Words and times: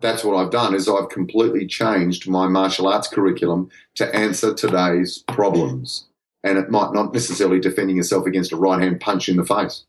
that's 0.00 0.24
what 0.24 0.36
I've 0.36 0.50
done 0.50 0.74
is 0.74 0.88
I've 0.88 1.08
completely 1.08 1.66
changed 1.66 2.28
my 2.28 2.48
martial 2.48 2.88
arts 2.88 3.08
curriculum 3.08 3.70
to 3.96 4.14
answer 4.14 4.54
today's 4.54 5.18
problems. 5.28 6.06
And 6.42 6.56
it 6.56 6.70
might 6.70 6.92
not 6.92 7.12
necessarily 7.12 7.60
defending 7.60 7.96
yourself 7.96 8.26
against 8.26 8.52
a 8.52 8.56
right 8.56 8.80
hand 8.80 9.00
punch 9.00 9.28
in 9.28 9.36
the 9.36 9.44
face. 9.44 9.84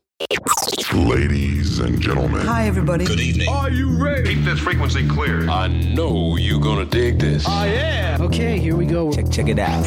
Ladies 0.92 1.78
and 1.78 2.00
gentlemen. 2.00 2.46
Hi, 2.46 2.66
everybody. 2.66 3.06
Good 3.06 3.20
evening. 3.20 3.48
Are 3.48 3.70
you 3.70 3.90
ready? 3.90 4.34
Keep 4.34 4.44
this 4.44 4.60
frequency 4.60 5.08
clear. 5.08 5.48
I 5.48 5.68
know 5.68 6.36
you're 6.36 6.60
gonna 6.60 6.84
dig 6.84 7.18
this. 7.18 7.46
I 7.46 7.68
am. 7.68 8.20
Okay, 8.20 8.58
here 8.58 8.76
we 8.76 8.84
go. 8.84 9.10
Check, 9.12 9.30
check 9.30 9.48
it 9.48 9.58
out. 9.58 9.86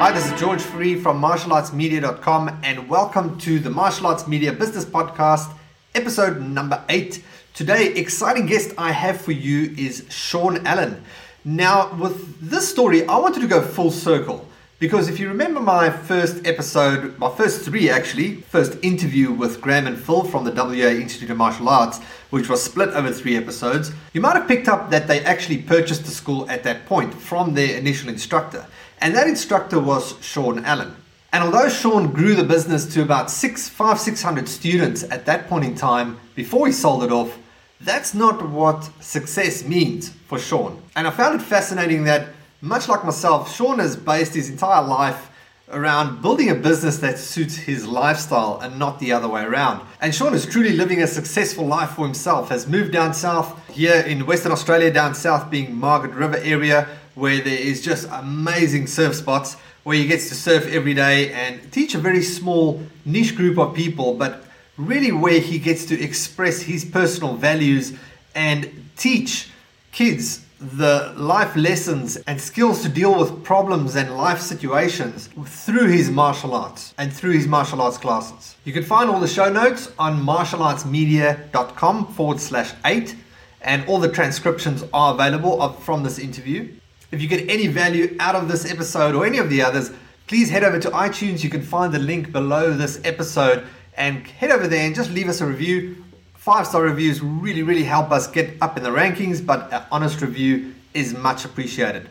Hi, 0.00 0.12
this 0.12 0.32
is 0.32 0.40
George 0.40 0.62
Fourie 0.62 0.98
from 0.98 1.20
martialartsmedia.com 1.20 2.60
and 2.62 2.88
welcome 2.88 3.36
to 3.40 3.58
the 3.58 3.68
Martial 3.68 4.06
Arts 4.06 4.26
Media 4.26 4.50
Business 4.50 4.86
Podcast, 4.86 5.52
episode 5.94 6.40
number 6.40 6.82
eight. 6.88 7.22
Today, 7.52 7.92
exciting 7.92 8.46
guest 8.46 8.72
I 8.78 8.92
have 8.92 9.20
for 9.20 9.32
you 9.32 9.74
is 9.76 10.06
Sean 10.08 10.66
Allen. 10.66 11.04
Now, 11.44 11.94
with 11.96 12.40
this 12.40 12.66
story, 12.66 13.06
I 13.06 13.18
wanted 13.18 13.40
to 13.40 13.46
go 13.46 13.60
full 13.60 13.90
circle 13.90 14.48
because 14.78 15.10
if 15.10 15.20
you 15.20 15.28
remember 15.28 15.60
my 15.60 15.90
first 15.90 16.46
episode, 16.46 17.18
my 17.18 17.28
first 17.28 17.60
three 17.60 17.90
actually, 17.90 18.36
first 18.36 18.78
interview 18.80 19.30
with 19.30 19.60
Graham 19.60 19.86
and 19.86 19.98
Phil 19.98 20.24
from 20.24 20.44
the 20.44 20.50
WA 20.52 20.88
Institute 20.88 21.28
of 21.28 21.36
Martial 21.36 21.68
Arts, 21.68 21.98
which 22.30 22.48
was 22.48 22.62
split 22.62 22.88
over 22.94 23.12
three 23.12 23.36
episodes, 23.36 23.92
you 24.14 24.22
might 24.22 24.36
have 24.36 24.48
picked 24.48 24.66
up 24.66 24.88
that 24.88 25.06
they 25.06 25.22
actually 25.24 25.58
purchased 25.58 26.06
the 26.06 26.10
school 26.10 26.48
at 26.48 26.62
that 26.64 26.86
point 26.86 27.12
from 27.12 27.52
their 27.52 27.76
initial 27.76 28.08
instructor. 28.08 28.64
And 29.00 29.14
that 29.14 29.26
instructor 29.26 29.80
was 29.80 30.14
Sean 30.20 30.64
Allen. 30.64 30.94
And 31.32 31.44
although 31.44 31.68
Sean 31.68 32.12
grew 32.12 32.34
the 32.34 32.44
business 32.44 32.92
to 32.94 33.02
about 33.02 33.30
six, 33.30 33.68
five, 33.68 34.00
six 34.00 34.20
hundred 34.20 34.48
students 34.48 35.04
at 35.04 35.26
that 35.26 35.48
point 35.48 35.64
in 35.64 35.74
time 35.74 36.18
before 36.34 36.66
he 36.66 36.72
sold 36.72 37.04
it 37.04 37.12
off, 37.12 37.38
that's 37.80 38.14
not 38.14 38.46
what 38.48 38.90
success 39.00 39.64
means 39.64 40.10
for 40.26 40.38
Sean. 40.38 40.82
And 40.96 41.06
I 41.06 41.10
found 41.10 41.40
it 41.40 41.44
fascinating 41.44 42.04
that, 42.04 42.28
much 42.60 42.88
like 42.88 43.04
myself, 43.04 43.54
Sean 43.54 43.78
has 43.78 43.96
based 43.96 44.34
his 44.34 44.50
entire 44.50 44.84
life 44.84 45.30
around 45.70 46.20
building 46.20 46.50
a 46.50 46.54
business 46.54 46.98
that 46.98 47.16
suits 47.16 47.54
his 47.56 47.86
lifestyle 47.86 48.58
and 48.60 48.76
not 48.78 48.98
the 48.98 49.12
other 49.12 49.28
way 49.28 49.42
around. 49.42 49.80
And 50.00 50.12
Sean 50.12 50.34
is 50.34 50.44
truly 50.44 50.72
living 50.72 51.00
a 51.00 51.06
successful 51.06 51.64
life 51.64 51.90
for 51.90 52.04
himself, 52.04 52.48
has 52.48 52.66
moved 52.66 52.92
down 52.92 53.14
south 53.14 53.56
here 53.70 54.00
in 54.00 54.26
Western 54.26 54.50
Australia, 54.50 54.92
down 54.92 55.14
south 55.14 55.48
being 55.48 55.74
Margaret 55.74 56.12
River 56.12 56.38
area, 56.38 56.88
where 57.20 57.40
there 57.40 57.58
is 57.58 57.82
just 57.82 58.08
amazing 58.10 58.86
surf 58.86 59.14
spots 59.14 59.56
where 59.82 59.96
he 59.96 60.06
gets 60.06 60.28
to 60.30 60.34
surf 60.34 60.66
every 60.66 60.94
day 60.94 61.32
and 61.32 61.70
teach 61.70 61.94
a 61.94 61.98
very 61.98 62.22
small 62.22 62.82
niche 63.04 63.36
group 63.36 63.58
of 63.58 63.74
people, 63.74 64.14
but 64.14 64.44
really 64.76 65.12
where 65.12 65.38
he 65.38 65.58
gets 65.58 65.84
to 65.84 66.00
express 66.02 66.62
his 66.62 66.84
personal 66.84 67.34
values 67.34 67.92
and 68.34 68.70
teach 68.96 69.50
kids 69.92 70.44
the 70.60 71.12
life 71.16 71.56
lessons 71.56 72.16
and 72.26 72.40
skills 72.40 72.82
to 72.82 72.88
deal 72.88 73.18
with 73.18 73.42
problems 73.44 73.96
and 73.96 74.16
life 74.16 74.40
situations 74.40 75.28
through 75.46 75.88
his 75.88 76.10
martial 76.10 76.54
arts 76.54 76.94
and 76.98 77.12
through 77.12 77.32
his 77.32 77.46
martial 77.46 77.80
arts 77.80 77.96
classes. 77.96 78.56
You 78.64 78.72
can 78.72 78.82
find 78.82 79.08
all 79.08 79.20
the 79.20 79.28
show 79.28 79.50
notes 79.50 79.90
on 79.98 80.22
martialartsmedia.com 80.22 82.12
forward 82.14 82.40
slash 82.40 82.72
eight, 82.84 83.16
and 83.62 83.86
all 83.86 83.98
the 83.98 84.08
transcriptions 84.08 84.84
are 84.92 85.14
available 85.14 85.70
from 85.72 86.02
this 86.02 86.18
interview. 86.18 86.79
If 87.12 87.20
you 87.20 87.26
get 87.26 87.50
any 87.50 87.66
value 87.66 88.16
out 88.20 88.36
of 88.36 88.46
this 88.46 88.70
episode 88.70 89.16
or 89.16 89.26
any 89.26 89.38
of 89.38 89.50
the 89.50 89.62
others, 89.62 89.90
please 90.28 90.48
head 90.48 90.62
over 90.62 90.78
to 90.78 90.90
iTunes. 90.90 91.42
You 91.42 91.50
can 91.50 91.62
find 91.62 91.92
the 91.92 91.98
link 91.98 92.30
below 92.30 92.72
this 92.72 93.00
episode 93.02 93.66
and 93.96 94.24
head 94.28 94.52
over 94.52 94.68
there 94.68 94.86
and 94.86 94.94
just 94.94 95.10
leave 95.10 95.28
us 95.28 95.40
a 95.40 95.46
review. 95.46 96.04
Five 96.34 96.68
star 96.68 96.82
reviews 96.82 97.20
really, 97.20 97.64
really 97.64 97.82
help 97.82 98.12
us 98.12 98.28
get 98.28 98.56
up 98.60 98.76
in 98.76 98.84
the 98.84 98.90
rankings, 98.90 99.44
but 99.44 99.72
an 99.72 99.82
honest 99.90 100.20
review 100.22 100.72
is 100.94 101.12
much 101.12 101.44
appreciated. 101.44 102.08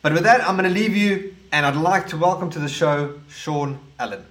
But 0.00 0.14
with 0.14 0.22
that, 0.22 0.40
I'm 0.40 0.56
going 0.56 0.72
to 0.72 0.74
leave 0.74 0.96
you 0.96 1.36
and 1.52 1.66
I'd 1.66 1.76
like 1.76 2.06
to 2.08 2.16
welcome 2.16 2.48
to 2.50 2.58
the 2.58 2.70
show 2.70 3.20
Sean 3.28 3.78
Allen. 3.98 4.24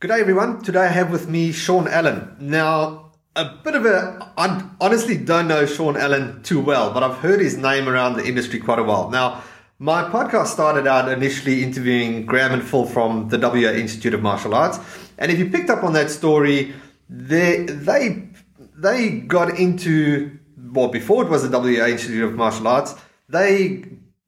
Good 0.00 0.08
day, 0.08 0.20
everyone. 0.20 0.62
Today 0.62 0.86
I 0.86 0.86
have 0.86 1.10
with 1.10 1.28
me 1.28 1.52
Sean 1.52 1.86
Allen. 1.86 2.34
Now, 2.40 3.09
a 3.36 3.44
bit 3.44 3.74
of 3.74 3.86
a, 3.86 4.32
I 4.36 4.68
honestly 4.80 5.16
don't 5.16 5.48
know 5.48 5.66
Sean 5.66 5.96
Allen 5.96 6.42
too 6.42 6.60
well, 6.60 6.92
but 6.92 7.02
I've 7.02 7.18
heard 7.18 7.40
his 7.40 7.56
name 7.56 7.88
around 7.88 8.16
the 8.16 8.26
industry 8.26 8.58
quite 8.58 8.78
a 8.78 8.82
while. 8.82 9.10
Now, 9.10 9.42
my 9.78 10.02
podcast 10.02 10.48
started 10.48 10.86
out 10.86 11.10
initially 11.10 11.62
interviewing 11.62 12.26
Graham 12.26 12.52
and 12.52 12.62
Phil 12.62 12.84
from 12.84 13.28
the 13.28 13.38
WA 13.38 13.72
Institute 13.72 14.14
of 14.14 14.20
Martial 14.20 14.54
Arts. 14.54 14.78
And 15.16 15.30
if 15.30 15.38
you 15.38 15.48
picked 15.48 15.70
up 15.70 15.84
on 15.84 15.92
that 15.94 16.10
story, 16.10 16.74
they, 17.08 17.64
they, 17.64 18.28
they 18.76 19.10
got 19.20 19.58
into, 19.58 20.38
well, 20.56 20.88
before 20.88 21.24
it 21.24 21.30
was 21.30 21.48
the 21.48 21.58
WA 21.58 21.86
Institute 21.86 22.24
of 22.24 22.34
Martial 22.34 22.68
Arts, 22.68 22.94
they 23.28 23.84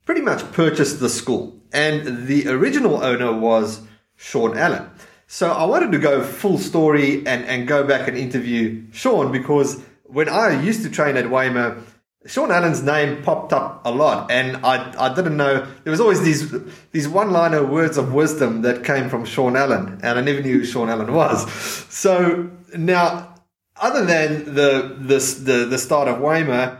pretty 0.07 0.23
much 0.23 0.51
purchased 0.53 1.01
the 1.01 1.09
school. 1.09 1.61
And 1.73 2.27
the 2.27 2.49
original 2.49 3.03
owner 3.03 3.33
was 3.37 3.83
Sean 4.17 4.57
Allen. 4.57 4.89
So 5.33 5.51
I 5.51 5.65
wanted 5.65 5.93
to 5.93 5.99
go 5.99 6.23
full 6.23 6.59
story 6.59 7.27
and, 7.27 7.47
and 7.47 7.67
go 7.67 7.85
back 7.85 8.07
and 8.07 8.19
interview 8.19 8.83
Sean 8.93 9.33
because 9.33 9.81
when 10.05 10.29
I 10.29 10.61
used 10.61 10.83
to 10.83 10.91
train 10.91 11.17
at 11.17 11.25
WAIMA, 11.25 11.83
Sean 12.27 12.51
Allen's 12.51 12.83
name 12.83 13.23
popped 13.23 13.55
up 13.55 13.81
a 13.87 13.91
lot, 13.91 14.31
and 14.31 14.59
I, 14.59 14.93
I 14.99 15.15
didn't 15.15 15.39
know 15.39 15.67
there 15.85 15.91
was 15.91 16.01
always 16.01 16.21
these 16.21 16.53
these 16.91 17.09
one 17.09 17.31
liner 17.31 17.65
words 17.65 17.97
of 17.97 18.13
wisdom 18.13 18.61
that 18.61 18.85
came 18.85 19.09
from 19.09 19.25
Sean 19.25 19.57
Allen, 19.57 20.01
and 20.03 20.19
I 20.19 20.21
never 20.21 20.43
knew 20.43 20.59
who 20.59 20.65
Sean 20.67 20.91
Allen 20.91 21.15
was. 21.15 21.51
So 21.89 22.51
now, 22.77 23.35
other 23.77 24.05
than 24.05 24.55
the 24.55 24.95
the 25.01 25.19
the, 25.19 25.65
the 25.65 25.79
start 25.79 26.09
of 26.09 26.19
WAIMA, 26.19 26.77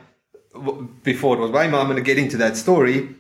w- 0.53 0.89
before 1.03 1.39
it 1.39 1.41
was 1.41 1.51
WAIMA, 1.51 1.81
I'm 1.81 1.87
going 1.87 1.97
to 1.97 2.03
get 2.03 2.19
into 2.19 2.37
that 2.37 2.59
story. 2.59 3.17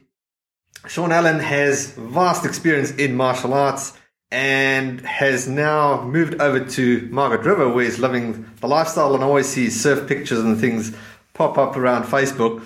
Sean 0.87 1.11
Allen 1.11 1.41
has 1.41 1.93
vast 1.93 2.45
experience 2.45 2.91
in 2.91 3.17
martial 3.17 3.55
arts 3.55 3.95
and 4.33 5.03
has 5.03 5.47
now 5.47 6.03
moved 6.05 6.41
over 6.41 6.65
to 6.65 7.07
Margaret 7.11 7.45
River 7.45 7.69
where 7.69 7.85
he's 7.85 7.99
living 7.99 8.47
the 8.61 8.67
lifestyle 8.67 9.15
and 9.15 9.23
I 9.23 9.27
always 9.27 9.47
see 9.47 9.69
surf 9.69 10.09
pictures 10.09 10.39
and 10.39 10.59
things 10.59 10.97
pop 11.35 11.59
up 11.59 11.77
around 11.77 12.05
Facebook. 12.05 12.65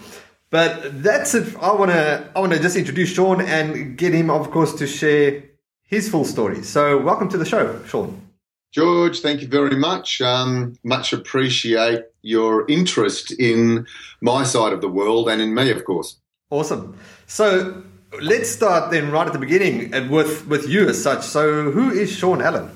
But 0.50 1.02
that's 1.02 1.34
it. 1.34 1.56
I 1.56 1.72
wanna 1.72 2.30
I 2.36 2.38
wanna 2.38 2.60
just 2.60 2.76
introduce 2.76 3.12
Sean 3.12 3.40
and 3.40 3.98
get 3.98 4.14
him 4.14 4.30
of 4.30 4.52
course 4.52 4.74
to 4.74 4.86
share 4.86 5.42
his 5.82 6.08
full 6.08 6.24
story. 6.24 6.62
So 6.62 6.98
welcome 6.98 7.28
to 7.30 7.36
the 7.36 7.44
show, 7.44 7.82
Sean. 7.84 8.22
George, 8.70 9.20
thank 9.20 9.42
you 9.42 9.48
very 9.48 9.74
much. 9.74 10.20
Um, 10.20 10.76
much 10.84 11.12
appreciate 11.12 12.04
your 12.22 12.64
interest 12.68 13.32
in 13.32 13.86
my 14.20 14.44
side 14.44 14.72
of 14.72 14.82
the 14.82 14.88
world 14.88 15.28
and 15.28 15.42
in 15.42 15.52
me, 15.52 15.70
of 15.70 15.84
course. 15.84 16.18
Awesome. 16.50 16.96
So 17.26 17.82
let's 18.20 18.50
start 18.50 18.90
then 18.90 19.10
right 19.10 19.26
at 19.26 19.32
the 19.32 19.38
beginning 19.38 19.92
and 19.94 20.10
with 20.10 20.46
with 20.46 20.68
you 20.68 20.88
as 20.88 21.02
such. 21.02 21.24
So 21.24 21.70
who 21.70 21.90
is 21.90 22.10
Sean 22.10 22.40
Allen? 22.42 22.70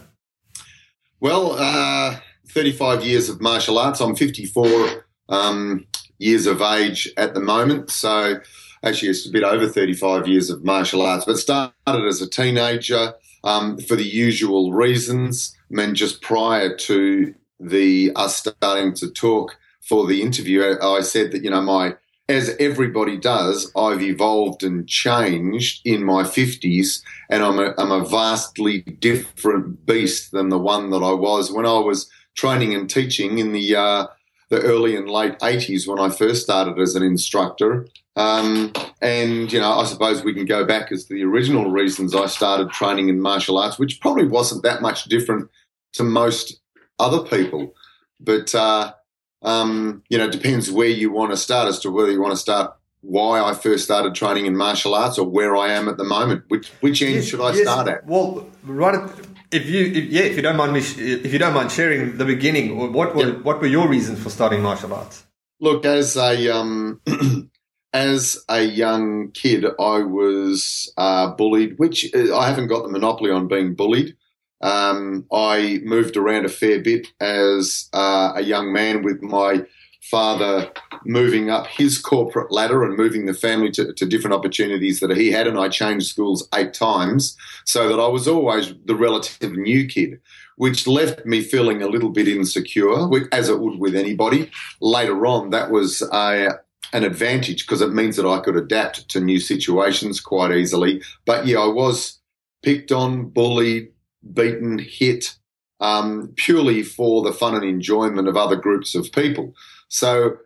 Well, 1.20 1.56
uh, 1.58 2.16
35 2.48 3.04
years 3.04 3.28
of 3.28 3.40
martial 3.40 3.78
arts. 3.78 4.00
I'm 4.00 4.16
54 4.16 5.04
um, 5.28 5.86
years 6.18 6.46
of 6.46 6.62
age 6.62 7.12
at 7.16 7.34
the 7.34 7.40
moment. 7.40 7.90
So 7.90 8.40
actually, 8.82 9.10
it's 9.10 9.26
a 9.26 9.30
bit 9.30 9.44
over 9.44 9.68
35 9.68 10.26
years 10.26 10.50
of 10.50 10.64
martial 10.64 11.02
arts, 11.02 11.24
but 11.24 11.38
started 11.38 11.74
as 11.86 12.22
a 12.22 12.28
teenager 12.28 13.14
um, 13.44 13.78
for 13.78 13.96
the 13.96 14.04
usual 14.04 14.72
reasons. 14.72 15.56
I 15.70 15.74
mean, 15.74 15.94
just 15.94 16.22
prior 16.22 16.74
to 16.74 17.34
the 17.58 18.12
us 18.16 18.36
starting 18.36 18.94
to 18.94 19.10
talk 19.10 19.56
for 19.80 20.06
the 20.06 20.22
interview, 20.22 20.76
I 20.80 21.00
said 21.00 21.32
that, 21.32 21.42
you 21.42 21.50
know, 21.50 21.60
my 21.60 21.96
as 22.30 22.54
everybody 22.60 23.16
does, 23.16 23.72
I've 23.76 24.02
evolved 24.02 24.62
and 24.62 24.88
changed 24.88 25.80
in 25.84 26.04
my 26.04 26.22
50s, 26.22 27.02
and 27.28 27.42
I'm 27.42 27.58
a, 27.58 27.74
I'm 27.76 27.90
a 27.90 28.04
vastly 28.04 28.82
different 28.82 29.84
beast 29.84 30.30
than 30.30 30.48
the 30.48 30.58
one 30.58 30.90
that 30.90 31.02
I 31.02 31.12
was 31.12 31.50
when 31.50 31.66
I 31.66 31.78
was 31.78 32.08
training 32.36 32.72
and 32.72 32.88
teaching 32.88 33.38
in 33.38 33.50
the 33.50 33.74
uh, 33.74 34.06
the 34.48 34.60
early 34.62 34.94
and 34.96 35.10
late 35.10 35.38
80s 35.40 35.88
when 35.88 35.98
I 35.98 36.08
first 36.08 36.42
started 36.42 36.78
as 36.78 36.94
an 36.94 37.02
instructor. 37.02 37.88
Um, 38.16 38.72
and, 39.00 39.52
you 39.52 39.60
know, 39.60 39.72
I 39.72 39.84
suppose 39.84 40.22
we 40.22 40.34
can 40.34 40.44
go 40.44 40.64
back 40.64 40.90
as 40.90 41.06
the 41.06 41.22
original 41.22 41.70
reasons 41.70 42.14
I 42.14 42.26
started 42.26 42.70
training 42.70 43.08
in 43.08 43.20
martial 43.20 43.58
arts, 43.58 43.78
which 43.78 44.00
probably 44.00 44.26
wasn't 44.26 44.64
that 44.64 44.82
much 44.82 45.04
different 45.04 45.48
to 45.92 46.02
most 46.02 46.60
other 46.98 47.22
people. 47.22 47.74
But, 48.18 48.52
uh, 48.52 48.92
um, 49.42 50.02
you 50.08 50.18
know, 50.18 50.26
it 50.26 50.32
depends 50.32 50.70
where 50.70 50.88
you 50.88 51.10
want 51.10 51.30
to 51.30 51.36
start 51.36 51.68
as 51.68 51.78
to 51.80 51.90
whether 51.90 52.10
you 52.10 52.20
want 52.20 52.32
to 52.32 52.40
start 52.40 52.76
why 53.02 53.40
I 53.40 53.54
first 53.54 53.84
started 53.84 54.14
training 54.14 54.44
in 54.46 54.54
martial 54.56 54.94
arts 54.94 55.18
or 55.18 55.26
where 55.26 55.56
I 55.56 55.72
am 55.72 55.88
at 55.88 55.96
the 55.96 56.04
moment. 56.04 56.44
Which 56.48 56.68
which 56.80 57.00
end 57.02 57.14
Yes, 57.14 57.24
should 57.24 57.40
I 57.40 57.52
yes. 57.52 57.62
start 57.62 57.88
at? 57.88 58.06
Well, 58.06 58.46
right. 58.64 58.94
At, 58.96 59.10
if 59.52 59.66
you, 59.66 59.86
if, 59.86 60.04
yeah, 60.12 60.22
if 60.22 60.36
you 60.36 60.42
don't 60.42 60.56
mind 60.56 60.72
me, 60.74 60.80
sh- 60.80 60.98
if 60.98 61.32
you 61.32 61.38
don't 61.38 61.54
mind 61.54 61.72
sharing 61.72 62.18
the 62.18 62.24
beginning, 62.24 62.78
or 62.78 62.90
what 62.90 63.16
were 63.16 63.26
Yeah. 63.28 63.32
what 63.42 63.60
were 63.60 63.66
your 63.66 63.88
reasons 63.88 64.22
for 64.22 64.30
starting 64.30 64.62
martial 64.62 64.92
arts? 64.94 65.26
Look, 65.60 65.84
as 65.86 66.16
a 66.16 66.50
um, 66.54 67.00
as 67.92 68.44
a 68.48 68.62
young 68.62 69.30
kid, 69.32 69.64
I 69.64 69.98
was 70.00 70.92
uh, 70.96 71.28
bullied, 71.34 71.78
which 71.78 72.10
uh, 72.14 72.36
I 72.36 72.48
haven't 72.48 72.68
got 72.68 72.82
the 72.82 72.90
monopoly 72.90 73.30
on 73.30 73.48
being 73.48 73.74
bullied. 73.74 74.14
Um, 74.60 75.26
I 75.32 75.80
moved 75.84 76.16
around 76.16 76.44
a 76.44 76.50
fair 76.50 76.80
bit 76.80 77.08
as 77.20 77.88
uh, 77.92 78.32
a 78.36 78.42
young 78.42 78.72
man 78.72 79.02
with 79.02 79.22
my 79.22 79.64
father 80.02 80.70
moving 81.04 81.50
up 81.50 81.66
his 81.66 81.98
corporate 81.98 82.50
ladder 82.50 82.82
and 82.82 82.96
moving 82.96 83.26
the 83.26 83.34
family 83.34 83.70
to, 83.70 83.92
to 83.92 84.06
different 84.06 84.34
opportunities 84.34 85.00
that 85.00 85.16
he 85.16 85.30
had. 85.30 85.46
And 85.46 85.58
I 85.58 85.68
changed 85.68 86.08
schools 86.08 86.48
eight 86.54 86.74
times 86.74 87.36
so 87.64 87.88
that 87.88 88.00
I 88.00 88.08
was 88.08 88.26
always 88.26 88.74
the 88.86 88.96
relative 88.96 89.52
new 89.52 89.86
kid, 89.86 90.20
which 90.56 90.86
left 90.86 91.24
me 91.26 91.42
feeling 91.42 91.82
a 91.82 91.88
little 91.88 92.10
bit 92.10 92.28
insecure, 92.28 93.08
as 93.32 93.48
it 93.48 93.60
would 93.60 93.78
with 93.78 93.94
anybody. 93.94 94.50
Later 94.80 95.26
on, 95.26 95.50
that 95.50 95.70
was 95.70 96.02
a, 96.12 96.48
an 96.92 97.04
advantage 97.04 97.66
because 97.66 97.82
it 97.82 97.92
means 97.92 98.16
that 98.16 98.26
I 98.26 98.40
could 98.40 98.56
adapt 98.56 99.08
to 99.10 99.20
new 99.20 99.38
situations 99.38 100.20
quite 100.20 100.52
easily. 100.52 101.02
But 101.24 101.46
yeah, 101.46 101.58
I 101.58 101.68
was 101.68 102.18
picked 102.62 102.90
on, 102.90 103.28
bullied, 103.28 103.92
beaten, 104.32 104.78
hit, 104.78 105.36
um, 105.80 106.32
purely 106.36 106.82
for 106.82 107.22
the 107.22 107.32
fun 107.32 107.54
and 107.54 107.64
enjoyment 107.64 108.28
of 108.28 108.36
other 108.36 108.56
groups 108.56 108.94
of 108.94 109.12
people. 109.12 109.54
So 109.88 110.38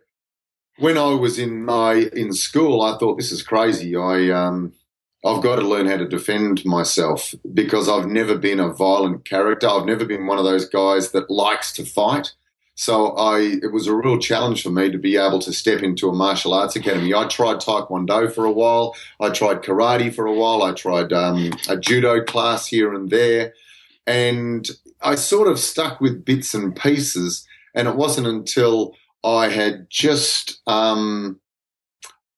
when 0.77 0.97
I 0.97 1.13
was 1.13 1.39
in 1.39 1.65
my 1.65 2.09
in 2.13 2.33
school, 2.33 2.81
I 2.81 2.97
thought 2.97 3.17
this 3.17 3.31
is 3.31 3.43
crazy. 3.43 3.95
I 3.95 4.29
um, 4.29 4.73
I've 5.25 5.41
got 5.41 5.55
to 5.55 5.67
learn 5.67 5.87
how 5.87 5.97
to 5.97 6.07
defend 6.07 6.63
myself 6.65 7.33
because 7.53 7.89
I've 7.89 8.07
never 8.07 8.37
been 8.37 8.59
a 8.59 8.71
violent 8.71 9.25
character. 9.25 9.67
I've 9.67 9.85
never 9.85 10.05
been 10.05 10.27
one 10.27 10.37
of 10.37 10.45
those 10.45 10.69
guys 10.69 11.11
that 11.11 11.29
likes 11.29 11.73
to 11.73 11.85
fight. 11.85 12.33
So 12.75 13.11
I 13.15 13.57
it 13.63 13.71
was 13.71 13.87
a 13.87 13.95
real 13.95 14.19
challenge 14.19 14.61
for 14.61 14.69
me 14.69 14.91
to 14.91 14.97
be 14.97 15.15
able 15.15 15.39
to 15.39 15.53
step 15.53 15.81
into 15.81 16.09
a 16.09 16.13
martial 16.13 16.53
arts 16.53 16.75
academy. 16.75 17.13
I 17.13 17.25
tried 17.25 17.57
taekwondo 17.57 18.31
for 18.31 18.45
a 18.45 18.51
while. 18.51 18.95
I 19.19 19.29
tried 19.29 19.63
karate 19.63 20.13
for 20.13 20.25
a 20.25 20.33
while. 20.33 20.61
I 20.61 20.73
tried 20.73 21.13
um, 21.13 21.53
a 21.69 21.77
judo 21.77 22.21
class 22.23 22.67
here 22.67 22.93
and 22.93 23.09
there, 23.09 23.53
and 24.07 24.69
I 25.01 25.15
sort 25.15 25.47
of 25.47 25.59
stuck 25.59 25.99
with 25.99 26.25
bits 26.25 26.53
and 26.53 26.75
pieces. 26.75 27.45
And 27.73 27.87
it 27.87 27.95
wasn't 27.95 28.27
until 28.27 28.95
I 29.23 29.49
had 29.49 29.87
just 29.89 30.61
um, 30.67 31.39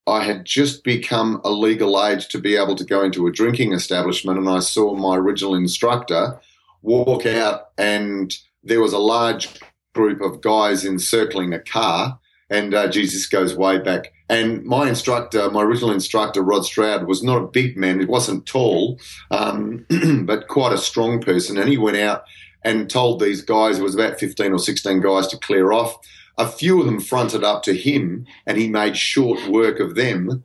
I 0.08 0.24
had 0.24 0.46
just 0.46 0.84
become 0.84 1.42
a 1.44 1.52
legal 1.52 2.02
age 2.04 2.30
to 2.30 2.40
be 2.40 2.56
able 2.56 2.75
to 2.75 2.86
go 2.86 3.04
into 3.04 3.28
a 3.28 3.31
drinking 3.31 3.74
establishment, 3.74 4.40
and 4.40 4.50
I 4.50 4.60
saw 4.60 4.96
my 4.96 5.18
original 5.18 5.54
instructor 5.54 6.40
walk 6.81 7.25
out, 7.25 7.72
and 7.78 8.34
there 8.64 8.80
was 8.80 8.94
a 8.94 9.00
large 9.00 9.60
group 9.94 10.22
of 10.22 10.42
guys 10.42 10.86
encircling 10.86 11.54
a 11.54 11.60
car. 11.60 12.19
And 12.50 12.74
uh, 12.74 12.88
geez, 12.88 13.12
this 13.12 13.28
goes 13.28 13.56
way 13.56 13.80
back. 13.80 14.14
And 14.30 14.64
my 14.66 14.90
instructor, 14.90 15.50
my 15.50 15.64
original 15.64 15.92
instructor, 15.92 16.42
Rod 16.42 16.66
Stroud, 16.66 17.08
was 17.08 17.24
not 17.24 17.42
a 17.42 17.48
big 17.48 17.78
man. 17.78 18.00
He 18.00 18.06
wasn't 18.06 18.46
tall, 18.46 19.00
um, 19.32 19.86
but 20.26 20.48
quite 20.48 20.74
a 20.74 20.78
strong 20.78 21.22
person. 21.22 21.58
And 21.58 21.70
he 21.70 21.78
went 21.78 21.98
out 21.98 22.24
and 22.64 22.90
told 22.90 23.20
these 23.20 23.42
guys, 23.42 23.80
it 23.80 23.84
was 23.84 23.96
about 23.96 24.20
15 24.20 24.52
or 24.52 24.60
16 24.60 25.02
guys, 25.02 25.28
to 25.28 25.38
clear 25.38 25.72
off. 25.72 25.98
A 26.38 26.48
few 26.48 26.80
of 26.80 26.86
them 26.86 27.00
fronted 27.00 27.44
up 27.44 27.64
to 27.64 27.74
him, 27.74 28.26
and 28.46 28.58
he 28.58 28.68
made 28.68 28.98
short 28.98 29.48
work 29.48 29.80
of 29.80 29.96
them. 29.96 30.44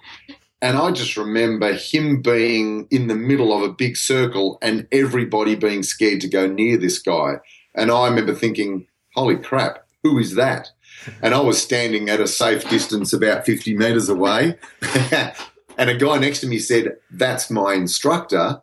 And 0.62 0.78
I 0.78 0.92
just 0.92 1.16
remember 1.16 1.72
him 1.72 2.22
being 2.22 2.86
in 2.92 3.08
the 3.08 3.16
middle 3.16 3.52
of 3.52 3.62
a 3.68 3.72
big 3.74 3.96
circle 3.96 4.58
and 4.62 4.86
everybody 4.92 5.56
being 5.56 5.82
scared 5.82 6.20
to 6.20 6.28
go 6.28 6.46
near 6.46 6.76
this 6.76 7.00
guy. 7.00 7.38
And 7.74 7.90
I 7.90 8.08
remember 8.08 8.32
thinking, 8.32 8.86
holy 9.14 9.36
crap, 9.36 9.84
who 10.04 10.18
is 10.20 10.36
that? 10.36 10.70
And 11.22 11.34
I 11.34 11.40
was 11.40 11.60
standing 11.60 12.08
at 12.08 12.20
a 12.20 12.26
safe 12.26 12.68
distance 12.68 13.12
about 13.12 13.44
50 13.44 13.76
meters 13.76 14.08
away. 14.08 14.58
and 15.78 15.90
a 15.90 15.96
guy 15.96 16.18
next 16.18 16.40
to 16.40 16.46
me 16.46 16.58
said, 16.58 16.96
That's 17.10 17.50
my 17.50 17.74
instructor. 17.74 18.62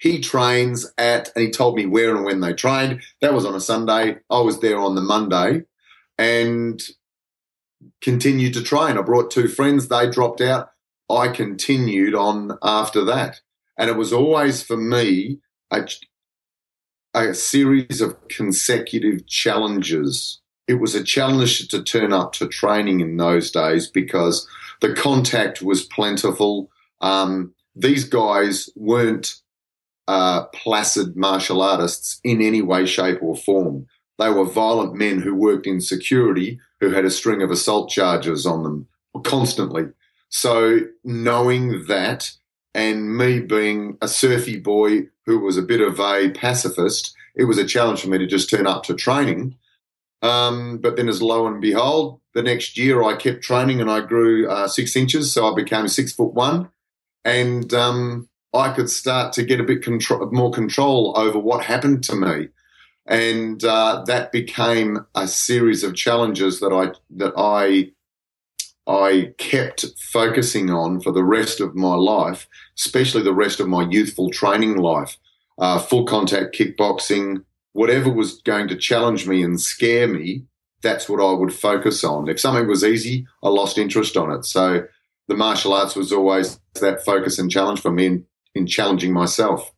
He 0.00 0.20
trains 0.20 0.92
at, 0.96 1.30
and 1.34 1.44
he 1.44 1.50
told 1.50 1.74
me 1.74 1.86
where 1.86 2.14
and 2.14 2.24
when 2.24 2.40
they 2.40 2.52
trained. 2.52 3.02
That 3.20 3.34
was 3.34 3.44
on 3.44 3.54
a 3.54 3.60
Sunday. 3.60 4.18
I 4.30 4.40
was 4.40 4.60
there 4.60 4.78
on 4.78 4.94
the 4.94 5.00
Monday 5.00 5.64
and 6.16 6.80
continued 8.00 8.54
to 8.54 8.62
train. 8.62 8.98
I 8.98 9.02
brought 9.02 9.30
two 9.30 9.48
friends, 9.48 9.88
they 9.88 10.08
dropped 10.08 10.40
out. 10.40 10.70
I 11.10 11.28
continued 11.28 12.14
on 12.14 12.58
after 12.62 13.04
that. 13.04 13.40
And 13.78 13.88
it 13.88 13.96
was 13.96 14.12
always 14.12 14.62
for 14.62 14.76
me 14.76 15.38
a, 15.72 15.88
a 17.14 17.34
series 17.34 18.00
of 18.00 18.28
consecutive 18.28 19.26
challenges. 19.26 20.37
It 20.68 20.74
was 20.74 20.94
a 20.94 21.02
challenge 21.02 21.66
to 21.68 21.82
turn 21.82 22.12
up 22.12 22.32
to 22.34 22.46
training 22.46 23.00
in 23.00 23.16
those 23.16 23.50
days 23.50 23.88
because 23.88 24.46
the 24.80 24.94
contact 24.94 25.62
was 25.62 25.84
plentiful. 25.84 26.70
Um, 27.00 27.54
these 27.74 28.04
guys 28.04 28.68
weren't 28.76 29.40
uh, 30.06 30.44
placid 30.46 31.16
martial 31.16 31.62
artists 31.62 32.20
in 32.22 32.42
any 32.42 32.62
way, 32.62 32.86
shape, 32.86 33.18
or 33.22 33.36
form. 33.36 33.86
They 34.18 34.30
were 34.30 34.44
violent 34.44 34.94
men 34.94 35.20
who 35.20 35.34
worked 35.34 35.66
in 35.66 35.80
security 35.80 36.58
who 36.80 36.90
had 36.90 37.04
a 37.04 37.10
string 37.10 37.42
of 37.42 37.50
assault 37.50 37.90
charges 37.90 38.46
on 38.46 38.62
them 38.62 38.88
constantly. 39.24 39.84
So 40.28 40.80
knowing 41.04 41.86
that 41.86 42.32
and 42.74 43.16
me 43.16 43.40
being 43.40 43.96
a 44.00 44.08
surfy 44.08 44.58
boy 44.58 45.08
who 45.26 45.38
was 45.40 45.56
a 45.56 45.62
bit 45.62 45.80
of 45.80 45.98
a 46.00 46.30
pacifist, 46.30 47.14
it 47.34 47.44
was 47.44 47.58
a 47.58 47.66
challenge 47.66 48.02
for 48.02 48.08
me 48.08 48.18
to 48.18 48.26
just 48.26 48.50
turn 48.50 48.66
up 48.66 48.82
to 48.84 48.94
training. 48.94 49.56
Um, 50.22 50.78
but 50.78 50.96
then, 50.96 51.08
as 51.08 51.22
lo 51.22 51.46
and 51.46 51.60
behold, 51.60 52.20
the 52.34 52.42
next 52.42 52.76
year 52.76 53.02
I 53.02 53.16
kept 53.16 53.42
training 53.42 53.80
and 53.80 53.90
I 53.90 54.00
grew 54.00 54.48
uh, 54.48 54.68
six 54.68 54.96
inches, 54.96 55.32
so 55.32 55.50
I 55.50 55.54
became 55.54 55.86
six 55.88 56.12
foot 56.12 56.34
one, 56.34 56.68
and 57.24 57.72
um, 57.72 58.28
I 58.52 58.72
could 58.72 58.90
start 58.90 59.32
to 59.34 59.44
get 59.44 59.60
a 59.60 59.64
bit 59.64 59.82
contro- 59.82 60.30
more 60.30 60.50
control 60.50 61.14
over 61.16 61.38
what 61.38 61.64
happened 61.64 62.02
to 62.04 62.16
me, 62.16 62.48
and 63.06 63.62
uh, 63.64 64.02
that 64.06 64.32
became 64.32 65.06
a 65.14 65.28
series 65.28 65.84
of 65.84 65.94
challenges 65.94 66.58
that 66.60 66.72
I 66.72 66.98
that 67.16 67.34
I 67.36 67.92
I 68.88 69.34
kept 69.36 69.84
focusing 69.98 70.70
on 70.70 71.00
for 71.00 71.12
the 71.12 71.22
rest 71.22 71.60
of 71.60 71.76
my 71.76 71.94
life, 71.94 72.48
especially 72.76 73.22
the 73.22 73.34
rest 73.34 73.60
of 73.60 73.68
my 73.68 73.86
youthful 73.88 74.30
training 74.30 74.78
life. 74.78 75.18
Uh, 75.58 75.78
full 75.78 76.04
contact 76.04 76.56
kickboxing, 76.56 77.44
whatever 77.78 78.10
was 78.10 78.42
going 78.42 78.66
to 78.66 78.74
challenge 78.74 79.28
me 79.28 79.40
and 79.40 79.60
scare 79.60 80.08
me, 80.08 80.44
that's 80.82 81.08
what 81.08 81.20
I 81.20 81.32
would 81.32 81.52
focus 81.52 82.02
on. 82.02 82.28
If 82.28 82.40
something 82.40 82.66
was 82.66 82.82
easy, 82.82 83.24
I 83.40 83.50
lost 83.50 83.78
interest 83.78 84.16
on 84.16 84.32
it. 84.32 84.44
So 84.44 84.88
the 85.28 85.36
martial 85.36 85.72
arts 85.72 85.94
was 85.94 86.12
always 86.12 86.58
that 86.80 87.04
focus 87.04 87.38
and 87.38 87.48
challenge 87.48 87.80
for 87.80 87.92
me 87.92 88.06
in, 88.06 88.26
in 88.52 88.66
challenging 88.66 89.12
myself. 89.12 89.72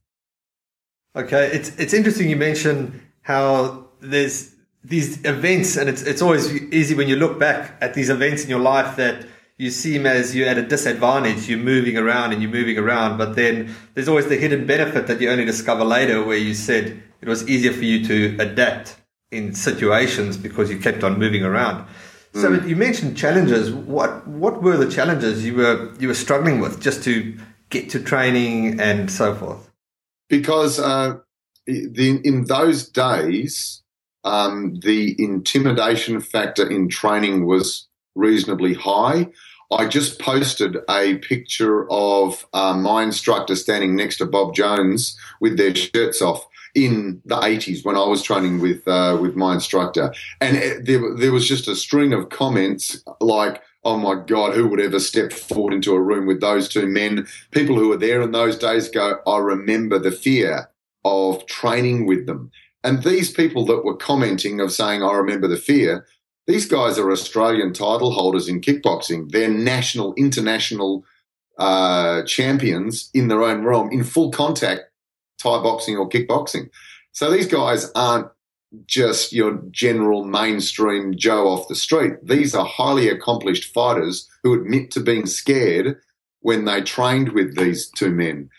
Okay, 1.15 1.51
it's 1.53 1.77
it's 1.77 1.93
interesting 1.93 2.31
you 2.31 2.37
mention 2.37 3.03
how 3.21 3.89
there's 4.01 4.55
these 4.83 5.23
events, 5.27 5.77
and 5.77 5.91
it's 5.91 6.03
it's 6.03 6.23
always 6.23 6.51
easy 6.73 6.95
when 6.95 7.09
you 7.09 7.17
look 7.17 7.39
back 7.39 7.77
at 7.83 7.93
these 7.93 8.09
events 8.09 8.45
in 8.45 8.49
your 8.49 8.61
life 8.61 8.97
that 8.97 9.27
you 9.59 9.71
seem 9.71 10.07
as 10.07 10.35
you're 10.35 10.49
at 10.49 10.57
a 10.57 10.63
disadvantage. 10.63 11.51
You're 11.51 11.59
moving 11.75 11.99
around 11.99 12.33
and 12.33 12.41
you're 12.41 12.57
moving 12.61 12.79
around, 12.79 13.19
but 13.19 13.37
then 13.37 13.75
there's 13.93 14.09
always 14.09 14.29
the 14.29 14.37
hidden 14.37 14.67
benefit 14.67 15.07
that 15.09 15.21
you 15.21 15.29
only 15.29 15.45
discover 15.45 15.85
later, 15.85 16.25
where 16.25 16.39
you 16.39 16.55
said 16.55 17.03
it 17.21 17.29
was 17.29 17.49
easier 17.49 17.73
for 17.73 17.85
you 17.85 18.05
to 18.07 18.37
adapt 18.43 18.97
in 19.31 19.55
situations 19.55 20.37
because 20.37 20.71
you 20.71 20.79
kept 20.79 21.05
on 21.05 21.19
moving 21.19 21.45
around. 21.45 21.87
So 22.33 22.53
you 22.53 22.77
mentioned 22.77 23.17
challenges. 23.17 23.73
What 23.73 24.27
what 24.29 24.63
were 24.63 24.77
the 24.77 24.91
challenges 24.91 25.45
you 25.45 25.57
were 25.57 25.93
you 25.99 26.09
were 26.09 26.15
struggling 26.15 26.61
with 26.61 26.81
just 26.81 27.03
to 27.05 27.37
get 27.71 27.91
to 27.91 28.01
training 28.01 28.81
and 28.81 29.11
so 29.11 29.35
forth? 29.35 29.71
because 30.31 30.79
uh, 30.79 31.17
the, 31.67 32.21
in 32.25 32.45
those 32.47 32.89
days, 32.89 33.83
um, 34.25 34.79
the 34.83 35.15
intimidation 35.23 36.21
factor 36.21 36.67
in 36.67 36.89
training 36.89 37.45
was 37.45 37.89
reasonably 38.15 38.75
high. 38.75 39.29
I 39.73 39.87
just 39.87 40.19
posted 40.19 40.79
a 40.89 41.17
picture 41.19 41.89
of 41.91 42.47
uh, 42.53 42.75
my 42.75 43.03
instructor 43.03 43.55
standing 43.55 43.95
next 43.95 44.17
to 44.19 44.27
Bob 44.27 44.55
Jones 44.55 45.17
with 45.41 45.57
their 45.57 45.75
shirts 45.75 46.23
off 46.23 46.47
in 46.75 47.21
the 47.25 47.37
80s 47.37 47.85
when 47.85 47.97
I 47.97 48.05
was 48.07 48.23
training 48.23 48.61
with 48.61 48.87
uh, 48.87 49.19
with 49.21 49.37
my 49.37 49.55
instructor, 49.55 50.13
and 50.41 50.57
it, 50.57 50.87
there, 50.87 51.15
there 51.17 51.33
was 51.33 51.49
just 51.49 51.69
a 51.69 51.77
string 51.77 52.13
of 52.13 52.29
comments 52.29 53.03
like 53.21 53.63
oh 53.85 53.97
my 53.97 54.15
God, 54.27 54.55
who 54.55 54.69
would 54.69 54.81
ever 54.81 55.01
step 55.01 55.33
forward 55.33 55.73
into 55.73 55.95
a 55.95 56.01
room 56.01 56.27
with 56.27 56.41
those 56.41 56.69
two 56.69 56.87
men? 56.87 57.27
People 57.51 57.77
who 57.77 57.89
were 57.89 57.97
there 57.97 58.21
in 58.21 58.33
those 58.33 58.59
days 58.59 58.89
go, 58.89 59.21
I 59.27 59.39
remember 59.39 59.99
the 59.99 60.13
fear 60.13 60.69
of 61.05 61.47
training 61.47 62.07
with 62.07 62.27
them. 62.27 62.51
And 62.85 63.03
these 63.03 63.31
people 63.31 63.65
that 63.67 63.85
were 63.85 63.97
commenting 63.97 64.61
of 64.61 64.73
saying, 64.73 65.03
I 65.03 65.13
remember 65.13 65.49
the 65.49 65.57
fear, 65.57 66.07
These 66.47 66.67
guys 66.67 66.99
are 66.99 67.11
Australian 67.11 67.73
title 67.73 68.13
holders 68.13 68.49
in 68.49 68.61
kickboxing. 68.61 69.31
They're 69.31 69.49
national, 69.51 70.15
international 70.15 71.05
uh, 71.59 72.23
champions 72.25 73.11
in 73.15 73.29
their 73.29 73.43
own 73.43 73.65
realm 73.65 73.91
in 73.93 74.03
full 74.03 74.31
contact 74.31 74.90
Thai 75.41 75.63
boxing 75.63 75.97
or 75.97 76.09
kickboxing. 76.09 76.71
So 77.13 77.31
these 77.31 77.47
guys 77.47 77.91
aren't 77.95 78.29
just 78.87 79.33
your 79.33 79.61
general 79.71 80.25
mainstream 80.25 81.17
Joe 81.17 81.49
off 81.49 81.69
the 81.69 81.75
street. 81.75 82.15
These 82.23 82.55
are 82.55 82.65
highly 82.65 83.09
accomplished 83.09 83.73
fighters 83.73 84.29
who 84.43 84.55
admit 84.55 84.91
to 84.93 85.01
being 85.01 85.27
scared 85.27 85.99
when 86.41 86.65
they 86.65 86.81
trained 86.81 87.31
with 87.31 87.57
these 87.57 87.91
two 87.91 88.11
men. 88.11 88.51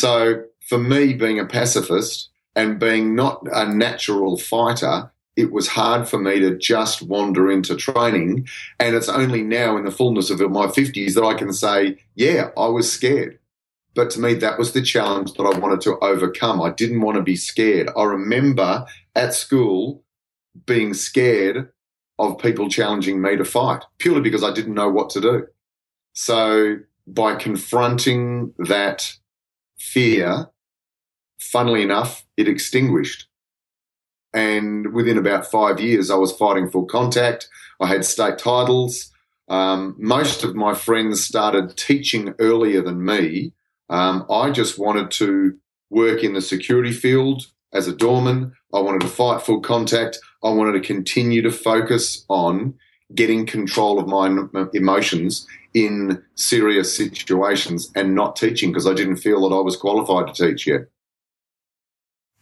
So 0.00 0.44
for 0.68 0.78
me, 0.78 1.14
being 1.14 1.40
a 1.40 1.46
pacifist 1.46 2.28
and 2.54 2.78
being 2.78 3.14
not 3.14 3.42
a 3.52 3.66
natural 3.72 4.36
fighter, 4.36 5.10
it 5.34 5.50
was 5.50 5.68
hard 5.68 6.08
for 6.08 6.18
me 6.18 6.40
to 6.40 6.56
just 6.56 7.00
wander 7.02 7.50
into 7.50 7.76
training. 7.76 8.46
And 8.78 8.94
it's 8.94 9.08
only 9.08 9.42
now 9.42 9.76
in 9.76 9.84
the 9.84 9.90
fullness 9.90 10.30
of 10.30 10.40
my 10.40 10.66
50s 10.66 11.14
that 11.14 11.24
I 11.24 11.34
can 11.34 11.52
say, 11.52 11.98
yeah, 12.14 12.50
I 12.56 12.66
was 12.66 12.92
scared. 12.92 13.38
But 13.98 14.10
to 14.10 14.20
me, 14.20 14.34
that 14.34 14.60
was 14.60 14.74
the 14.74 14.80
challenge 14.80 15.32
that 15.32 15.42
I 15.42 15.58
wanted 15.58 15.80
to 15.80 15.98
overcome. 15.98 16.62
I 16.62 16.70
didn't 16.70 17.00
want 17.00 17.16
to 17.16 17.22
be 17.22 17.34
scared. 17.34 17.90
I 17.96 18.04
remember 18.04 18.86
at 19.16 19.34
school 19.34 20.04
being 20.66 20.94
scared 20.94 21.70
of 22.16 22.38
people 22.38 22.68
challenging 22.68 23.20
me 23.20 23.34
to 23.34 23.44
fight 23.44 23.82
purely 23.98 24.20
because 24.20 24.44
I 24.44 24.52
didn't 24.52 24.74
know 24.74 24.88
what 24.88 25.10
to 25.10 25.20
do. 25.20 25.48
So 26.12 26.76
by 27.08 27.34
confronting 27.34 28.54
that 28.68 29.16
fear, 29.80 30.48
funnily 31.40 31.82
enough, 31.82 32.24
it 32.36 32.46
extinguished. 32.46 33.26
And 34.32 34.92
within 34.92 35.18
about 35.18 35.50
five 35.50 35.80
years, 35.80 36.08
I 36.08 36.14
was 36.14 36.30
fighting 36.30 36.70
full 36.70 36.86
contact. 36.86 37.48
I 37.80 37.88
had 37.88 38.04
state 38.04 38.38
titles. 38.38 39.10
Um, 39.48 39.96
most 39.98 40.44
of 40.44 40.54
my 40.54 40.74
friends 40.74 41.24
started 41.24 41.76
teaching 41.76 42.36
earlier 42.38 42.80
than 42.80 43.04
me 43.04 43.54
um, 43.90 44.26
I 44.30 44.50
just 44.50 44.78
wanted 44.78 45.10
to 45.12 45.56
work 45.90 46.22
in 46.22 46.34
the 46.34 46.42
security 46.42 46.92
field 46.92 47.46
as 47.72 47.88
a 47.88 47.94
doorman. 47.94 48.52
I 48.72 48.80
wanted 48.80 49.00
to 49.02 49.08
fight 49.08 49.42
full 49.42 49.60
contact. 49.60 50.18
I 50.42 50.50
wanted 50.50 50.72
to 50.72 50.86
continue 50.86 51.42
to 51.42 51.50
focus 51.50 52.24
on 52.28 52.74
getting 53.14 53.46
control 53.46 53.98
of 53.98 54.06
my 54.06 54.66
emotions 54.74 55.46
in 55.72 56.22
serious 56.34 56.94
situations 56.94 57.90
and 57.94 58.14
not 58.14 58.36
teaching 58.36 58.70
because 58.70 58.86
I 58.86 58.94
didn't 58.94 59.16
feel 59.16 59.48
that 59.48 59.54
I 59.54 59.60
was 59.60 59.76
qualified 59.76 60.34
to 60.34 60.48
teach 60.48 60.66
yet. 60.66 60.82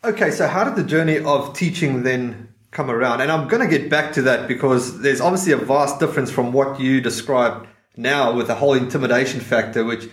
Okay, 0.04 0.30
so 0.30 0.46
how 0.46 0.64
did 0.64 0.76
the 0.76 0.84
journey 0.84 1.18
of 1.18 1.52
teaching 1.54 2.02
then 2.02 2.48
come 2.70 2.90
around? 2.90 3.20
And 3.20 3.30
I'm 3.30 3.48
going 3.48 3.68
to 3.68 3.78
get 3.78 3.90
back 3.90 4.12
to 4.14 4.22
that 4.22 4.46
because 4.46 5.00
there's 5.00 5.20
obviously 5.20 5.52
a 5.52 5.56
vast 5.56 5.98
difference 5.98 6.30
from 6.30 6.52
what 6.52 6.80
you 6.80 7.00
described 7.00 7.66
now 7.96 8.32
with 8.32 8.46
the 8.46 8.54
whole 8.54 8.74
intimidation 8.74 9.40
factor, 9.40 9.84
which 9.84 10.08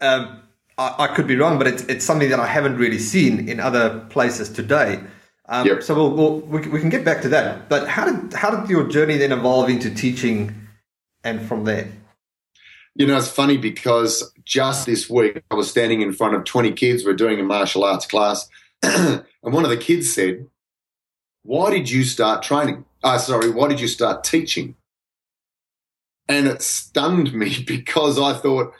um, 0.00 0.39
I, 0.80 1.04
I, 1.04 1.06
could 1.08 1.26
be 1.26 1.36
wrong, 1.36 1.58
but 1.58 1.66
it's, 1.66 1.82
it's 1.82 2.06
something 2.06 2.30
that 2.30 2.40
I 2.40 2.46
haven't 2.46 2.78
really 2.78 2.98
seen 2.98 3.50
in 3.50 3.60
other 3.60 4.00
places 4.08 4.48
today. 4.48 5.00
Um, 5.46 5.66
yep. 5.66 5.82
So 5.82 5.94
we'll, 5.94 6.10
we'll, 6.10 6.40
we, 6.40 6.68
we 6.68 6.80
can 6.80 6.88
get 6.88 7.04
back 7.04 7.20
to 7.22 7.28
that. 7.28 7.68
But 7.68 7.86
how 7.86 8.06
did 8.10 8.32
how 8.32 8.50
did 8.50 8.70
your 8.70 8.88
journey 8.88 9.18
then 9.18 9.30
evolve 9.30 9.68
into 9.68 9.94
teaching, 9.94 10.54
and 11.22 11.42
from 11.46 11.64
there? 11.64 11.88
You 12.94 13.06
know, 13.06 13.16
it's 13.18 13.28
funny 13.28 13.58
because 13.58 14.32
just 14.44 14.86
this 14.86 15.10
week 15.10 15.42
I 15.50 15.54
was 15.54 15.70
standing 15.70 16.00
in 16.00 16.12
front 16.12 16.34
of 16.34 16.44
20 16.44 16.72
kids. 16.72 17.04
We're 17.04 17.14
doing 17.14 17.38
a 17.40 17.42
martial 17.42 17.84
arts 17.84 18.06
class. 18.06 18.48
and 18.82 19.24
one 19.42 19.64
of 19.64 19.70
the 19.70 19.76
kids 19.76 20.12
said, 20.12 20.46
Why 21.42 21.70
did 21.70 21.90
you 21.90 22.04
start 22.04 22.42
training? 22.42 22.86
Uh, 23.02 23.18
sorry, 23.18 23.50
why 23.50 23.68
did 23.68 23.80
you 23.80 23.88
start 23.88 24.24
teaching? 24.24 24.76
And 26.28 26.46
it 26.46 26.62
stunned 26.62 27.34
me 27.34 27.62
because 27.66 28.18
I 28.18 28.32
thought, 28.32 28.72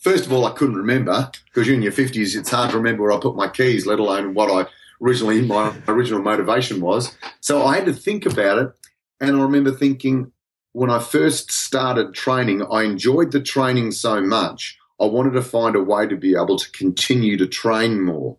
first 0.00 0.26
of 0.26 0.32
all, 0.32 0.44
I 0.46 0.52
couldn't 0.52 0.76
remember 0.76 1.30
because 1.44 1.66
you're 1.66 1.76
in 1.76 1.82
your 1.82 1.92
50s, 1.92 2.36
it's 2.36 2.50
hard 2.50 2.70
to 2.70 2.76
remember 2.76 3.04
where 3.04 3.12
I 3.12 3.20
put 3.20 3.36
my 3.36 3.48
keys, 3.48 3.86
let 3.86 4.00
alone 4.00 4.34
what 4.34 4.50
I 4.50 4.68
originally, 5.00 5.42
my 5.42 5.72
original 5.88 6.22
motivation 6.22 6.80
was. 6.80 7.16
So 7.40 7.64
I 7.64 7.76
had 7.76 7.86
to 7.86 7.92
think 7.92 8.26
about 8.26 8.58
it. 8.58 8.72
And 9.20 9.36
I 9.36 9.42
remember 9.42 9.70
thinking 9.70 10.32
when 10.72 10.90
I 10.90 10.98
first 10.98 11.52
started 11.52 12.14
training, 12.14 12.66
I 12.70 12.82
enjoyed 12.82 13.32
the 13.32 13.40
training 13.40 13.92
so 13.92 14.20
much. 14.20 14.78
I 15.00 15.06
wanted 15.06 15.32
to 15.32 15.42
find 15.42 15.76
a 15.76 15.82
way 15.82 16.06
to 16.06 16.16
be 16.16 16.34
able 16.34 16.58
to 16.58 16.70
continue 16.72 17.36
to 17.38 17.46
train 17.46 18.02
more. 18.02 18.36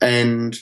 And 0.00 0.58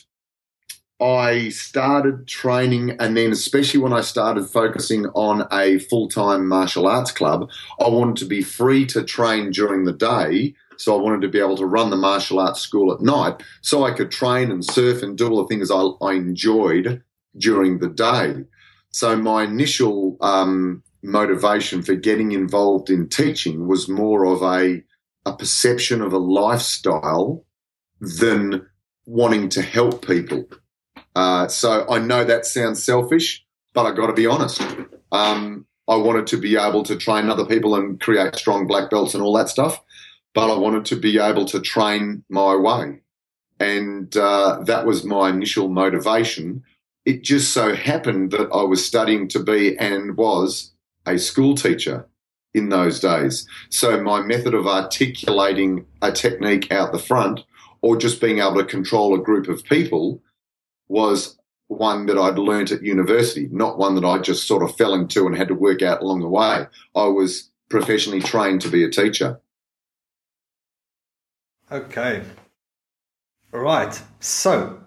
I 1.01 1.49
started 1.49 2.29
training, 2.29 2.97
and 3.01 3.17
then, 3.17 3.33
especially 3.33 3.81
when 3.81 3.93
I 3.93 4.03
started 4.03 4.45
focusing 4.45 5.07
on 5.15 5.49
a 5.51 5.79
full 5.79 6.09
time 6.09 6.47
martial 6.47 6.87
arts 6.87 7.11
club, 7.11 7.51
I 7.81 7.89
wanted 7.89 8.17
to 8.17 8.25
be 8.25 8.43
free 8.43 8.87
to 8.87 9.03
train 9.03 9.51
during 9.51 9.85
the 9.85 9.93
day. 9.93 10.55
So 10.77 10.97
I 10.97 11.03
wanted 11.03 11.21
to 11.23 11.29
be 11.29 11.39
able 11.39 11.57
to 11.59 11.67
run 11.67 11.91
the 11.91 11.97
martial 11.97 12.41
arts 12.41 12.61
school 12.61 12.93
at 12.93 13.01
night 13.01 13.43
so 13.61 13.85
I 13.85 13.93
could 13.93 14.11
train 14.11 14.51
and 14.51 14.65
surf 14.65 15.03
and 15.03 15.17
do 15.17 15.29
all 15.29 15.43
the 15.43 15.49
things 15.49 15.71
I, 15.71 15.81
I 16.05 16.15
enjoyed 16.15 17.03
during 17.37 17.79
the 17.79 17.89
day. 17.89 18.45
So 18.91 19.17
my 19.17 19.45
initial 19.45 20.17
um, 20.21 20.83
motivation 21.03 21.83
for 21.83 21.95
getting 21.95 22.33
involved 22.33 22.91
in 22.91 23.09
teaching 23.09 23.67
was 23.67 23.89
more 23.89 24.25
of 24.25 24.43
a, 24.43 24.83
a 25.27 25.37
perception 25.37 26.03
of 26.03 26.13
a 26.13 26.19
lifestyle 26.19 27.45
than 28.01 28.67
wanting 29.07 29.49
to 29.51 29.63
help 29.63 30.07
people. 30.07 30.45
Uh, 31.15 31.49
so 31.49 31.87
I 31.89 31.99
know 31.99 32.25
that 32.25 32.47
sounds 32.47 32.83
selfish, 32.83 33.45
but 33.75 33.85
I 33.85 33.95
got 33.95 34.07
to 34.07 34.13
be 34.13 34.27
honest. 34.27 34.63
Um, 35.11 35.67
I 35.89 35.97
wanted 35.97 36.27
to 36.29 36.37
be 36.37 36.57
able 36.57 36.83
to 36.85 36.97
train 36.97 37.29
other 37.29 37.45
people 37.45 37.75
and 37.75 38.01
create 38.01 38.37
strong 38.37 38.67
black 38.67 38.91
belts 38.91 39.15
and 39.15 39.23
all 39.23 39.37
that 39.37 39.49
stuff, 39.49 39.83
but 40.35 40.51
I 40.51 40.57
wanted 40.57 40.85
to 40.87 40.97
be 40.97 41.19
able 41.19 41.45
to 41.47 41.61
train 41.61 42.25
my 42.29 42.55
way. 42.57 43.01
And 43.61 44.17
uh, 44.17 44.61
that 44.65 44.87
was 44.87 45.05
my 45.05 45.29
initial 45.31 45.69
motivation. 45.69 46.63
It 47.05 47.23
just 47.23 47.53
so 47.53 47.75
happened 47.75 48.31
that 48.31 48.49
I 48.53 48.63
was 48.63 48.85
studying 48.85 49.29
to 49.29 49.41
be 49.41 49.77
and 49.77 50.17
was 50.17 50.73
a 51.05 51.19
school 51.19 51.55
teacher 51.55 52.09
in 52.55 52.69
those 52.69 53.01
days. 53.01 53.47
So 53.71 54.03
my 54.03 54.21
method 54.23 54.55
of 54.55 54.67
articulating 54.67 55.87
a 56.01 56.13
technique 56.13 56.71
out 56.71 56.93
the 56.93 56.99
front 56.99 57.41
or 57.81 57.97
just 57.97 58.21
being 58.21 58.39
able 58.39 58.57
to 58.57 58.65
control 58.65 59.15
a 59.15 59.23
group 59.23 59.49
of 59.49 59.65
people 59.65 60.23
was 60.93 61.39
one 61.69 62.05
that 62.07 62.19
I'd 62.19 62.39
learnt 62.39 62.71
at 62.71 62.83
university, 62.83 63.49
not 63.51 63.79
one 63.79 63.95
that 63.95 64.05
I 64.05 64.19
just 64.19 64.47
sort 64.47 64.63
of 64.63 64.77
fell 64.77 64.93
into 64.93 65.27
and 65.27 65.37
had 65.37 65.49
to 65.49 65.55
work 65.55 65.81
out 65.81 66.03
along 66.03 66.21
the 66.21 66.29
way. 66.29 66.67
I 66.95 67.05
was 67.07 67.51
professionally 67.71 68.21
trained 68.21 68.61
to 68.61 68.69
be 68.69 68.85
a 68.85 68.91
teacher. 68.91 69.41
Okay. 71.71 72.23
All 73.55 73.61
right. 73.61 74.01
So, 74.21 74.81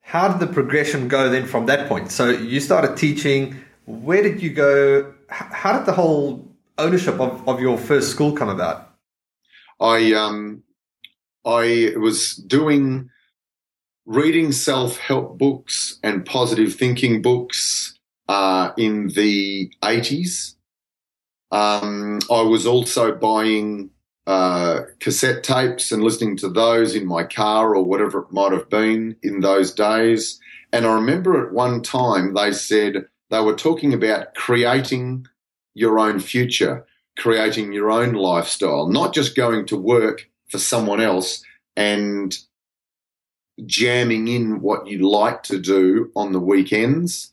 how 0.00 0.26
did 0.28 0.40
the 0.40 0.52
progression 0.52 1.06
go 1.06 1.30
then 1.30 1.46
from 1.46 1.66
that 1.66 1.88
point? 1.88 2.10
So, 2.10 2.30
you 2.30 2.58
started 2.58 2.96
teaching. 2.96 3.60
Where 3.86 4.22
did 4.22 4.42
you 4.42 4.50
go? 4.50 5.14
How 5.28 5.76
did 5.76 5.86
the 5.86 5.92
whole 5.92 6.48
ownership 6.78 7.20
of, 7.20 7.48
of 7.48 7.60
your 7.60 7.78
first 7.78 8.10
school 8.10 8.32
come 8.32 8.48
about? 8.48 8.92
I 9.80 10.12
um, 10.14 10.64
I 11.44 11.94
was 11.96 12.34
doing 12.34 13.10
reading 14.08 14.50
self 14.52 14.96
help 14.96 15.36
books 15.36 15.98
and 16.02 16.24
positive 16.24 16.74
thinking 16.74 17.20
books 17.20 17.94
uh, 18.26 18.72
in 18.78 19.08
the 19.08 19.70
80s. 19.82 20.54
Um, 21.52 22.18
I 22.30 22.40
was 22.40 22.66
also 22.66 23.14
buying 23.14 23.90
uh, 24.26 24.80
cassette 24.98 25.44
tapes 25.44 25.92
and 25.92 26.02
listening 26.02 26.38
to 26.38 26.48
those 26.48 26.94
in 26.94 27.06
my 27.06 27.22
car 27.22 27.76
or 27.76 27.84
whatever 27.84 28.20
it 28.20 28.32
might 28.32 28.52
have 28.52 28.70
been 28.70 29.14
in 29.22 29.40
those 29.40 29.72
days. 29.72 30.40
And 30.72 30.86
I 30.86 30.94
remember 30.94 31.46
at 31.46 31.52
one 31.52 31.82
time 31.82 32.32
they 32.32 32.52
said 32.52 33.06
they 33.30 33.40
were 33.40 33.56
talking 33.56 33.92
about 33.92 34.34
creating 34.34 35.26
your 35.74 35.98
own 35.98 36.18
future, 36.18 36.86
creating 37.18 37.74
your 37.74 37.90
own 37.90 38.14
lifestyle, 38.14 38.88
not 38.88 39.12
just 39.12 39.36
going 39.36 39.66
to 39.66 39.76
work 39.76 40.30
for 40.48 40.58
someone 40.58 41.00
else 41.00 41.42
and 41.76 42.38
jamming 43.66 44.28
in 44.28 44.60
what 44.60 44.86
you 44.86 45.08
like 45.08 45.42
to 45.44 45.58
do 45.58 46.10
on 46.14 46.32
the 46.32 46.40
weekends. 46.40 47.32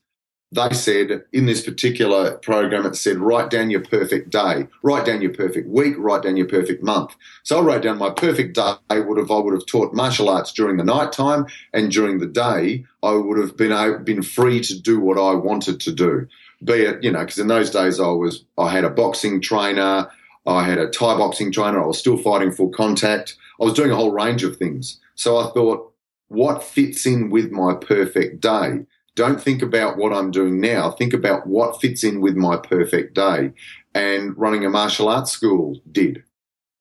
They 0.51 0.72
said 0.72 1.25
in 1.34 1.48
this 1.48 1.62
particular 1.62 2.38
program, 2.38 2.86
it 2.86 2.96
said, 2.96 3.17
write 3.17 3.50
down 3.50 3.72
your 3.72 3.84
perfect 3.84 4.29
day, 4.29 4.67
write 4.84 5.05
down 5.05 5.22
your 5.22 5.34
perfect 5.34 5.67
week, 5.67 5.96
write 5.98 6.24
down 6.24 6.38
your 6.38 6.48
perfect 6.48 6.82
month. 6.82 7.15
So 7.44 7.60
I 7.60 7.62
wrote 7.62 7.84
down 7.84 7.98
my 7.98 8.12
perfect 8.12 8.55
day 8.55 8.75
would 8.91 9.17
have, 9.17 9.32
I 9.32 9.39
would 9.39 9.53
have 9.53 9.65
taught 9.65 9.94
martial 9.94 10.29
arts 10.29 10.51
during 10.51 10.77
the 10.77 10.84
night 10.84 11.12
time 11.12 11.46
and 11.74 11.91
during 11.91 12.20
the 12.20 12.25
day, 12.25 12.86
I 13.03 13.13
would 13.13 13.38
have 13.38 13.58
been, 13.58 14.03
been 14.03 14.22
free 14.22 14.62
to 14.62 14.79
do 14.79 15.00
what 15.00 15.17
I 15.17 15.34
wanted 15.36 15.79
to 15.82 15.91
do. 15.91 16.27
Be 16.63 16.74
it, 16.74 17.03
you 17.03 17.12
know, 17.12 17.20
because 17.20 17.38
in 17.38 17.48
those 17.48 17.70
days 17.70 18.00
I 18.00 18.08
was, 18.08 18.46
I 18.58 18.70
had 18.70 18.86
a 18.86 18.89
boxing 18.89 19.41
trainer, 19.41 20.10
I 20.46 20.63
had 20.63 20.77
a 20.77 20.89
Thai 20.89 21.17
boxing 21.17 21.51
trainer, 21.51 21.82
I 21.82 21.88
was 21.88 21.98
still 21.98 22.17
fighting 22.17 22.51
full 22.51 22.70
contact. 22.70 23.36
I 23.60 23.63
was 23.63 23.74
doing 23.74 23.91
a 23.91 23.96
whole 23.96 24.12
range 24.12 24.44
of 24.44 24.58
things. 24.58 25.00
So 25.15 25.38
I 25.38 25.50
thought, 25.51 25.91
what 26.27 26.63
fits 26.63 27.05
in 27.05 27.29
with 27.29 27.51
my 27.51 27.75
perfect 27.75 28.41
day? 28.41 28.86
Don't 29.15 29.41
think 29.41 29.62
about 29.62 29.98
what 29.98 30.12
I'm 30.12 30.32
doing 30.32 30.60
now. 30.60 30.91
Think 30.91 31.13
about 31.13 31.48
what 31.48 31.79
fits 31.79 32.03
in 32.03 32.20
with 32.20 32.36
my 32.36 32.58
perfect 32.58 33.13
day. 33.13 33.51
And 33.94 34.38
running 34.38 34.65
a 34.65 34.70
martial 34.70 35.08
arts 35.08 35.32
school 35.32 35.79
did. 35.91 36.24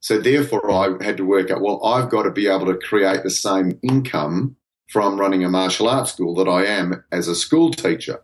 So 0.00 0.18
therefore, 0.18 0.70
I 0.70 1.02
had 1.02 1.16
to 1.16 1.24
work 1.24 1.50
out, 1.50 1.62
well, 1.62 1.82
I've 1.84 2.10
got 2.10 2.24
to 2.24 2.30
be 2.30 2.48
able 2.48 2.66
to 2.66 2.76
create 2.76 3.22
the 3.22 3.30
same 3.30 3.78
income 3.82 4.56
from 4.88 5.18
running 5.18 5.44
a 5.44 5.48
martial 5.48 5.88
arts 5.88 6.12
school 6.12 6.34
that 6.34 6.48
I 6.48 6.66
am 6.66 7.04
as 7.10 7.28
a 7.28 7.34
school 7.34 7.70
teacher. 7.70 8.20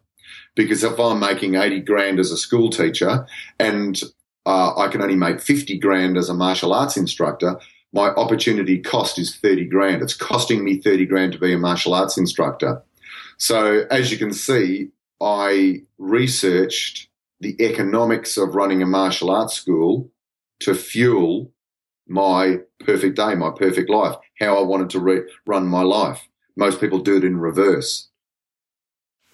Because 0.54 0.84
if 0.84 0.98
I'm 0.98 1.20
making 1.20 1.54
80 1.54 1.80
grand 1.80 2.18
as 2.18 2.32
a 2.32 2.36
school 2.36 2.68
teacher 2.68 3.26
and 3.58 4.00
uh, 4.44 4.76
I 4.76 4.88
can 4.88 5.00
only 5.00 5.16
make 5.16 5.40
50 5.40 5.78
grand 5.78 6.16
as 6.16 6.28
a 6.28 6.34
martial 6.34 6.74
arts 6.74 6.96
instructor, 6.96 7.58
my 7.92 8.08
opportunity 8.10 8.78
cost 8.78 9.18
is 9.18 9.36
30 9.36 9.66
grand. 9.66 10.02
It's 10.02 10.14
costing 10.14 10.64
me 10.64 10.78
30 10.78 11.06
grand 11.06 11.32
to 11.32 11.38
be 11.38 11.52
a 11.52 11.58
martial 11.58 11.94
arts 11.94 12.16
instructor. 12.16 12.82
So 13.36 13.86
as 13.90 14.12
you 14.12 14.18
can 14.18 14.32
see, 14.32 14.90
I 15.20 15.82
researched 15.98 17.08
the 17.40 17.56
economics 17.60 18.36
of 18.36 18.54
running 18.54 18.82
a 18.82 18.86
martial 18.86 19.30
arts 19.30 19.54
school 19.54 20.10
to 20.60 20.74
fuel 20.74 21.52
my 22.06 22.58
perfect 22.80 23.16
day, 23.16 23.34
my 23.34 23.50
perfect 23.50 23.88
life, 23.88 24.16
how 24.38 24.58
I 24.58 24.62
wanted 24.62 24.90
to 24.90 25.00
re- 25.00 25.22
run 25.46 25.66
my 25.66 25.82
life. 25.82 26.28
Most 26.56 26.80
people 26.80 26.98
do 26.98 27.16
it 27.16 27.24
in 27.24 27.38
reverse. 27.38 28.08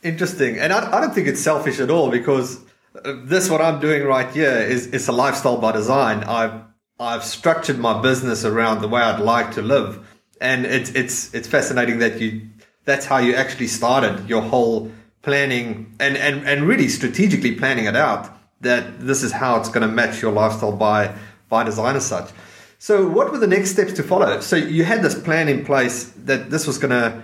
Interesting. 0.03 0.59
And 0.59 0.73
I, 0.73 0.97
I 0.97 1.01
don't 1.01 1.15
think 1.15 1.27
it's 1.27 1.41
selfish 1.41 1.81
at 1.81 1.91
all 1.91 2.11
because 2.11 2.61
this, 3.05 3.51
what 3.51 3.61
I'm 3.61 3.81
doing 3.81 4.05
right 4.05 4.31
here, 4.33 4.51
is, 4.51 4.87
is 4.89 5.09
a 5.09 5.13
lifestyle 5.13 5.57
by 5.57 5.73
design. 5.73 6.23
I've, 6.25 6.61
I've 6.99 7.25
structured 7.25 7.79
my 7.79 8.01
business 8.01 8.45
around 8.45 8.81
the 8.81 8.89
way 8.89 9.03
I'd 9.03 9.21
like 9.21 9.53
to 9.53 9.63
live. 9.63 10.07
And 10.41 10.65
it's, 10.65 10.91
it's, 10.91 11.35
it's 11.35 11.49
fascinating 11.49 11.99
that 11.99 12.21
you, 12.21 12.49
that's 12.85 13.07
how 13.07 13.19
you 13.19 13.35
actually 13.35 13.67
started 13.67 14.29
your 14.29 14.43
whole 14.43 14.91
planning 15.23 15.95
and, 16.01 16.17
and, 16.17 16.47
and 16.47 16.63
really 16.63 16.89
strategically 16.89 17.55
planning 17.55 17.85
it 17.85 17.97
out 17.97 18.31
that 18.61 19.01
this 19.01 19.23
is 19.23 19.33
how 19.33 19.59
it's 19.59 19.69
going 19.69 19.87
to 19.87 19.93
match 19.93 20.23
your 20.23 20.33
lifestyle 20.33 20.73
by, 20.73 21.15
by 21.49 21.65
design 21.65 21.97
as 21.97 22.07
such. 22.07 22.31
So 22.79 23.07
what 23.07 23.33
were 23.33 23.39
the 23.39 23.47
next 23.47 23.73
steps 23.73 23.93
to 23.95 24.03
follow? 24.03 24.41
So 24.41 24.57
you 24.57 24.85
had 24.85 25.03
this 25.03 25.21
plan 25.21 25.49
in 25.49 25.65
place 25.65 26.05
that 26.25 26.51
this 26.51 26.67
was 26.67 26.79
going 26.79 26.91
to, 26.91 27.23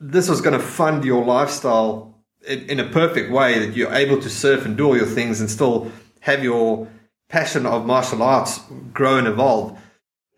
this 0.00 0.28
was 0.28 0.40
going 0.40 0.58
to 0.58 0.64
fund 0.64 1.04
your 1.04 1.24
lifestyle 1.24 2.14
in, 2.46 2.70
in 2.70 2.80
a 2.80 2.88
perfect 2.88 3.30
way 3.30 3.58
that 3.60 3.76
you're 3.76 3.92
able 3.92 4.20
to 4.20 4.30
surf 4.30 4.64
and 4.64 4.76
do 4.76 4.86
all 4.86 4.96
your 4.96 5.06
things 5.06 5.40
and 5.40 5.50
still 5.50 5.90
have 6.20 6.42
your 6.42 6.88
passion 7.28 7.66
of 7.66 7.86
martial 7.86 8.22
arts 8.22 8.60
grow 8.92 9.18
and 9.18 9.26
evolve. 9.26 9.78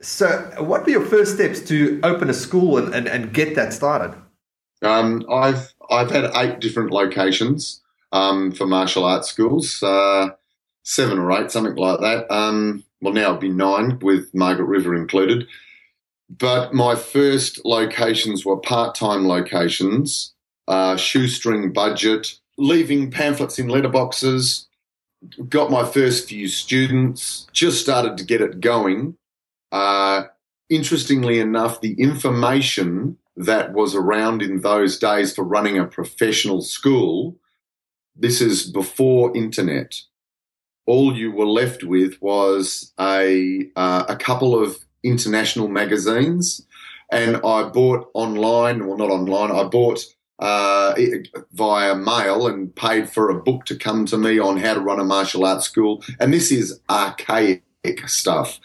So, 0.01 0.29
what 0.59 0.85
were 0.85 0.91
your 0.91 1.05
first 1.05 1.35
steps 1.35 1.61
to 1.69 2.01
open 2.03 2.29
a 2.31 2.35
school 2.35 2.79
and, 2.79 2.95
and, 2.95 3.09
and 3.09 3.33
get 3.33 3.55
that 3.55 3.73
started? 3.73 4.17
Um, 4.83 5.25
I've 5.31 5.75
I've 5.91 6.11
had 6.11 6.31
eight 6.37 6.61
different 6.61 6.91
locations 6.91 7.81
um, 8.13 8.53
for 8.53 8.67
martial 8.67 9.05
arts 9.05 9.29
schools, 9.29 9.83
uh, 9.83 10.31
seven 10.83 11.19
or 11.19 11.33
eight, 11.33 11.51
something 11.51 11.77
like 11.77 12.01
that. 12.01 12.31
Um, 12.31 12.85
well, 13.01 13.13
now 13.13 13.31
it'd 13.31 13.41
be 13.41 13.49
nine 13.49 13.99
with 14.01 14.35
Margaret 14.35 14.67
River 14.67 14.95
included. 14.95 15.47
But 16.29 16.75
my 16.75 16.97
first 16.97 17.65
locations 17.65 18.45
were 18.45 18.57
part-time 18.57 19.29
locations, 19.29 20.35
uh, 20.67 20.97
shoestring 20.97 21.73
budget, 21.73 22.39
leaving 22.59 23.11
pamphlets 23.11 23.59
in 23.59 23.69
letterboxes. 23.69 24.66
Got 25.49 25.71
my 25.71 25.85
first 25.85 26.29
few 26.29 26.49
students, 26.49 27.47
just 27.53 27.81
started 27.81 28.17
to 28.19 28.25
get 28.25 28.41
it 28.41 28.61
going. 28.61 29.17
Uh, 29.73 30.25
interestingly 30.69 31.39
enough, 31.39 31.81
the 31.81 31.95
information 31.95 33.19
that 33.37 33.73
was 33.73 33.95
around 33.95 34.43
in 34.43 34.61
those 34.61 34.99
days 34.99 35.35
for 35.35 35.45
running 35.45 35.79
a 35.79 35.87
professional 35.87 36.63
school. 36.63 37.37
This 38.15 38.41
is 38.41 38.71
before 38.71 39.37
internet. 39.37 39.95
All 40.87 41.17
you 41.17 41.33
were 41.33 41.47
left 41.47 41.85
with 41.85 42.21
was 42.23 42.93
a 42.99 43.69
uh, 43.77 44.05
a 44.09 44.17
couple 44.17 44.59
of 44.59 44.79
international 45.03 45.69
magazines, 45.69 46.63
and 47.11 47.37
I 47.45 47.65
bought 47.65 48.09
online, 48.15 48.87
well 48.87 48.97
not 48.97 49.11
online, 49.11 49.51
I 49.51 49.65
bought 49.65 50.05
uh, 50.39 50.95
via 51.53 51.95
mail 51.95 52.47
and 52.47 52.75
paid 52.75 53.09
for 53.09 53.31
a 53.31 53.43
book 53.43 53.65
to 53.67 53.77
come 53.77 54.05
to 54.07 54.19
me 54.19 54.39
on 54.39 54.59
how 54.59 54.75
to 54.75 54.81
run 54.81 55.01
a 55.01 55.05
martial 55.05 55.45
arts 55.45 55.65
school. 55.65 56.05
And 56.21 56.33
this 56.33 56.51
is 56.51 56.81
archaic 56.91 57.63
stuff. 58.07 58.61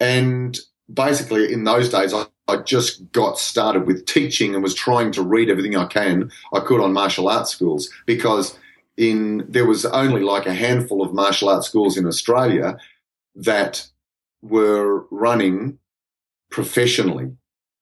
And 0.00 0.58
basically, 0.92 1.52
in 1.52 1.64
those 1.64 1.88
days, 1.88 2.12
I 2.12 2.26
I 2.46 2.58
just 2.58 3.10
got 3.12 3.38
started 3.38 3.86
with 3.86 4.06
teaching 4.06 4.54
and 4.54 4.62
was 4.62 4.74
trying 4.74 5.12
to 5.12 5.22
read 5.22 5.48
everything 5.48 5.76
I 5.76 5.86
can 5.86 6.30
I 6.52 6.60
could 6.60 6.80
on 6.80 6.92
martial 6.92 7.28
arts 7.28 7.50
schools 7.50 7.88
because 8.06 8.58
in 8.96 9.44
there 9.48 9.66
was 9.66 9.86
only 9.86 10.22
like 10.22 10.46
a 10.46 10.54
handful 10.54 11.02
of 11.02 11.14
martial 11.14 11.48
arts 11.48 11.66
schools 11.66 11.96
in 11.96 12.06
Australia 12.06 12.76
that 13.34 13.86
were 14.42 15.06
running 15.10 15.78
professionally. 16.50 17.32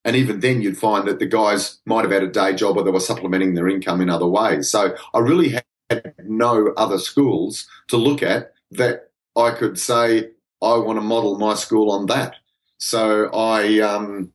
And 0.04 0.16
even 0.16 0.40
then 0.40 0.62
you'd 0.62 0.78
find 0.78 1.06
that 1.06 1.18
the 1.18 1.26
guys 1.26 1.78
might 1.86 2.02
have 2.02 2.10
had 2.10 2.24
a 2.24 2.28
day 2.28 2.54
job 2.54 2.76
or 2.76 2.84
they 2.84 2.90
were 2.90 3.00
supplementing 3.00 3.54
their 3.54 3.68
income 3.68 4.00
in 4.00 4.10
other 4.10 4.26
ways. 4.26 4.68
So 4.68 4.96
I 5.14 5.18
really 5.20 5.50
had 5.90 6.14
no 6.24 6.72
other 6.76 6.98
schools 6.98 7.68
to 7.88 7.96
look 7.96 8.22
at 8.22 8.52
that 8.72 9.10
I 9.36 9.50
could 9.52 9.78
say 9.78 10.30
I 10.62 10.76
want 10.76 10.98
to 10.98 11.02
model 11.02 11.38
my 11.38 11.54
school 11.54 11.90
on 11.90 12.06
that. 12.06 12.36
So 12.78 13.30
I 13.32 13.80
um, 13.80 14.32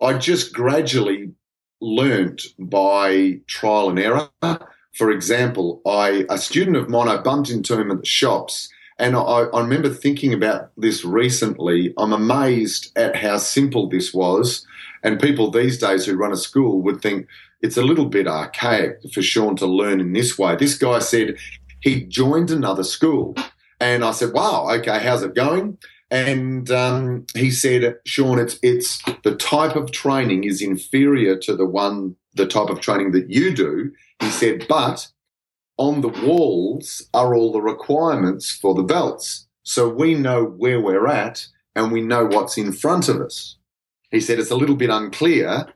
I 0.00 0.14
just 0.14 0.52
gradually 0.52 1.32
learnt 1.80 2.42
by 2.58 3.40
trial 3.46 3.90
and 3.90 3.98
error. 3.98 4.30
For 4.94 5.10
example, 5.10 5.82
I 5.86 6.24
a 6.28 6.38
student 6.38 6.76
of 6.76 6.88
mine, 6.88 7.08
I 7.08 7.18
bumped 7.18 7.50
into 7.50 7.78
him 7.78 7.90
at 7.90 8.00
the 8.00 8.06
shops, 8.06 8.68
and 8.98 9.16
I, 9.16 9.20
I 9.20 9.60
remember 9.60 9.88
thinking 9.88 10.32
about 10.32 10.70
this 10.76 11.04
recently. 11.04 11.92
I'm 11.98 12.12
amazed 12.12 12.96
at 12.96 13.16
how 13.16 13.38
simple 13.38 13.88
this 13.88 14.14
was, 14.14 14.66
and 15.02 15.20
people 15.20 15.50
these 15.50 15.78
days 15.78 16.06
who 16.06 16.16
run 16.16 16.32
a 16.32 16.36
school 16.36 16.80
would 16.82 17.00
think 17.00 17.26
it's 17.60 17.76
a 17.76 17.82
little 17.82 18.06
bit 18.06 18.28
archaic 18.28 18.98
for 19.12 19.22
Sean 19.22 19.56
to 19.56 19.66
learn 19.66 20.00
in 20.00 20.12
this 20.12 20.38
way. 20.38 20.56
This 20.56 20.76
guy 20.76 20.98
said 20.98 21.36
he 21.80 22.04
joined 22.04 22.50
another 22.50 22.84
school, 22.84 23.34
and 23.80 24.04
I 24.04 24.12
said, 24.12 24.32
"Wow, 24.32 24.68
okay, 24.70 24.98
how's 25.00 25.22
it 25.22 25.34
going?" 25.34 25.78
And 26.10 26.70
um, 26.70 27.26
he 27.34 27.50
said, 27.50 27.96
Sean, 28.06 28.38
it's 28.38 28.58
it's 28.62 29.02
the 29.24 29.34
type 29.34 29.74
of 29.74 29.90
training 29.90 30.44
is 30.44 30.62
inferior 30.62 31.36
to 31.38 31.56
the 31.56 31.66
one 31.66 32.14
the 32.34 32.46
type 32.46 32.68
of 32.68 32.80
training 32.80 33.12
that 33.12 33.30
you 33.30 33.54
do. 33.54 33.90
He 34.20 34.30
said, 34.30 34.66
but 34.68 35.08
on 35.76 36.00
the 36.00 36.08
walls 36.08 37.02
are 37.12 37.34
all 37.34 37.52
the 37.52 37.62
requirements 37.62 38.50
for 38.50 38.74
the 38.74 38.82
belts. 38.82 39.46
So 39.62 39.88
we 39.88 40.14
know 40.14 40.44
where 40.44 40.80
we're 40.80 41.08
at 41.08 41.46
and 41.74 41.90
we 41.90 42.00
know 42.00 42.26
what's 42.26 42.56
in 42.56 42.72
front 42.72 43.08
of 43.08 43.20
us. 43.20 43.56
He 44.10 44.20
said 44.20 44.38
it's 44.38 44.50
a 44.50 44.56
little 44.56 44.76
bit 44.76 44.90
unclear 44.90 45.66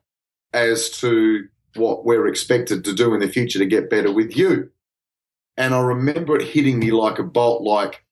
as 0.53 0.91
to 1.01 1.49
what 1.75 2.05
we're 2.05 2.29
expected 2.29 2.85
to 2.85 2.95
do 2.95 3.15
in 3.15 3.21
the 3.21 3.29
future 3.29 3.59
to 3.59 3.67
get 3.67 3.91
better 3.91 4.13
with 4.13 4.37
you. 4.37 4.71
And 5.57 5.75
I 5.75 5.81
remember 5.81 6.37
it 6.37 6.47
hitting 6.47 6.79
me 6.79 6.93
like 6.93 7.19
a 7.19 7.25
bolt, 7.25 7.63
like, 7.63 8.05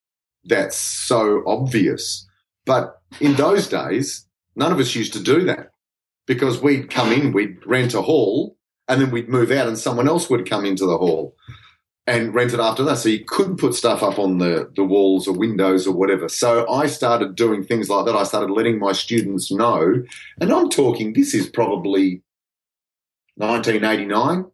that's 0.45 0.77
so 0.77 1.45
obvious. 1.47 2.27
But 2.65 3.01
in 3.21 3.35
those 3.35 3.69
days, 3.69 4.27
none 4.57 4.73
of 4.73 4.81
us 4.81 4.97
used 4.97 5.13
to 5.13 5.23
do 5.23 5.45
that 5.45 5.71
because 6.27 6.61
we'd 6.61 6.91
come 6.91 7.13
in, 7.13 7.33
we'd 7.33 7.65
rent 7.65 7.95
a 7.95 8.03
hall, 8.03 8.57
and 8.89 9.01
then 9.01 9.13
we'd 9.13 9.29
move 9.29 9.53
out, 9.53 9.69
and 9.69 9.79
someone 9.79 10.09
else 10.09 10.29
would 10.29 10.49
come 10.49 10.65
into 10.65 10.87
the 10.87 10.99
hall 10.99 11.37
and 12.07 12.35
rent 12.35 12.55
it 12.55 12.61
after 12.61 12.85
that. 12.85 12.99
So 12.99 13.09
you 13.09 13.25
couldn't 13.25 13.57
put 13.57 13.75
stuff 13.75 14.03
up 14.03 14.19
on 14.19 14.39
the, 14.39 14.71
the 14.77 14.85
walls 14.85 15.27
or 15.27 15.35
windows 15.35 15.87
or 15.87 15.95
whatever. 15.95 16.29
So 16.29 16.69
I 16.71 16.87
started 16.87 17.35
doing 17.35 17.65
things 17.65 17.89
like 17.89 18.07
that. 18.07 18.15
I 18.15 18.23
started 18.23 18.53
letting 18.53 18.79
my 18.79 18.93
students 18.93 19.51
know, 19.51 20.05
and 20.41 20.53
I'm 20.53 20.71
talking, 20.71 21.13
this 21.13 21.35
is 21.35 21.49
probably 21.49 22.23
1989. 23.37 24.47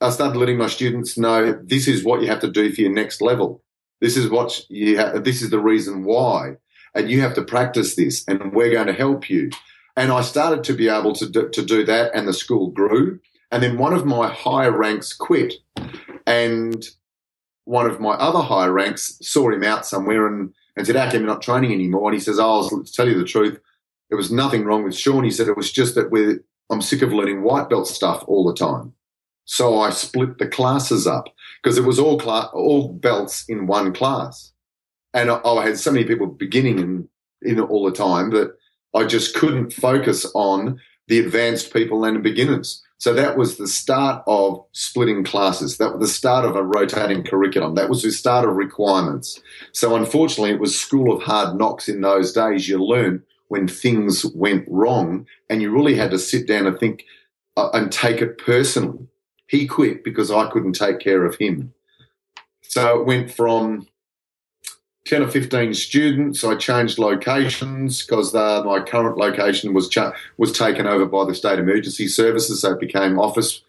I 0.00 0.10
started 0.10 0.38
letting 0.38 0.56
my 0.56 0.68
students 0.68 1.18
know 1.18 1.60
this 1.62 1.86
is 1.86 2.04
what 2.04 2.22
you 2.22 2.28
have 2.28 2.40
to 2.40 2.50
do 2.50 2.72
for 2.72 2.80
your 2.80 2.92
next 2.92 3.20
level. 3.20 3.62
This 4.00 4.16
is 4.16 4.30
what 4.30 4.64
you 4.70 4.96
this 5.20 5.42
is 5.42 5.50
the 5.50 5.60
reason 5.60 6.04
why. 6.04 6.56
And 6.94 7.10
you 7.10 7.20
have 7.20 7.34
to 7.34 7.42
practice 7.42 7.96
this 7.96 8.24
and 8.26 8.52
we're 8.52 8.72
going 8.72 8.86
to 8.86 8.94
help 8.94 9.28
you. 9.28 9.50
And 9.96 10.10
I 10.10 10.22
started 10.22 10.64
to 10.64 10.72
be 10.72 10.88
able 10.88 11.12
to 11.14 11.28
do, 11.28 11.50
to 11.50 11.62
do 11.62 11.84
that 11.84 12.12
and 12.14 12.26
the 12.26 12.32
school 12.32 12.70
grew. 12.70 13.20
And 13.50 13.62
then 13.62 13.76
one 13.76 13.92
of 13.92 14.06
my 14.06 14.28
higher 14.28 14.72
ranks 14.72 15.12
quit 15.12 15.54
and 16.30 16.86
one 17.64 17.86
of 17.86 18.00
my 18.00 18.14
other 18.14 18.40
higher 18.40 18.72
ranks 18.72 19.18
saw 19.20 19.50
him 19.50 19.64
out 19.64 19.86
somewhere 19.86 20.26
and, 20.26 20.52
and 20.76 20.86
said, 20.86 20.96
how 20.96 21.10
you're 21.10 21.22
not 21.22 21.42
training 21.42 21.72
anymore? 21.72 22.08
And 22.08 22.14
he 22.14 22.20
says, 22.20 22.38
oh, 22.38 22.68
I'll 22.70 22.84
tell 22.84 23.08
you 23.08 23.18
the 23.18 23.24
truth. 23.24 23.60
There 24.08 24.16
was 24.16 24.32
nothing 24.32 24.64
wrong 24.64 24.82
with 24.84 24.96
Sean. 24.96 25.24
He 25.24 25.30
said, 25.30 25.48
it 25.48 25.56
was 25.56 25.70
just 25.70 25.94
that 25.94 26.10
we're, 26.10 26.42
I'm 26.70 26.82
sick 26.82 27.02
of 27.02 27.12
learning 27.12 27.42
white 27.42 27.68
belt 27.68 27.86
stuff 27.86 28.24
all 28.26 28.44
the 28.44 28.54
time. 28.54 28.92
So 29.44 29.80
I 29.80 29.90
split 29.90 30.38
the 30.38 30.46
classes 30.46 31.06
up 31.06 31.28
because 31.62 31.76
it 31.78 31.84
was 31.84 31.98
all 31.98 32.18
class, 32.18 32.48
all 32.52 32.88
belts 32.88 33.44
in 33.48 33.66
one 33.66 33.92
class. 33.92 34.52
And 35.12 35.30
I, 35.30 35.40
I 35.44 35.66
had 35.66 35.78
so 35.78 35.90
many 35.90 36.04
people 36.04 36.26
beginning 36.26 36.78
in, 36.78 37.08
in 37.42 37.60
all 37.60 37.84
the 37.84 37.92
time 37.92 38.30
that 38.30 38.54
I 38.94 39.04
just 39.04 39.34
couldn't 39.34 39.72
focus 39.72 40.26
on 40.34 40.80
the 41.08 41.18
advanced 41.18 41.72
people 41.72 42.04
and 42.04 42.16
the 42.16 42.20
beginners. 42.20 42.84
So 43.00 43.14
that 43.14 43.38
was 43.38 43.56
the 43.56 43.66
start 43.66 44.22
of 44.26 44.62
splitting 44.72 45.24
classes. 45.24 45.78
That 45.78 45.96
was 45.96 46.06
the 46.06 46.14
start 46.14 46.44
of 46.44 46.54
a 46.54 46.62
rotating 46.62 47.24
curriculum. 47.24 47.74
That 47.74 47.88
was 47.88 48.02
the 48.02 48.12
start 48.12 48.46
of 48.46 48.56
requirements. 48.56 49.40
So 49.72 49.96
unfortunately, 49.96 50.50
it 50.50 50.60
was 50.60 50.78
school 50.78 51.10
of 51.10 51.22
hard 51.22 51.56
knocks 51.56 51.88
in 51.88 52.02
those 52.02 52.34
days. 52.34 52.68
You 52.68 52.84
learned 52.84 53.22
when 53.48 53.66
things 53.66 54.26
went 54.34 54.66
wrong 54.68 55.26
and 55.48 55.62
you 55.62 55.70
really 55.70 55.96
had 55.96 56.10
to 56.10 56.18
sit 56.18 56.46
down 56.46 56.66
and 56.66 56.78
think 56.78 57.06
uh, 57.56 57.70
and 57.72 57.90
take 57.90 58.20
it 58.20 58.36
personally. 58.36 59.08
He 59.46 59.66
quit 59.66 60.04
because 60.04 60.30
I 60.30 60.50
couldn't 60.50 60.74
take 60.74 60.98
care 61.00 61.24
of 61.24 61.36
him. 61.36 61.72
So 62.60 63.00
it 63.00 63.06
went 63.06 63.32
from 63.32 63.88
10 65.10 65.24
or 65.24 65.28
15 65.28 65.74
students. 65.74 66.44
I 66.44 66.54
changed 66.54 67.00
locations 67.00 68.00
because 68.00 68.32
uh, 68.32 68.62
my 68.64 68.78
current 68.78 69.18
location 69.18 69.74
was 69.74 69.88
cha- 69.88 70.12
was 70.36 70.52
taken 70.52 70.86
over 70.86 71.04
by 71.04 71.24
the 71.24 71.34
state 71.34 71.58
emergency 71.58 72.06
services, 72.06 72.60
so 72.60 72.74
it 72.74 72.80
became 72.80 73.18
office 73.18 73.62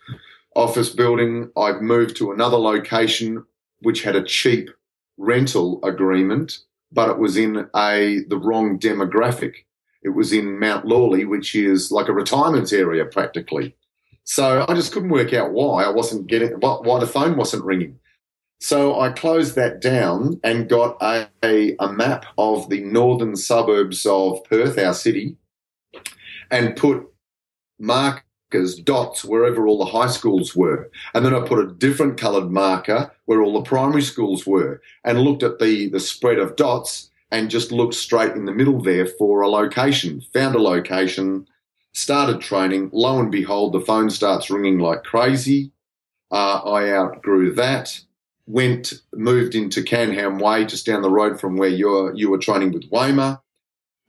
office 0.55 0.89
building. 0.89 1.49
I 1.57 1.71
moved 1.73 2.15
to 2.17 2.31
another 2.31 2.57
location 2.57 3.43
which 3.79 4.03
had 4.03 4.15
a 4.15 4.23
cheap 4.23 4.69
rental 5.17 5.79
agreement, 5.83 6.59
but 6.91 7.09
it 7.09 7.17
was 7.17 7.37
in 7.37 7.67
a 7.75 8.19
the 8.27 8.37
wrong 8.37 8.77
demographic. 8.77 9.65
It 10.03 10.09
was 10.09 10.31
in 10.31 10.59
Mount 10.59 10.85
Lawley, 10.85 11.25
which 11.25 11.55
is 11.55 11.91
like 11.91 12.07
a 12.07 12.13
retirement 12.13 12.71
area 12.71 13.05
practically. 13.05 13.75
So 14.25 14.63
I 14.69 14.75
just 14.75 14.91
couldn't 14.93 15.09
work 15.09 15.33
out 15.33 15.53
why 15.53 15.85
I 15.85 15.89
wasn't 15.89 16.27
getting 16.27 16.51
why 16.59 16.99
the 16.99 17.07
phone 17.07 17.35
wasn't 17.35 17.65
ringing. 17.65 17.97
So 18.61 18.99
I 18.99 19.09
closed 19.09 19.55
that 19.55 19.81
down 19.81 20.39
and 20.43 20.69
got 20.69 20.95
a, 21.01 21.27
a, 21.43 21.75
a, 21.79 21.91
map 21.91 22.27
of 22.37 22.69
the 22.69 22.81
northern 22.81 23.35
suburbs 23.35 24.05
of 24.05 24.43
Perth, 24.43 24.77
our 24.77 24.93
city, 24.93 25.35
and 26.51 26.75
put 26.75 27.07
markers, 27.79 28.75
dots, 28.75 29.25
wherever 29.25 29.65
all 29.65 29.79
the 29.79 29.91
high 29.91 30.11
schools 30.11 30.55
were. 30.55 30.91
And 31.15 31.25
then 31.25 31.33
I 31.33 31.41
put 31.41 31.57
a 31.57 31.73
different 31.73 32.19
coloured 32.19 32.51
marker 32.51 33.11
where 33.25 33.41
all 33.41 33.53
the 33.53 33.67
primary 33.67 34.03
schools 34.03 34.45
were 34.45 34.79
and 35.03 35.21
looked 35.21 35.41
at 35.41 35.57
the, 35.57 35.89
the 35.89 35.99
spread 35.99 36.37
of 36.37 36.55
dots 36.55 37.09
and 37.31 37.49
just 37.49 37.71
looked 37.71 37.95
straight 37.95 38.33
in 38.33 38.45
the 38.45 38.53
middle 38.53 38.79
there 38.79 39.07
for 39.07 39.41
a 39.41 39.49
location. 39.49 40.21
Found 40.33 40.53
a 40.53 40.61
location, 40.61 41.47
started 41.93 42.41
training. 42.41 42.91
Lo 42.93 43.19
and 43.19 43.31
behold, 43.31 43.73
the 43.73 43.81
phone 43.81 44.11
starts 44.11 44.51
ringing 44.51 44.77
like 44.77 45.03
crazy. 45.03 45.71
Uh, 46.29 46.61
I 46.63 46.91
outgrew 46.91 47.55
that 47.55 48.01
went 48.47 48.93
moved 49.13 49.55
into 49.55 49.81
Canham 49.81 50.41
Way, 50.41 50.65
just 50.65 50.85
down 50.85 51.01
the 51.01 51.09
road 51.09 51.39
from 51.39 51.57
where 51.57 51.69
you 51.69 52.11
you 52.15 52.29
were 52.29 52.37
training 52.37 52.71
with 52.71 52.89
WAIMA. 52.89 53.41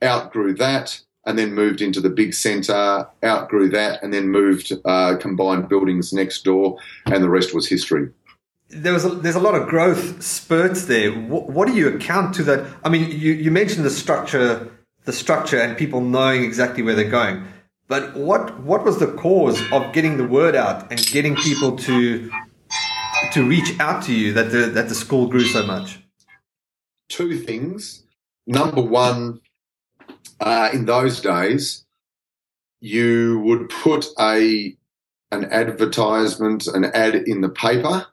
Outgrew 0.03 0.53
that, 0.55 0.99
and 1.25 1.37
then 1.39 1.53
moved 1.53 1.81
into 1.81 2.01
the 2.01 2.09
big 2.09 2.33
centre. 2.33 3.07
Outgrew 3.23 3.69
that, 3.69 4.03
and 4.03 4.13
then 4.13 4.29
moved 4.29 4.73
uh, 4.85 5.15
combined 5.17 5.69
buildings 5.69 6.13
next 6.13 6.43
door, 6.43 6.77
and 7.05 7.23
the 7.23 7.29
rest 7.29 7.53
was 7.53 7.67
history. 7.67 8.09
There 8.69 8.93
was 8.93 9.05
a, 9.05 9.09
there's 9.09 9.35
a 9.35 9.39
lot 9.39 9.55
of 9.55 9.67
growth 9.67 10.23
spurts 10.23 10.85
there. 10.85 11.11
What, 11.11 11.49
what 11.49 11.67
do 11.67 11.75
you 11.75 11.89
account 11.95 12.33
to 12.35 12.43
that? 12.43 12.65
I 12.83 12.89
mean, 12.89 13.11
you, 13.11 13.33
you 13.33 13.51
mentioned 13.51 13.85
the 13.85 13.91
structure, 13.91 14.71
the 15.05 15.13
structure, 15.13 15.59
and 15.59 15.77
people 15.77 16.01
knowing 16.01 16.43
exactly 16.43 16.81
where 16.81 16.95
they're 16.95 17.09
going. 17.09 17.45
But 17.87 18.15
what 18.15 18.59
what 18.61 18.83
was 18.83 18.97
the 18.99 19.13
cause 19.13 19.61
of 19.71 19.93
getting 19.93 20.17
the 20.17 20.27
word 20.27 20.55
out 20.55 20.89
and 20.91 20.99
getting 21.07 21.35
people 21.35 21.77
to 21.77 22.31
to 23.31 23.43
reach 23.43 23.79
out 23.79 24.03
to 24.03 24.13
you 24.13 24.33
that 24.33 24.51
the 24.51 24.67
that 24.67 24.89
the 24.89 24.95
school 24.95 25.27
grew 25.27 25.45
so 25.45 25.65
much? 25.65 25.99
Two 27.09 27.37
things. 27.37 28.03
Number 28.45 28.81
one, 28.81 29.39
uh, 30.39 30.69
in 30.73 30.85
those 30.85 31.21
days, 31.21 31.85
you 32.81 33.39
would 33.45 33.69
put 33.69 34.05
a 34.19 34.75
an 35.31 35.45
advertisement, 35.45 36.67
an 36.67 36.85
ad 36.85 37.15
in 37.15 37.41
the 37.41 37.49
paper. 37.49 38.05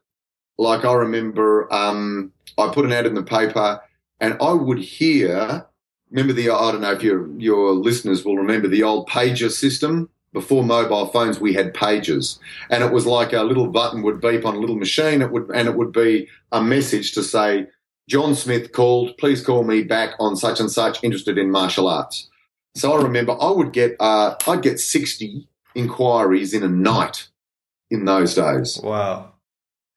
Like 0.59 0.85
I 0.85 0.93
remember, 0.95 1.73
um, 1.73 2.33
I 2.57 2.69
put 2.73 2.85
an 2.85 2.93
ad 2.93 3.07
in 3.07 3.15
the 3.15 3.23
paper, 3.23 3.81
and 4.21 4.37
I 4.41 4.53
would 4.53 4.79
hear. 4.79 5.67
Remember 6.11 6.33
the 6.33 6.51
I 6.51 6.73
don't 6.73 6.81
know 6.81 6.93
if 6.93 7.03
your 7.03 7.29
your 7.39 7.73
listeners 7.73 8.25
will 8.25 8.37
remember 8.37 8.69
the 8.69 8.83
old 8.83 9.09
pager 9.09 9.51
system 9.51 10.09
before 10.33 10.63
mobile 10.63 11.07
phones, 11.07 11.41
we 11.41 11.55
had 11.55 11.75
pages, 11.75 12.39
and 12.69 12.85
it 12.85 12.93
was 12.93 13.07
like 13.07 13.33
a 13.33 13.43
little 13.43 13.67
button 13.67 14.03
would 14.03 14.21
beep 14.21 14.45
on 14.45 14.55
a 14.55 14.61
little 14.61 14.77
machine. 14.77 15.23
It 15.23 15.33
would, 15.33 15.51
and 15.53 15.69
it 15.69 15.77
would 15.77 15.93
be 15.93 16.29
a 16.53 16.63
message 16.63 17.13
to 17.13 17.23
say, 17.23 17.67
"John 18.09 18.35
Smith 18.35 18.73
called. 18.73 19.17
Please 19.19 19.45
call 19.45 19.65
me 19.65 19.83
back 19.83 20.15
on 20.21 20.37
such 20.37 20.61
and 20.61 20.71
such. 20.71 21.03
Interested 21.03 21.39
in 21.39 21.51
martial 21.51 21.89
arts." 21.89 22.29
So 22.77 22.93
I 22.93 23.03
remember 23.03 23.37
I 23.41 23.51
would 23.51 23.73
get, 23.73 23.97
uh, 23.99 24.37
I'd 24.47 24.63
get 24.63 24.79
sixty 24.79 25.49
inquiries 25.75 26.55
in 26.55 26.63
a 26.63 26.69
night 26.69 27.29
in 27.91 28.05
those 28.05 28.35
days. 28.35 28.81
Wow! 28.83 29.33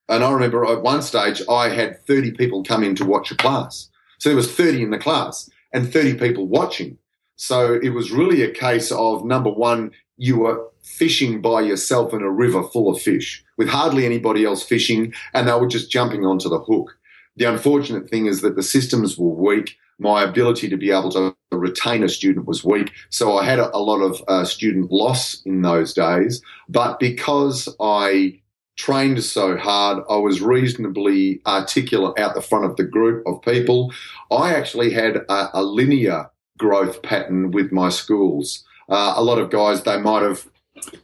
And 0.09 0.23
I 0.23 0.31
remember 0.31 0.65
at 0.65 0.81
one 0.81 1.03
stage 1.03 1.41
I 1.49 1.69
had 1.69 2.03
thirty 2.07 2.31
people 2.31 2.63
come 2.63 2.83
in 2.83 2.95
to 2.95 3.05
watch 3.05 3.31
a 3.31 3.35
class. 3.35 3.89
So 4.17 4.29
there 4.29 4.35
was 4.35 4.51
thirty 4.51 4.81
in 4.81 4.89
the 4.89 4.97
class 4.97 5.49
and 5.71 5.91
thirty 5.91 6.15
people 6.15 6.47
watching. 6.47 6.97
So 7.35 7.79
it 7.81 7.89
was 7.89 8.11
really 8.11 8.41
a 8.41 8.51
case 8.51 8.91
of 8.91 9.25
number 9.25 9.49
one, 9.49 9.91
you 10.17 10.39
were 10.39 10.67
fishing 10.83 11.41
by 11.41 11.61
yourself 11.61 12.13
in 12.13 12.21
a 12.21 12.29
river 12.29 12.63
full 12.63 12.93
of 12.93 13.01
fish 13.01 13.43
with 13.57 13.69
hardly 13.69 14.05
anybody 14.05 14.45
else 14.45 14.63
fishing 14.63 15.13
and 15.33 15.47
they 15.47 15.53
were 15.53 15.67
just 15.67 15.89
jumping 15.89 16.25
onto 16.25 16.49
the 16.49 16.59
hook. 16.59 16.97
The 17.35 17.45
unfortunate 17.45 18.09
thing 18.09 18.27
is 18.27 18.41
that 18.41 18.55
the 18.55 18.63
systems 18.63 19.17
were 19.17 19.29
weak. 19.29 19.77
My 19.99 20.23
ability 20.23 20.69
to 20.69 20.77
be 20.77 20.91
able 20.91 21.11
to 21.11 21.35
retain 21.51 22.03
a 22.03 22.09
student 22.09 22.45
was 22.45 22.63
weak. 22.63 22.91
So 23.09 23.37
I 23.37 23.45
had 23.45 23.59
a, 23.59 23.77
lot 23.77 24.01
of 24.01 24.23
uh, 24.27 24.45
student 24.45 24.91
loss 24.91 25.41
in 25.45 25.61
those 25.61 25.93
days. 25.93 26.41
But 26.67 26.99
because 26.99 27.69
I 27.79 28.39
trained 28.75 29.23
so 29.23 29.57
hard, 29.57 30.03
I 30.09 30.17
was 30.17 30.41
reasonably 30.41 31.41
articulate 31.45 32.19
out 32.19 32.35
the 32.35 32.41
front 32.41 32.65
of 32.65 32.75
the 32.75 32.83
group 32.83 33.25
of 33.25 33.41
people. 33.41 33.93
I 34.31 34.53
actually 34.53 34.91
had 34.91 35.17
a, 35.17 35.59
a 35.59 35.63
linear 35.63 36.29
growth 36.57 37.01
pattern 37.01 37.51
with 37.51 37.71
my 37.71 37.89
schools. 37.89 38.63
Uh, 38.93 39.15
a 39.17 39.23
lot 39.23 39.39
of 39.39 39.49
guys, 39.49 39.81
they 39.81 39.99
might 39.99 40.21
have, 40.21 40.47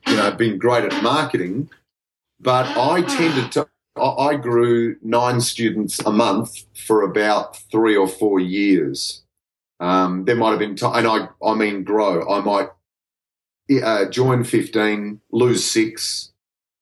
you 0.05 0.15
know, 0.15 0.29
been 0.29 0.59
great 0.59 0.83
at 0.83 1.01
marketing, 1.01 1.67
but 2.39 2.67
I 2.77 3.01
tended 3.01 3.51
to. 3.53 3.67
I 3.99 4.35
grew 4.35 4.95
nine 5.01 5.41
students 5.41 5.99
a 6.05 6.11
month 6.11 6.65
for 6.85 7.01
about 7.01 7.57
three 7.71 7.97
or 7.97 8.07
four 8.07 8.39
years. 8.39 9.23
Um, 9.79 10.25
there 10.25 10.35
might 10.35 10.51
have 10.51 10.59
been 10.59 10.77
and 10.79 11.07
I, 11.07 11.29
I 11.43 11.55
mean, 11.55 11.83
grow. 11.83 12.29
I 12.29 12.41
might 12.41 12.69
uh, 13.83 14.05
join 14.05 14.43
15, 14.43 15.19
lose 15.31 15.65
six, 15.65 16.31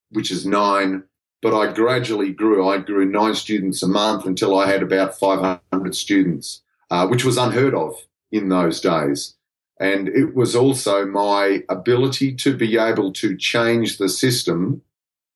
which 0.10 0.30
is 0.30 0.46
nine, 0.46 1.06
but 1.42 1.58
I 1.58 1.72
gradually 1.72 2.34
grew. 2.34 2.68
I 2.68 2.80
grew 2.80 3.06
nine 3.06 3.34
students 3.34 3.82
a 3.82 3.88
month 3.88 4.26
until 4.26 4.60
I 4.60 4.68
had 4.68 4.84
about 4.84 5.18
500 5.18 5.96
students, 5.96 6.64
uh, 6.92 7.08
which 7.08 7.24
was 7.24 7.38
unheard 7.38 7.74
of 7.74 7.96
in 8.30 8.50
those 8.50 8.82
days. 8.82 9.37
And 9.80 10.08
it 10.08 10.36
was 10.36 10.56
also 10.56 11.06
my 11.06 11.64
ability 11.70 12.36
to 12.36 12.56
be 12.56 12.78
able 12.78 13.14
to 13.14 13.38
change 13.38 13.98
the 13.98 14.10
system 14.10 14.82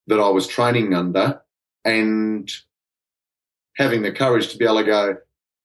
that 0.08 0.18
I 0.18 0.28
was 0.28 0.48
training 0.48 0.94
under 0.94 1.40
and 1.84 2.50
having 3.76 4.02
the 4.02 4.12
courage 4.12 4.48
to 4.48 4.58
be 4.58 4.64
able 4.64 4.78
to 4.78 4.84
go, 4.84 5.16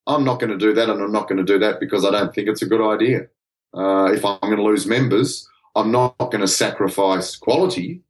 I'm 0.06 0.24
not 0.24 0.40
going 0.40 0.52
to 0.52 0.58
do 0.58 0.74
that 0.74 0.90
and 0.90 1.02
I'm 1.02 1.12
not 1.12 1.28
going 1.28 1.44
to 1.44 1.44
do 1.44 1.60
that 1.60 1.80
because 1.80 2.06
I 2.06 2.12
don't 2.12 2.34
think 2.34 2.48
it's 2.48 2.62
a 2.62 2.68
good 2.68 2.82
idea. 2.82 3.28
Uh, 3.74 4.12
if 4.14 4.24
I'm 4.24 4.40
going 4.42 4.58
to 4.58 4.64
lose 4.64 4.86
members, 4.86 5.48
I'm 5.76 5.92
not 5.92 6.18
going 6.18 6.42
to 6.42 6.48
sacrifice 6.48 7.36
quality, 7.36 8.02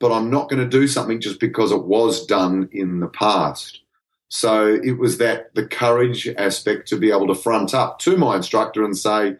but 0.00 0.12
I'm 0.12 0.30
not 0.30 0.48
going 0.48 0.62
to 0.62 0.68
do 0.68 0.88
something 0.88 1.20
just 1.20 1.40
because 1.40 1.72
it 1.72 1.84
was 1.84 2.26
done 2.26 2.68
in 2.72 3.00
the 3.00 3.06
past. 3.06 3.80
So 4.28 4.66
it 4.82 4.98
was 4.98 5.18
that 5.18 5.54
the 5.54 5.66
courage 5.66 6.28
aspect 6.36 6.88
to 6.88 6.98
be 6.98 7.10
able 7.10 7.28
to 7.28 7.34
front 7.34 7.74
up 7.74 8.00
to 8.00 8.16
my 8.16 8.36
instructor 8.36 8.84
and 8.84 8.96
say, 8.96 9.36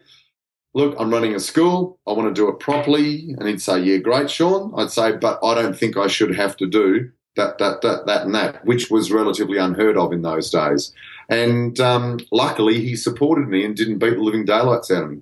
look, 0.77 0.95
I'm 0.99 1.11
running 1.11 1.33
a 1.33 1.39
school. 1.39 1.97
I 2.05 2.11
want 2.11 2.33
to 2.33 2.39
do 2.39 2.47
it 2.49 2.59
properly. 2.59 3.33
And 3.37 3.47
he'd 3.47 3.61
say, 3.61 3.79
yeah, 3.79 3.97
great, 3.97 4.29
Sean. 4.29 4.71
I'd 4.77 4.91
say, 4.91 5.11
but 5.13 5.39
I 5.43 5.55
don't 5.55 5.75
think 5.75 5.97
I 5.97 6.05
should 6.05 6.35
have 6.35 6.55
to 6.57 6.67
do 6.67 7.11
that, 7.35 7.57
that, 7.57 7.81
that, 7.81 8.05
that, 8.05 8.21
and 8.21 8.35
that, 8.35 8.63
which 8.63 8.91
was 8.91 9.11
relatively 9.11 9.57
unheard 9.57 9.97
of 9.97 10.13
in 10.13 10.21
those 10.21 10.51
days. 10.51 10.93
And 11.29 11.79
um, 11.79 12.19
luckily, 12.31 12.79
he 12.79 12.95
supported 12.95 13.47
me 13.47 13.65
and 13.65 13.75
didn't 13.75 13.97
beat 13.97 14.11
the 14.11 14.21
living 14.21 14.45
daylights 14.45 14.91
out 14.91 15.03
of 15.05 15.11
me. 15.11 15.21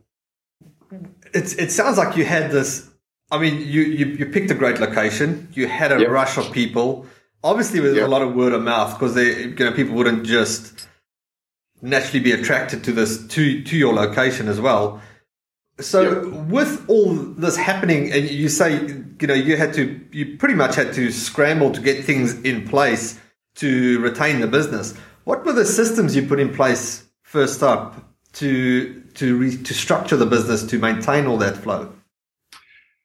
It's, 1.33 1.53
it 1.53 1.71
sounds 1.71 1.97
like 1.97 2.17
you 2.17 2.25
had 2.25 2.51
this. 2.51 2.89
I 3.31 3.37
mean, 3.39 3.55
you, 3.59 3.81
you, 3.81 4.05
you 4.07 4.25
picked 4.25 4.51
a 4.51 4.55
great 4.55 4.81
location. 4.81 5.47
You 5.53 5.67
had 5.67 5.93
a 5.93 6.01
yep. 6.01 6.09
rush 6.09 6.37
of 6.37 6.51
people. 6.51 7.05
Obviously, 7.45 7.79
with 7.79 7.95
yep. 7.95 8.07
a 8.07 8.09
lot 8.09 8.21
of 8.21 8.35
word 8.35 8.51
of 8.51 8.61
mouth 8.61 8.99
because 8.99 9.15
you 9.15 9.55
know 9.57 9.71
people 9.71 9.95
wouldn't 9.95 10.25
just 10.25 10.87
naturally 11.81 12.19
be 12.19 12.31
attracted 12.31 12.83
to 12.83 12.91
this 12.91 13.25
to 13.27 13.63
to 13.63 13.77
your 13.77 13.93
location 13.93 14.47
as 14.47 14.59
well. 14.59 15.01
So 15.79 16.23
yep. 16.23 16.47
with 16.47 16.85
all 16.87 17.13
this 17.13 17.57
happening, 17.57 18.11
and 18.11 18.29
you 18.29 18.47
say, 18.47 18.81
you 19.19 19.27
know, 19.27 19.33
you 19.33 19.57
had 19.57 19.73
to, 19.73 19.99
you 20.11 20.37
pretty 20.37 20.55
much 20.55 20.75
had 20.75 20.93
to 20.93 21.11
scramble 21.11 21.71
to 21.71 21.81
get 21.81 22.05
things 22.05 22.39
in 22.41 22.67
place 22.67 23.19
to 23.55 23.99
retain 23.99 24.39
the 24.39 24.47
business. 24.47 24.95
What 25.25 25.43
were 25.45 25.53
the 25.53 25.65
systems 25.65 26.15
you 26.15 26.27
put 26.27 26.39
in 26.39 26.53
place 26.53 27.03
first 27.23 27.61
up 27.61 28.01
to 28.33 29.01
to 29.15 29.37
re, 29.37 29.57
to 29.63 29.73
structure 29.73 30.17
the 30.17 30.25
business 30.25 30.63
to 30.63 30.79
maintain 30.79 31.25
all 31.25 31.37
that 31.37 31.57
flow? 31.57 31.91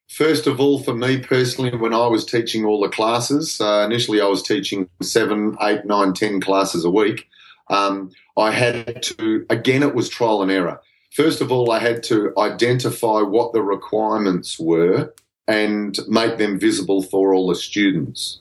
First 0.08 0.46
of 0.46 0.60
all, 0.60 0.80
for 0.80 0.94
me 0.94 1.18
personally, 1.18 1.74
when 1.76 1.94
I 1.94 2.08
was 2.08 2.24
teaching 2.24 2.64
all 2.64 2.80
the 2.80 2.88
classes, 2.88 3.60
uh, 3.60 3.84
initially 3.86 4.20
I 4.20 4.26
was 4.26 4.42
teaching 4.42 4.88
seven, 5.00 5.56
eight, 5.62 5.84
nine, 5.84 6.12
ten 6.12 6.40
classes 6.40 6.84
a 6.84 6.90
week. 6.90 7.28
Um, 7.68 8.10
I 8.36 8.50
had 8.50 9.02
to, 9.04 9.46
again, 9.48 9.84
it 9.84 9.94
was 9.94 10.08
trial 10.08 10.42
and 10.42 10.50
error. 10.50 10.80
First 11.10 11.40
of 11.40 11.50
all, 11.50 11.70
I 11.70 11.80
had 11.80 12.02
to 12.04 12.32
identify 12.38 13.20
what 13.20 13.52
the 13.52 13.62
requirements 13.62 14.58
were 14.58 15.12
and 15.48 15.98
make 16.08 16.38
them 16.38 16.58
visible 16.58 17.02
for 17.02 17.34
all 17.34 17.48
the 17.48 17.56
students. 17.56 18.40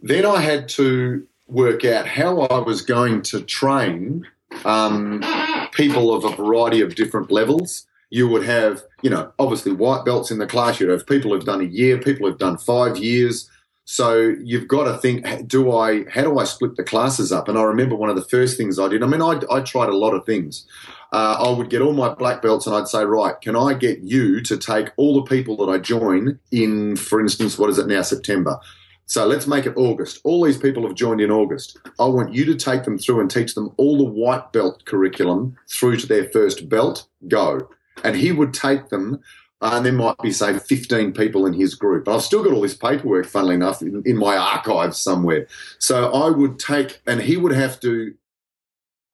Then 0.00 0.26
I 0.26 0.40
had 0.40 0.68
to 0.70 1.26
work 1.46 1.84
out 1.84 2.06
how 2.06 2.40
I 2.40 2.58
was 2.58 2.82
going 2.82 3.22
to 3.22 3.40
train 3.40 4.26
um, 4.64 5.24
people 5.72 6.12
of 6.12 6.24
a 6.24 6.36
variety 6.36 6.80
of 6.80 6.94
different 6.94 7.30
levels. 7.30 7.86
You 8.10 8.28
would 8.28 8.44
have, 8.44 8.82
you 9.02 9.10
know, 9.10 9.32
obviously 9.38 9.72
white 9.72 10.04
belts 10.04 10.30
in 10.30 10.38
the 10.38 10.46
class. 10.46 10.78
You'd 10.78 10.90
have 10.90 11.06
people 11.06 11.32
who've 11.32 11.44
done 11.44 11.60
a 11.60 11.64
year, 11.64 11.98
people 11.98 12.28
who've 12.28 12.38
done 12.38 12.58
five 12.58 12.98
years. 12.98 13.50
So 13.88 14.34
you've 14.42 14.66
got 14.66 14.84
to 14.84 14.98
think, 14.98 15.46
do 15.46 15.70
I, 15.70 16.04
how 16.10 16.22
do 16.22 16.40
I 16.40 16.44
split 16.44 16.74
the 16.74 16.82
classes 16.82 17.30
up? 17.30 17.46
And 17.48 17.56
I 17.56 17.62
remember 17.62 17.94
one 17.94 18.10
of 18.10 18.16
the 18.16 18.24
first 18.24 18.56
things 18.56 18.80
I 18.80 18.88
did, 18.88 19.04
I 19.04 19.06
mean, 19.06 19.22
I, 19.22 19.40
I 19.48 19.60
tried 19.60 19.88
a 19.88 19.96
lot 19.96 20.12
of 20.12 20.26
things. 20.26 20.66
Uh, 21.12 21.36
I 21.38 21.56
would 21.56 21.70
get 21.70 21.82
all 21.82 21.92
my 21.92 22.12
black 22.12 22.42
belts 22.42 22.66
and 22.66 22.74
I'd 22.74 22.88
say, 22.88 23.04
right, 23.04 23.40
can 23.40 23.54
I 23.54 23.74
get 23.74 24.00
you 24.00 24.42
to 24.42 24.56
take 24.56 24.88
all 24.96 25.14
the 25.14 25.22
people 25.22 25.56
that 25.58 25.70
I 25.70 25.78
join 25.78 26.40
in, 26.50 26.96
for 26.96 27.20
instance, 27.20 27.60
what 27.60 27.70
is 27.70 27.78
it 27.78 27.86
now, 27.86 28.02
September? 28.02 28.58
So 29.06 29.24
let's 29.24 29.46
make 29.46 29.66
it 29.66 29.76
August. 29.76 30.18
All 30.24 30.42
these 30.42 30.58
people 30.58 30.82
have 30.84 30.96
joined 30.96 31.20
in 31.20 31.30
August. 31.30 31.78
I 32.00 32.06
want 32.06 32.34
you 32.34 32.44
to 32.46 32.56
take 32.56 32.82
them 32.82 32.98
through 32.98 33.20
and 33.20 33.30
teach 33.30 33.54
them 33.54 33.72
all 33.76 33.96
the 33.98 34.04
white 34.04 34.52
belt 34.52 34.84
curriculum 34.84 35.56
through 35.70 35.98
to 35.98 36.08
their 36.08 36.24
first 36.30 36.68
belt. 36.68 37.06
Go. 37.28 37.68
And 38.02 38.16
he 38.16 38.32
would 38.32 38.52
take 38.52 38.88
them, 38.88 39.20
Uh, 39.62 39.70
and 39.74 39.86
there 39.86 39.92
might 39.92 40.18
be, 40.18 40.32
say, 40.32 40.58
15 40.58 41.12
people 41.12 41.46
in 41.46 41.54
his 41.54 41.74
group. 41.74 42.04
But 42.04 42.16
I've 42.16 42.22
still 42.22 42.44
got 42.44 42.52
all 42.52 42.60
this 42.60 42.76
paperwork, 42.76 43.26
funnily 43.26 43.54
enough, 43.54 43.80
in, 43.80 44.02
in 44.04 44.16
my 44.16 44.36
archives 44.36 45.00
somewhere. 45.00 45.46
So 45.78 46.12
I 46.12 46.30
would 46.30 46.58
take, 46.58 47.00
and 47.06 47.22
he 47.22 47.36
would 47.36 47.52
have 47.52 47.80
to 47.80 48.14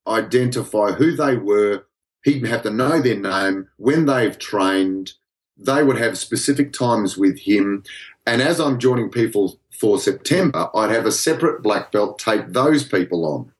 identify 0.08 0.92
who 0.92 1.14
they 1.14 1.36
were. 1.36 1.84
He'd 2.24 2.46
have 2.46 2.62
to 2.62 2.70
know 2.70 3.00
their 3.00 3.18
name, 3.18 3.68
when 3.76 4.06
they've 4.06 4.38
trained. 4.38 5.12
They 5.56 5.84
would 5.84 5.98
have 5.98 6.18
specific 6.18 6.72
times 6.72 7.16
with 7.16 7.38
him. 7.38 7.84
And 8.26 8.42
as 8.42 8.58
I'm 8.58 8.80
joining 8.80 9.10
people 9.10 9.60
for 9.70 9.98
September, 9.98 10.68
I'd 10.74 10.90
have 10.90 11.06
a 11.06 11.12
separate 11.12 11.62
black 11.62 11.92
belt 11.92 12.18
take 12.18 12.48
those 12.48 12.82
people 12.82 13.24
on. 13.24 13.51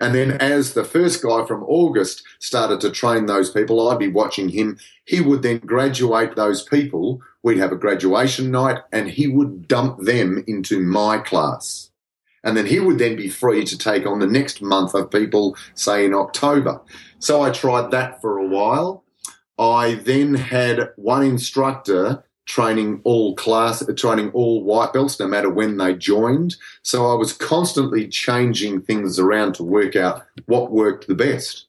And 0.00 0.14
then 0.14 0.32
as 0.32 0.74
the 0.74 0.84
first 0.84 1.22
guy 1.22 1.46
from 1.46 1.62
August 1.64 2.22
started 2.38 2.80
to 2.82 2.90
train 2.90 3.26
those 3.26 3.50
people, 3.50 3.88
I'd 3.88 3.98
be 3.98 4.08
watching 4.08 4.50
him. 4.50 4.78
He 5.04 5.20
would 5.20 5.42
then 5.42 5.58
graduate 5.58 6.36
those 6.36 6.62
people. 6.62 7.22
We'd 7.42 7.58
have 7.58 7.72
a 7.72 7.76
graduation 7.76 8.50
night 8.50 8.78
and 8.92 9.08
he 9.08 9.26
would 9.26 9.68
dump 9.68 10.00
them 10.00 10.44
into 10.46 10.80
my 10.80 11.18
class. 11.18 11.90
And 12.44 12.56
then 12.56 12.66
he 12.66 12.78
would 12.78 12.98
then 12.98 13.16
be 13.16 13.28
free 13.28 13.64
to 13.64 13.78
take 13.78 14.06
on 14.06 14.20
the 14.20 14.26
next 14.26 14.62
month 14.62 14.94
of 14.94 15.10
people, 15.10 15.56
say 15.74 16.04
in 16.04 16.14
October. 16.14 16.80
So 17.18 17.42
I 17.42 17.50
tried 17.50 17.90
that 17.90 18.20
for 18.20 18.38
a 18.38 18.46
while. 18.46 19.02
I 19.58 19.94
then 19.94 20.34
had 20.34 20.90
one 20.96 21.24
instructor 21.24 22.22
training 22.46 23.00
all 23.04 23.34
class, 23.34 23.84
training 23.96 24.30
all 24.30 24.62
white 24.62 24.92
belts, 24.92 25.18
no 25.20 25.26
matter 25.26 25.50
when 25.50 25.76
they 25.76 25.94
joined. 25.94 26.56
So 26.82 27.10
I 27.10 27.14
was 27.14 27.32
constantly 27.32 28.08
changing 28.08 28.82
things 28.82 29.18
around 29.18 29.56
to 29.56 29.64
work 29.64 29.96
out 29.96 30.24
what 30.46 30.70
worked 30.70 31.08
the 31.08 31.14
best. 31.14 31.66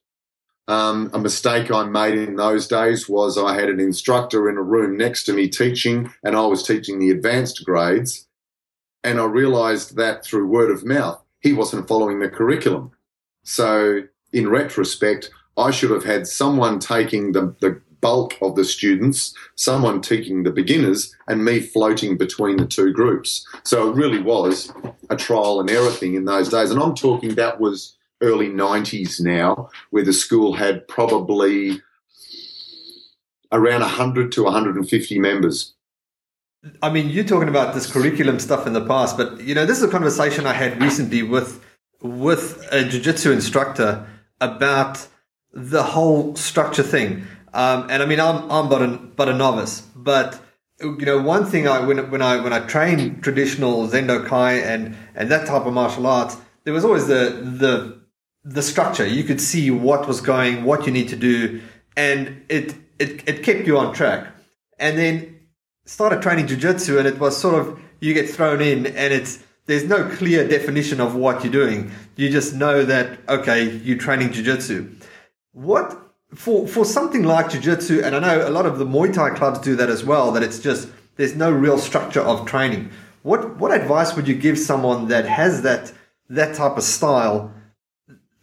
Um, 0.70 1.10
a 1.14 1.20
mistake 1.20 1.72
I 1.72 1.86
made 1.86 2.18
in 2.18 2.36
those 2.36 2.68
days 2.68 3.08
was 3.08 3.38
I 3.38 3.56
had 3.56 3.70
an 3.70 3.80
instructor 3.80 4.50
in 4.50 4.58
a 4.58 4.64
room 4.64 4.98
next 4.98 5.24
to 5.26 5.34
me 5.34 5.48
teaching, 5.48 6.14
and 6.24 6.36
I 6.36 6.46
was 6.46 6.64
teaching 6.64 7.00
the 7.00 7.10
advanced 7.10 7.66
grades. 7.66 8.28
And 9.04 9.20
I 9.20 9.26
realized 9.26 9.96
that 9.96 10.26
through 10.26 10.48
word 10.48 10.70
of 10.70 10.86
mouth, 10.86 11.24
he 11.40 11.54
wasn't 11.54 11.88
following 11.88 12.20
the 12.20 12.30
curriculum. 12.30 12.92
So, 13.44 14.02
in 14.34 14.50
retrospect, 14.50 15.32
I 15.56 15.72
should 15.72 15.92
have 15.92 16.04
had 16.04 16.28
someone 16.28 16.80
taking 16.80 17.32
the, 17.32 17.56
the 17.62 17.82
bulk 18.02 18.36
of 18.42 18.56
the 18.56 18.66
students, 18.66 19.34
someone 19.56 20.02
teaching 20.02 20.44
the 20.44 20.52
beginners, 20.52 21.16
and 21.28 21.44
me 21.44 21.60
floating 21.60 22.18
between 22.18 22.58
the 22.58 22.66
two 22.66 22.94
groups. 22.94 23.46
So 23.64 23.90
it 23.90 23.96
really 23.96 24.22
was 24.22 24.72
a 25.10 25.16
trial 25.16 25.60
and 25.60 25.70
error 25.70 25.92
thing 25.92 26.16
in 26.16 26.26
those 26.26 26.50
days. 26.50 26.72
And 26.72 26.82
I'm 26.82 26.96
talking 26.96 27.36
that 27.36 27.60
was 27.60 27.98
early 28.22 28.50
90s 28.50 29.22
now, 29.22 29.70
where 29.92 30.04
the 30.04 30.14
school 30.14 30.54
had 30.54 30.88
probably 30.88 31.82
around 33.52 33.82
100 33.82 34.32
to 34.34 34.44
150 34.44 35.20
members. 35.20 35.74
I 36.82 36.90
mean, 36.90 37.10
you're 37.10 37.24
talking 37.24 37.50
about 37.50 37.74
this 37.74 37.90
curriculum 37.90 38.40
stuff 38.40 38.68
in 38.68 38.74
the 38.74 38.86
past, 38.86 39.16
but 39.16 39.40
you 39.42 39.56
know, 39.56 39.66
this 39.66 39.78
is 39.78 39.84
a 39.84 39.88
conversation 39.88 40.46
I 40.46 40.54
had 40.54 40.82
recently 40.82 41.24
with 41.24 41.64
with 42.02 42.68
a 42.72 42.84
jiu-jitsu 42.84 43.32
instructor 43.32 44.08
about 44.40 45.08
the 45.54 45.84
whole 45.84 46.36
structure 46.36 46.84
thing. 46.84 47.26
Um, 47.58 47.88
and 47.90 48.04
I 48.04 48.06
mean, 48.06 48.20
I'm 48.20 48.50
I'm 48.52 48.70
but 48.70 48.84
a 48.84 48.88
but 48.88 49.30
a 49.30 49.34
novice, 49.34 49.82
but 49.96 50.40
you 50.80 51.06
know, 51.08 51.20
one 51.20 51.44
thing 51.44 51.68
I 51.68 51.80
when 51.80 52.12
when 52.12 52.22
I 52.22 52.40
when 52.40 52.54
I 52.54 52.60
trained 52.60 53.24
traditional 53.24 53.88
Zendo 53.88 54.24
Kai 54.24 54.54
and 54.60 54.96
and 55.16 55.32
that 55.32 55.48
type 55.48 55.66
of 55.66 55.74
martial 55.74 56.06
arts, 56.06 56.38
there 56.66 56.74
was 56.74 56.86
always 56.86 57.08
the 57.08 57.42
the 57.64 58.00
the 58.44 58.62
structure. 58.62 59.08
You 59.08 59.24
could 59.24 59.42
see 59.42 59.72
what 59.72 60.08
was 60.08 60.22
going, 60.22 60.66
what 60.66 60.86
you 60.86 60.92
need 60.92 61.10
to 61.10 61.16
do, 61.16 61.62
and 61.96 62.44
it 62.48 62.76
it 63.00 63.28
it 63.28 63.42
kept 63.42 63.66
you 63.66 63.80
on 63.80 63.92
track. 63.92 64.28
And 64.78 64.96
then 64.96 65.40
started 65.86 66.22
training 66.22 66.46
jiu-jitsu 66.46 67.00
and 67.00 67.08
it 67.08 67.18
was 67.18 67.36
sort 67.36 67.56
of 67.56 67.80
you 68.02 68.14
get 68.14 68.30
thrown 68.30 68.62
in 68.62 68.86
and 68.86 69.14
it's 69.14 69.40
there's 69.66 69.86
no 69.86 70.08
clear 70.10 70.48
definition 70.48 71.02
of 71.02 71.16
what 71.16 71.44
you're 71.44 71.52
doing. 71.52 71.92
You 72.16 72.30
just 72.30 72.54
know 72.54 72.86
that 72.86 73.18
okay, 73.28 73.68
you're 73.78 73.98
training 73.98 74.32
jiu-jitsu. 74.32 74.96
What 75.54 76.07
for 76.36 76.68
for 76.68 76.86
something 76.86 77.24
like 77.24 77.50
jiu-jitsu 77.50 78.02
and 78.04 78.16
I 78.16 78.20
know 78.20 78.48
a 78.48 78.52
lot 78.52 78.66
of 78.66 78.80
the 78.80 78.86
Muay 78.86 79.14
Thai 79.14 79.32
clubs 79.32 79.60
do 79.60 79.76
that 79.78 79.90
as 79.90 80.04
well 80.04 80.32
that 80.34 80.44
it's 80.44 80.60
just 80.60 80.90
there's 81.16 81.36
no 81.36 81.52
real 81.52 81.78
structure 81.78 82.22
of 82.22 82.46
training. 82.46 82.92
What 83.24 83.58
what 83.58 83.74
advice 83.74 84.16
would 84.16 84.28
you 84.28 84.36
give 84.36 84.58
someone 84.58 85.08
that 85.08 85.26
has 85.26 85.62
that 85.64 85.92
that 86.30 86.56
type 86.56 86.78
of 86.78 86.84
style 86.84 87.52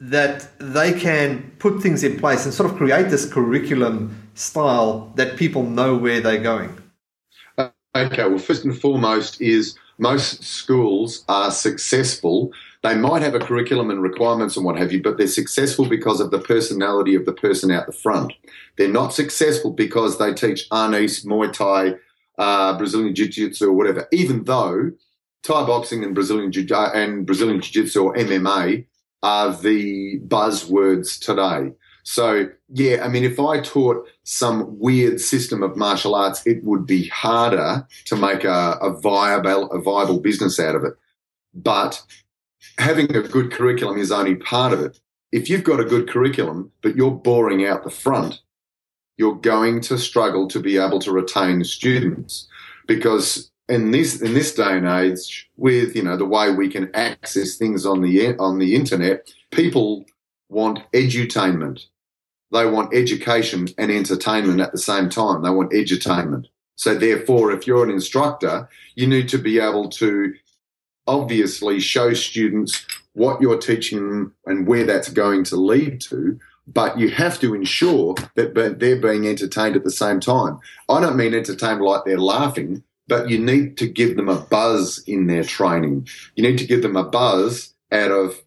that 0.00 0.48
they 0.58 0.92
can 0.92 1.52
put 1.58 1.82
things 1.82 2.02
in 2.02 2.18
place 2.18 2.44
and 2.44 2.52
sort 2.52 2.70
of 2.70 2.76
create 2.76 3.10
this 3.10 3.30
curriculum 3.30 4.28
style 4.34 5.12
that 5.14 5.36
people 5.36 5.62
know 5.62 5.96
where 5.96 6.20
they're 6.20 6.42
going? 6.42 6.76
Uh, 7.56 7.70
okay, 7.94 8.26
well, 8.28 8.38
first 8.38 8.64
and 8.64 8.78
foremost 8.78 9.40
is 9.40 9.78
most 9.98 10.42
schools 10.42 11.24
are 11.28 11.50
successful. 11.50 12.52
They 12.84 12.94
might 12.94 13.22
have 13.22 13.34
a 13.34 13.38
curriculum 13.38 13.90
and 13.90 14.02
requirements 14.02 14.58
and 14.58 14.66
what 14.66 14.76
have 14.76 14.92
you, 14.92 15.02
but 15.02 15.16
they're 15.16 15.26
successful 15.26 15.88
because 15.88 16.20
of 16.20 16.30
the 16.30 16.38
personality 16.38 17.14
of 17.14 17.24
the 17.24 17.32
person 17.32 17.70
out 17.70 17.86
the 17.86 17.92
front. 17.92 18.34
They're 18.76 18.88
not 18.88 19.14
successful 19.14 19.70
because 19.72 20.18
they 20.18 20.34
teach 20.34 20.68
Arnis, 20.68 21.24
Muay 21.24 21.50
Thai, 21.50 21.94
uh, 22.38 22.76
Brazilian 22.76 23.14
Jiu 23.14 23.26
Jitsu, 23.26 23.70
or 23.70 23.72
whatever, 23.72 24.06
even 24.12 24.44
though 24.44 24.92
Thai 25.44 25.64
boxing 25.64 26.04
and 26.04 26.14
Brazilian 26.14 26.52
Jiu 26.52 26.66
and 26.76 27.24
Brazilian 27.24 27.62
Jiu 27.62 27.84
Jitsu 27.84 28.02
or 28.02 28.14
MMA 28.16 28.84
are 29.22 29.56
the 29.56 30.20
buzzwords 30.28 31.18
today. 31.18 31.74
So, 32.02 32.50
yeah, 32.68 33.02
I 33.02 33.08
mean, 33.08 33.24
if 33.24 33.40
I 33.40 33.60
taught 33.60 34.06
some 34.24 34.78
weird 34.78 35.22
system 35.22 35.62
of 35.62 35.74
martial 35.74 36.14
arts, 36.14 36.46
it 36.46 36.62
would 36.64 36.86
be 36.86 37.08
harder 37.08 37.88
to 38.04 38.16
make 38.16 38.44
a, 38.44 38.76
a 38.82 38.90
viable 39.00 39.70
a 39.70 39.80
viable 39.80 40.20
business 40.20 40.60
out 40.60 40.74
of 40.74 40.84
it. 40.84 40.92
But 41.54 42.02
having 42.79 43.14
a 43.14 43.22
good 43.22 43.53
curriculum 43.53 43.98
is 43.98 44.12
only 44.12 44.35
part 44.37 44.72
of 44.72 44.81
it. 44.81 45.00
If 45.33 45.50
you've 45.50 45.64
got 45.64 45.81
a 45.81 45.85
good 45.85 46.09
curriculum, 46.09 46.70
but 46.83 46.96
you're 46.96 47.11
boring 47.11 47.66
out 47.66 47.85
the 47.85 47.90
front, 47.90 48.40
you're 49.16 49.35
going 49.37 49.81
to 49.83 49.98
struggle 49.98 50.48
to 50.48 50.61
be 50.61 50.77
able 50.77 50.98
to 51.00 51.12
retain 51.12 51.64
students 51.64 52.48
because 52.87 53.50
in 53.68 53.90
this 53.90 54.20
in 54.20 54.35
this 54.35 54.55
day 54.55 54.77
and 54.77 54.87
age, 54.87 55.50
with 55.57 55.96
you 55.96 56.03
know 56.03 56.16
the 56.16 56.24
way 56.24 56.53
we 56.53 56.68
can 56.68 56.94
access 56.94 57.57
things 57.57 57.87
on 57.87 58.03
the 58.03 58.37
on 58.37 58.59
the 58.59 58.74
internet, 58.74 59.33
people 59.50 60.05
want 60.48 60.81
edutainment. 60.92 61.87
They 62.53 62.66
want 62.66 62.94
education 62.94 63.68
and 63.79 63.90
entertainment 63.90 64.61
at 64.61 64.72
the 64.72 64.79
same 64.79 65.09
time. 65.09 65.42
They 65.42 65.50
want 65.50 65.72
edutainment. 65.72 66.46
So 66.77 66.94
therefore, 66.94 67.53
if 67.53 67.66
you're 67.66 67.85
an 67.85 67.90
instructor, 67.90 68.68
you 68.94 69.07
need 69.07 69.29
to 69.31 69.38
be 69.38 69.59
able 69.59 69.88
to 69.90 70.35
obviously 71.06 71.80
show 71.80 72.12
students 72.14 72.86
what 73.12 73.40
you're 73.40 73.58
teaching 73.58 74.08
them 74.08 74.34
and 74.46 74.66
where 74.66 74.84
that's 74.84 75.10
going 75.10 75.44
to 75.44 75.56
lead 75.56 76.00
to. 76.02 76.38
But 76.66 76.98
you 76.98 77.10
have 77.10 77.38
to 77.40 77.54
ensure 77.54 78.14
that 78.36 78.54
they're 78.54 79.00
being 79.00 79.26
entertained 79.26 79.76
at 79.76 79.84
the 79.84 79.90
same 79.90 80.18
time. 80.18 80.58
I 80.88 81.00
don't 81.00 81.16
mean 81.16 81.34
entertained 81.34 81.82
like 81.82 82.04
they're 82.04 82.18
laughing, 82.18 82.82
but 83.06 83.28
you 83.28 83.38
need 83.38 83.76
to 83.78 83.86
give 83.86 84.16
them 84.16 84.30
a 84.30 84.40
buzz 84.40 85.02
in 85.06 85.26
their 85.26 85.44
training. 85.44 86.08
You 86.36 86.42
need 86.42 86.58
to 86.58 86.66
give 86.66 86.82
them 86.82 86.96
a 86.96 87.04
buzz 87.04 87.74
out 87.92 88.10
of 88.10 88.42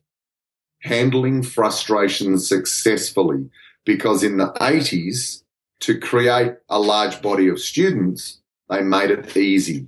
handling 0.82 1.44
frustration 1.44 2.40
successfully 2.40 3.50
because 3.86 4.24
in 4.24 4.38
the 4.38 4.52
80s, 4.54 5.44
to 5.82 6.00
create 6.00 6.54
a 6.70 6.80
large 6.80 7.22
body 7.22 7.48
of 7.48 7.60
students, 7.60 8.42
They 8.70 8.82
made 8.82 9.12
it 9.12 9.38
easy. 9.38 9.88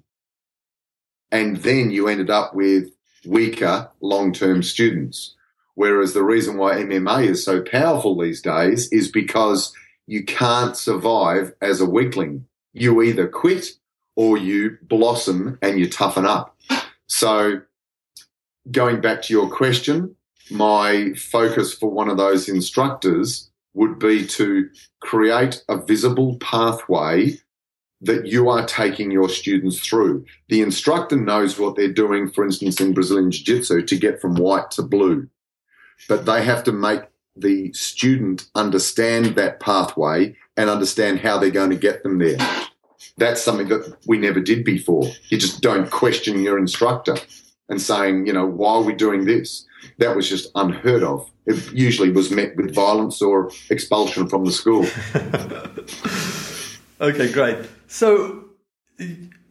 And 1.32 1.58
then 1.58 1.92
you 1.92 2.08
ended 2.08 2.30
up 2.30 2.54
with 2.54 2.90
weaker 3.26 3.90
long 4.02 4.34
term 4.34 4.64
students. 4.64 5.36
Whereas 5.76 6.14
the 6.14 6.24
reason 6.24 6.58
why 6.58 6.76
MMA 6.76 7.28
is 7.28 7.44
so 7.44 7.62
powerful 7.62 8.18
these 8.18 8.42
days 8.42 8.92
is 8.92 9.10
because 9.10 9.74
you 10.08 10.26
can't 10.26 10.76
survive 10.76 11.54
as 11.62 11.80
a 11.80 11.86
weakling. 11.86 12.46
You 12.74 13.02
either 13.02 13.28
quit 13.28 13.68
or 14.16 14.38
you 14.38 14.78
blossom 14.82 15.58
and 15.62 15.80
you 15.80 15.90
toughen 15.90 16.26
up. 16.26 16.58
So, 17.08 17.62
going 18.72 19.02
back 19.02 19.22
to 19.24 19.34
your 19.34 19.50
question, 19.50 20.16
my 20.52 21.14
focus 21.14 21.74
for 21.74 21.90
one 21.90 22.10
of 22.10 22.18
those 22.18 22.50
instructors 22.50 23.50
would 23.74 24.00
be 24.00 24.26
to 24.28 24.70
create 25.00 25.64
a 25.70 25.78
visible 25.78 26.38
pathway 26.40 27.38
that 28.02 28.26
you 28.26 28.50
are 28.50 28.66
taking 28.66 29.12
your 29.12 29.30
students 29.30 29.80
through. 29.80 30.26
The 30.48 30.62
instructor 30.62 31.16
knows 31.16 31.60
what 31.60 31.76
they're 31.76 31.92
doing, 31.92 32.30
for 32.30 32.46
instance, 32.46 32.80
in 32.80 32.94
Brazilian 32.94 33.32
Jiu 33.32 33.58
Jitsu 33.58 33.82
to 33.84 33.98
get 33.98 34.22
from 34.22 34.36
white 34.36 34.72
to 34.72 34.84
blue, 34.84 35.28
but 36.08 36.26
they 36.26 36.44
have 36.44 36.64
to 36.66 36.72
make 36.72 37.02
the 37.36 37.72
student 37.74 38.48
understand 38.56 39.36
that 39.36 39.60
pathway 39.60 40.36
and 40.58 40.70
understand 40.70 41.20
how 41.20 41.38
they're 41.38 41.50
going 41.50 41.70
to 41.70 41.76
get 41.76 42.04
them 42.04 42.20
there. 42.20 42.38
That's 43.18 43.42
something 43.42 43.68
that 43.70 43.98
we 44.08 44.18
never 44.18 44.40
did 44.40 44.64
before. 44.64 45.10
You 45.30 45.38
just 45.38 45.62
don't 45.62 45.90
question 45.90 46.42
your 46.42 46.58
instructor 46.58 47.18
and 47.68 47.82
saying, 47.82 48.28
you 48.28 48.34
know, 48.34 48.46
why 48.46 48.74
are 48.74 48.82
we 48.82 48.94
doing 48.94 49.26
this? 49.26 49.66
That 50.00 50.16
was 50.16 50.28
just 50.28 50.52
unheard 50.56 51.04
of. 51.04 51.30
It 51.46 51.72
usually 51.72 52.12
was 52.12 52.32
met 52.32 52.56
with 52.56 52.74
violence 52.74 53.22
or 53.22 53.52
expulsion 53.70 54.28
from 54.28 54.46
the 54.46 54.52
school. 54.52 54.86
Okay, 57.02 57.32
great. 57.32 57.58
So, 57.90 58.46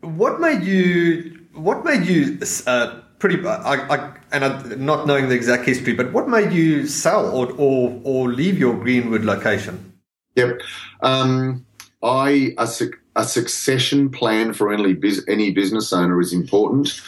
what 0.00 0.40
made 0.40 0.62
you? 0.62 1.40
What 1.54 1.84
made 1.84 2.06
you 2.06 2.38
uh, 2.68 3.00
pretty? 3.18 3.44
I, 3.44 3.74
I, 3.74 4.16
and 4.30 4.44
I, 4.44 4.62
not 4.76 5.08
knowing 5.08 5.28
the 5.28 5.34
exact 5.34 5.66
history, 5.66 5.92
but 5.92 6.12
what 6.12 6.28
made 6.28 6.52
you 6.52 6.86
sell 6.86 7.28
or 7.34 7.50
or, 7.58 8.00
or 8.04 8.28
leave 8.28 8.56
your 8.56 8.74
Greenwood 8.78 9.24
location? 9.24 9.92
Yep. 10.36 10.60
Um, 11.02 11.66
I 12.00 12.54
a, 12.58 12.68
a 13.16 13.24
succession 13.24 14.08
plan 14.08 14.52
for 14.52 14.72
any 14.72 14.96
any 15.26 15.50
business 15.50 15.92
owner 15.92 16.20
is 16.20 16.32
important, 16.32 17.02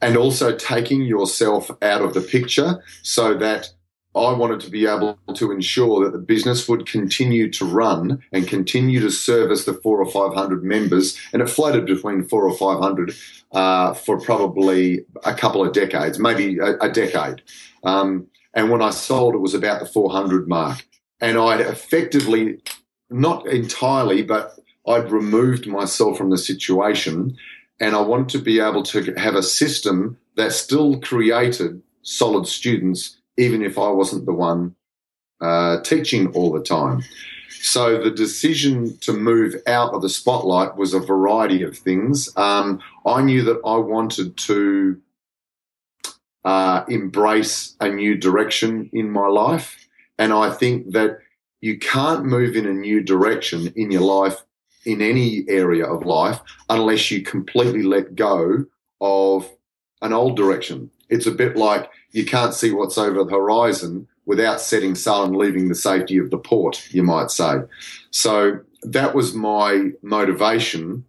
and 0.00 0.16
also 0.16 0.56
taking 0.56 1.02
yourself 1.02 1.70
out 1.80 2.02
of 2.02 2.12
the 2.12 2.20
picture 2.20 2.82
so 3.02 3.34
that 3.34 3.70
I 4.14 4.32
wanted 4.32 4.60
to 4.60 4.70
be 4.70 4.86
able 4.86 5.18
to 5.34 5.52
ensure 5.52 6.04
that 6.04 6.12
the 6.12 6.18
business 6.18 6.68
would 6.68 6.86
continue 6.86 7.50
to 7.52 7.64
run 7.64 8.22
and 8.30 8.46
continue 8.46 9.00
to 9.00 9.10
service 9.10 9.64
the 9.64 9.72
four 9.72 10.02
or 10.02 10.10
five 10.10 10.34
hundred 10.34 10.62
members, 10.62 11.18
and 11.32 11.40
it 11.40 11.48
floated 11.48 11.86
between 11.86 12.24
four 12.24 12.46
or 12.46 12.56
five 12.56 12.78
hundred 12.78 13.14
uh, 13.52 13.94
for 13.94 14.20
probably 14.20 15.06
a 15.24 15.34
couple 15.34 15.64
of 15.66 15.72
decades, 15.72 16.18
maybe 16.18 16.58
a, 16.58 16.76
a 16.78 16.90
decade. 16.90 17.42
Um, 17.84 18.26
and 18.52 18.70
when 18.70 18.82
I 18.82 18.90
sold, 18.90 19.34
it 19.34 19.38
was 19.38 19.54
about 19.54 19.80
the 19.80 19.86
four 19.86 20.10
hundred 20.10 20.46
mark, 20.46 20.86
and 21.20 21.38
I'd 21.38 21.60
effectively, 21.60 22.60
not 23.08 23.46
entirely, 23.46 24.22
but 24.22 24.58
I'd 24.86 25.10
removed 25.10 25.66
myself 25.66 26.18
from 26.18 26.28
the 26.28 26.38
situation, 26.38 27.34
and 27.80 27.96
I 27.96 28.02
wanted 28.02 28.28
to 28.30 28.38
be 28.40 28.60
able 28.60 28.82
to 28.82 29.14
have 29.14 29.36
a 29.36 29.42
system 29.42 30.18
that 30.36 30.52
still 30.52 31.00
created 31.00 31.80
solid 32.02 32.46
students 32.46 33.16
even 33.36 33.62
if 33.62 33.78
I 33.78 33.88
wasn't 33.88 34.26
the 34.26 34.32
one 34.32 34.74
uh, 35.40 35.80
teaching 35.82 36.28
all 36.28 36.52
the 36.52 36.62
time. 36.62 37.02
So 37.48 38.02
the 38.02 38.10
decision 38.10 38.96
to 38.98 39.12
move 39.12 39.54
out 39.66 39.94
of 39.94 40.02
the 40.02 40.08
spotlight 40.08 40.76
was 40.76 40.94
a 40.94 41.00
variety 41.00 41.62
of 41.62 41.76
things. 41.76 42.34
Um, 42.36 42.80
I 43.06 43.22
knew 43.22 43.42
that 43.44 43.60
I 43.64 43.76
wanted 43.76 44.36
to 44.38 45.00
uh, 46.44 46.84
embrace 46.88 47.76
a 47.80 47.88
new 47.88 48.16
direction 48.16 48.90
in 48.92 49.10
my 49.10 49.26
life. 49.26 49.88
And 50.18 50.32
I 50.32 50.50
think 50.50 50.92
that 50.92 51.18
you 51.60 51.78
can't 51.78 52.24
move 52.24 52.56
in 52.56 52.66
a 52.66 52.72
new 52.72 53.02
direction 53.02 53.72
in 53.76 53.90
your 53.90 54.02
life, 54.02 54.42
in 54.84 55.00
any 55.00 55.44
area 55.48 55.86
of 55.86 56.04
life, 56.04 56.40
unless 56.68 57.10
you 57.10 57.22
completely 57.22 57.82
let 57.82 58.16
go 58.16 58.64
of 59.00 59.48
an 60.02 60.12
old 60.12 60.36
direction. 60.36 60.90
It's 61.12 61.26
a 61.26 61.30
bit 61.30 61.56
like 61.58 61.90
you 62.12 62.24
can't 62.24 62.54
see 62.54 62.72
what's 62.72 62.96
over 62.96 63.22
the 63.22 63.30
horizon 63.30 64.08
without 64.24 64.62
setting 64.62 64.94
sail 64.94 65.24
and 65.24 65.36
leaving 65.36 65.68
the 65.68 65.74
safety 65.74 66.16
of 66.16 66.30
the 66.30 66.38
port, 66.38 66.88
you 66.90 67.02
might 67.02 67.30
say. 67.30 67.56
So 68.10 68.60
that 68.82 69.14
was 69.14 69.34
my 69.34 69.90
motivation 70.00 71.04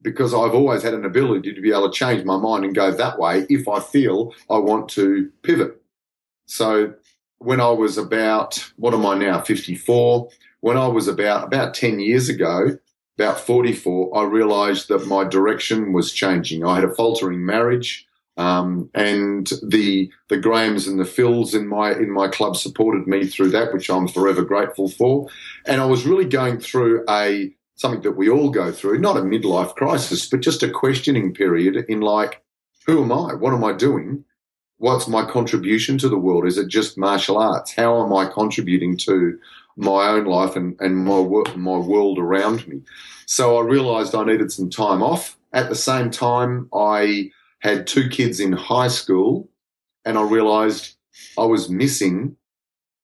because 0.00 0.32
I've 0.32 0.54
always 0.54 0.84
had 0.84 0.94
an 0.94 1.04
ability 1.04 1.52
to 1.54 1.60
be 1.60 1.72
able 1.72 1.90
to 1.90 1.98
change 1.98 2.24
my 2.24 2.36
mind 2.36 2.64
and 2.64 2.74
go 2.74 2.92
that 2.92 3.18
way 3.18 3.46
if 3.50 3.66
I 3.66 3.80
feel 3.80 4.32
I 4.48 4.58
want 4.58 4.88
to 4.90 5.28
pivot. 5.42 5.82
So 6.46 6.94
when 7.38 7.60
I 7.60 7.70
was 7.70 7.98
about, 7.98 8.64
what 8.76 8.94
am 8.94 9.04
I 9.04 9.18
now, 9.18 9.40
54? 9.40 10.28
When 10.60 10.76
I 10.76 10.86
was 10.86 11.08
about, 11.08 11.44
about 11.44 11.74
10 11.74 11.98
years 11.98 12.28
ago, 12.28 12.78
about 13.16 13.40
44, 13.40 14.16
I 14.16 14.22
realized 14.22 14.86
that 14.88 15.08
my 15.08 15.24
direction 15.24 15.92
was 15.92 16.12
changing. 16.12 16.64
I 16.64 16.76
had 16.76 16.84
a 16.84 16.94
faltering 16.94 17.44
marriage. 17.44 18.07
Um, 18.38 18.88
and 18.94 19.50
the 19.62 20.10
the 20.28 20.36
Grahams 20.36 20.86
and 20.86 20.98
the 20.98 21.04
Phils 21.04 21.54
in 21.54 21.66
my 21.66 21.92
in 21.92 22.10
my 22.10 22.28
club 22.28 22.56
supported 22.56 23.08
me 23.08 23.26
through 23.26 23.50
that, 23.50 23.74
which 23.74 23.90
I'm 23.90 24.06
forever 24.06 24.42
grateful 24.42 24.88
for. 24.88 25.28
And 25.66 25.80
I 25.80 25.84
was 25.84 26.06
really 26.06 26.24
going 26.24 26.60
through 26.60 27.04
a 27.08 27.52
something 27.74 28.02
that 28.02 28.16
we 28.16 28.28
all 28.28 28.50
go 28.50 28.70
through, 28.70 28.98
not 28.98 29.16
a 29.16 29.20
midlife 29.20 29.74
crisis, 29.74 30.28
but 30.28 30.40
just 30.40 30.62
a 30.62 30.70
questioning 30.70 31.34
period 31.34 31.84
in 31.88 32.00
like, 32.00 32.42
who 32.86 33.02
am 33.02 33.12
I? 33.12 33.34
What 33.34 33.54
am 33.54 33.64
I 33.64 33.72
doing? 33.72 34.24
What's 34.78 35.08
my 35.08 35.24
contribution 35.24 35.98
to 35.98 36.08
the 36.08 36.18
world? 36.18 36.46
Is 36.46 36.58
it 36.58 36.68
just 36.68 36.96
martial 36.96 37.38
arts? 37.38 37.74
How 37.74 38.04
am 38.04 38.12
I 38.12 38.26
contributing 38.26 38.96
to 38.98 39.38
my 39.76 40.08
own 40.08 40.26
life 40.26 40.54
and, 40.54 40.76
and 40.80 40.96
my 40.96 41.20
my 41.56 41.78
world 41.78 42.20
around 42.20 42.68
me? 42.68 42.82
So 43.26 43.58
I 43.58 43.62
realized 43.62 44.14
I 44.14 44.24
needed 44.24 44.52
some 44.52 44.70
time 44.70 45.02
off. 45.02 45.36
At 45.52 45.68
the 45.68 45.74
same 45.74 46.10
time, 46.10 46.68
I 46.72 47.30
had 47.60 47.86
two 47.86 48.08
kids 48.08 48.40
in 48.40 48.52
high 48.52 48.88
school, 48.88 49.48
and 50.04 50.18
I 50.18 50.22
realized 50.22 50.96
I 51.36 51.44
was 51.44 51.68
missing 51.68 52.36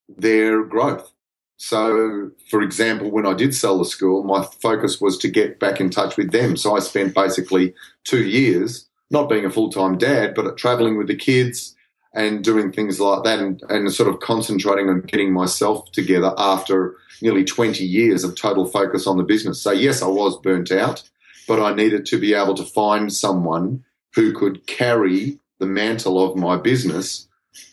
their 0.07 0.63
growth. 0.63 1.11
So, 1.57 2.31
for 2.49 2.61
example, 2.61 3.11
when 3.11 3.25
I 3.25 3.33
did 3.33 3.55
sell 3.55 3.77
the 3.77 3.85
school, 3.85 4.23
my 4.23 4.43
focus 4.61 4.99
was 4.99 5.17
to 5.19 5.29
get 5.29 5.59
back 5.59 5.79
in 5.79 5.89
touch 5.89 6.17
with 6.17 6.31
them. 6.31 6.57
So 6.57 6.75
I 6.75 6.79
spent 6.79 7.15
basically 7.15 7.73
two 8.03 8.23
years 8.25 8.89
not 9.09 9.29
being 9.29 9.45
a 9.45 9.49
full 9.49 9.69
time 9.69 9.97
dad, 9.97 10.35
but 10.35 10.57
traveling 10.57 10.97
with 10.97 11.07
the 11.07 11.15
kids 11.15 11.75
and 12.13 12.43
doing 12.43 12.71
things 12.71 12.99
like 12.99 13.23
that 13.23 13.39
and, 13.39 13.61
and 13.69 13.91
sort 13.93 14.09
of 14.09 14.19
concentrating 14.19 14.89
on 14.89 15.01
getting 15.01 15.33
myself 15.33 15.91
together 15.91 16.33
after 16.37 16.95
nearly 17.21 17.43
20 17.43 17.83
years 17.83 18.23
of 18.23 18.35
total 18.35 18.65
focus 18.65 19.07
on 19.07 19.17
the 19.17 19.23
business. 19.23 19.61
So, 19.61 19.71
yes, 19.71 20.01
I 20.01 20.07
was 20.07 20.39
burnt 20.41 20.71
out, 20.71 21.03
but 21.47 21.61
I 21.61 21.73
needed 21.73 22.05
to 22.07 22.19
be 22.19 22.33
able 22.33 22.55
to 22.55 22.63
find 22.63 23.11
someone 23.11 23.83
who 24.15 24.33
could 24.33 24.65
carry 24.65 25.37
the 25.59 25.65
mantle 25.65 26.23
of 26.23 26.35
my 26.35 26.57
business 26.57 27.27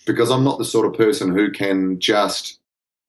because 0.07 0.31
I'm 0.31 0.45
not 0.45 0.59
the 0.59 0.65
sort 0.65 0.87
of 0.87 0.95
person 0.95 1.33
who 1.33 1.51
can 1.51 1.99
just 1.99 2.59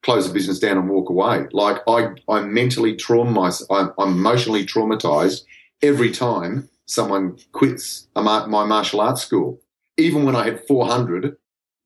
close 0.04 0.30
a 0.30 0.34
business 0.34 0.60
down 0.60 0.78
and 0.78 0.89
walk 0.89 1.10
away. 1.10 1.48
Like 1.52 1.82
I, 1.88 2.10
I'm 2.30 2.54
mentally 2.54 2.96
traumatized, 2.96 3.63
I'm, 3.69 3.91
emotionally 3.98 4.65
traumatized 4.65 5.43
every 5.82 6.12
time 6.12 6.69
someone 6.86 7.38
quits 7.54 8.08
my 8.15 8.46
martial 8.46 9.02
arts 9.02 9.22
school. 9.22 9.60
Even 9.98 10.24
when 10.24 10.36
I 10.36 10.46
had 10.46 10.65
400, 10.67 11.38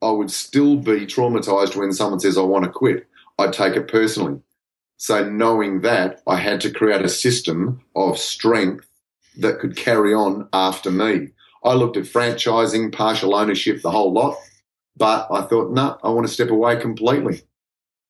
I 0.02 0.12
would 0.12 0.32
still 0.32 0.78
be 0.78 1.06
traumatized 1.06 1.76
when 1.76 1.92
someone 1.94 2.20
says, 2.20 2.38
I 2.38 2.42
want 2.42 2.66
to 2.66 2.72
quit. 2.72 3.08
I'd 3.40 3.54
take 3.54 3.76
it 3.76 3.88
personally. 3.88 4.42
So 4.98 5.30
knowing 5.30 5.82
that, 5.82 6.22
I 6.26 6.38
had 6.38 6.62
to 6.62 6.72
create 6.72 7.04
a 7.04 7.10
system 7.10 7.82
of 7.96 8.18
strength 8.18 8.88
that 9.38 9.60
could 9.60 9.76
carry 9.76 10.14
on 10.14 10.50
after 10.54 10.90
me. 10.90 11.30
I 11.67 11.73
looked 11.73 11.97
at 11.97 12.06
franchising, 12.06 12.93
partial 12.93 13.36
ownership, 13.36 13.82
the 13.82 13.91
whole 13.91 14.12
lot, 14.12 14.38
but 14.95 15.27
I 15.30 15.41
thought, 15.41 15.71
no, 15.71 15.88
nah, 15.88 15.97
I 16.03 16.09
want 16.09 16.26
to 16.26 16.34
step 16.34 16.49
away 16.49 16.80
completely. 16.80 17.41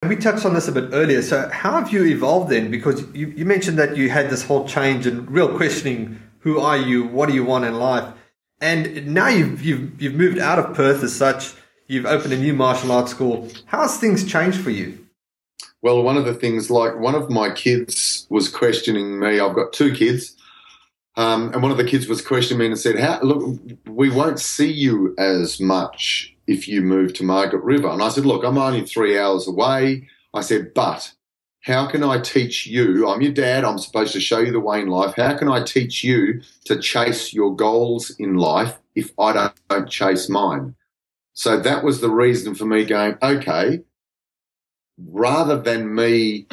We 0.08 0.16
touched 0.16 0.46
on 0.46 0.54
this 0.54 0.68
a 0.68 0.72
bit 0.72 0.90
earlier. 0.94 1.24
So, 1.24 1.50
how 1.50 1.72
have 1.72 1.92
you 1.92 2.06
evolved 2.06 2.52
then? 2.52 2.70
Because 2.70 3.04
you, 3.16 3.34
you 3.36 3.46
mentioned 3.46 3.80
that 3.80 3.98
you 3.98 4.10
had 4.10 4.30
this 4.30 4.44
whole 4.44 4.68
change 4.68 5.08
and 5.08 5.30
real 5.30 5.58
questioning 5.58 6.22
who 6.40 6.60
are 6.60 6.78
you? 6.78 7.06
What 7.06 7.28
do 7.28 7.36
you 7.36 7.44
want 7.44 7.66
in 7.66 7.74
life? 7.74 8.14
And 8.62 9.08
now 9.08 9.28
you've, 9.28 9.62
you've, 9.66 10.02
you've 10.02 10.14
moved 10.14 10.40
out 10.40 10.60
of 10.60 10.76
Perth 10.76 11.04
as 11.04 11.14
such. 11.14 11.54
You've 11.88 12.06
opened 12.06 12.34
a 12.34 12.38
new 12.38 12.54
martial 12.54 12.92
arts 12.92 13.12
school. 13.12 13.50
How's 13.66 13.98
things 13.98 14.24
changed 14.24 14.62
for 14.62 14.70
you? 14.70 15.06
Well, 15.82 16.04
one 16.04 16.16
of 16.16 16.26
the 16.26 16.34
things, 16.34 16.72
like 16.72 16.98
one 16.98 17.16
of 17.16 17.30
my 17.30 17.50
kids 17.52 18.28
was 18.30 18.48
questioning 18.50 19.20
me. 19.20 19.40
I've 19.40 19.56
got 19.56 19.74
two 19.74 19.94
kids. 19.94 20.37
Um, 21.18 21.52
and 21.52 21.64
one 21.64 21.72
of 21.72 21.78
the 21.78 21.84
kids 21.84 22.08
was 22.08 22.22
questioning 22.22 22.60
me 22.60 22.68
and 22.68 22.80
said, 22.80 23.00
"How 23.00 23.20
look? 23.22 23.60
We 23.88 24.10
won't 24.10 24.40
see 24.40 24.72
you 24.72 25.16
as 25.18 25.60
much 25.60 26.36
if 26.46 26.68
you 26.68 26.82
move 26.82 27.14
to 27.16 27.24
Margaret 27.24 27.64
River." 27.64 27.90
And 27.90 28.02
I 28.02 28.10
said, 28.10 28.26
"Look, 28.26 28.46
I'm 28.46 28.58
only 28.58 28.86
three 28.86 29.18
hours 29.18 29.48
away." 29.48 30.08
I 30.34 30.42
said, 30.42 30.74
"But 30.76 31.12
how 31.68 31.86
can 31.88 32.04
I 32.04 32.20
teach 32.20 32.66
you? 32.66 33.10
I'm 33.10 33.22
your 33.22 33.34
dad. 33.34 33.66
I'm 33.66 33.78
supposed 33.78 34.14
to 34.14 34.22
show 34.22 34.40
you 34.40 34.52
the 34.52 34.60
way 34.60 34.80
in 34.80 34.88
life. 34.88 35.16
How 35.18 35.36
can 35.38 35.50
I 35.50 35.64
teach 35.64 36.04
you 36.04 36.42
to 36.66 36.80
chase 36.80 37.34
your 37.34 37.54
goals 37.56 38.12
in 38.12 38.36
life 38.36 38.78
if 38.96 39.12
I 39.20 39.34
don't, 39.34 39.54
don't 39.68 39.90
chase 39.90 40.30
mine? 40.30 40.76
So 41.34 41.60
that 41.60 41.84
was 41.84 42.00
the 42.00 42.10
reason 42.10 42.56
for 42.56 42.66
me 42.66 42.86
going, 42.86 43.18
okay, 43.22 43.82
rather 44.98 45.60
than 45.60 45.94
me 45.94 46.48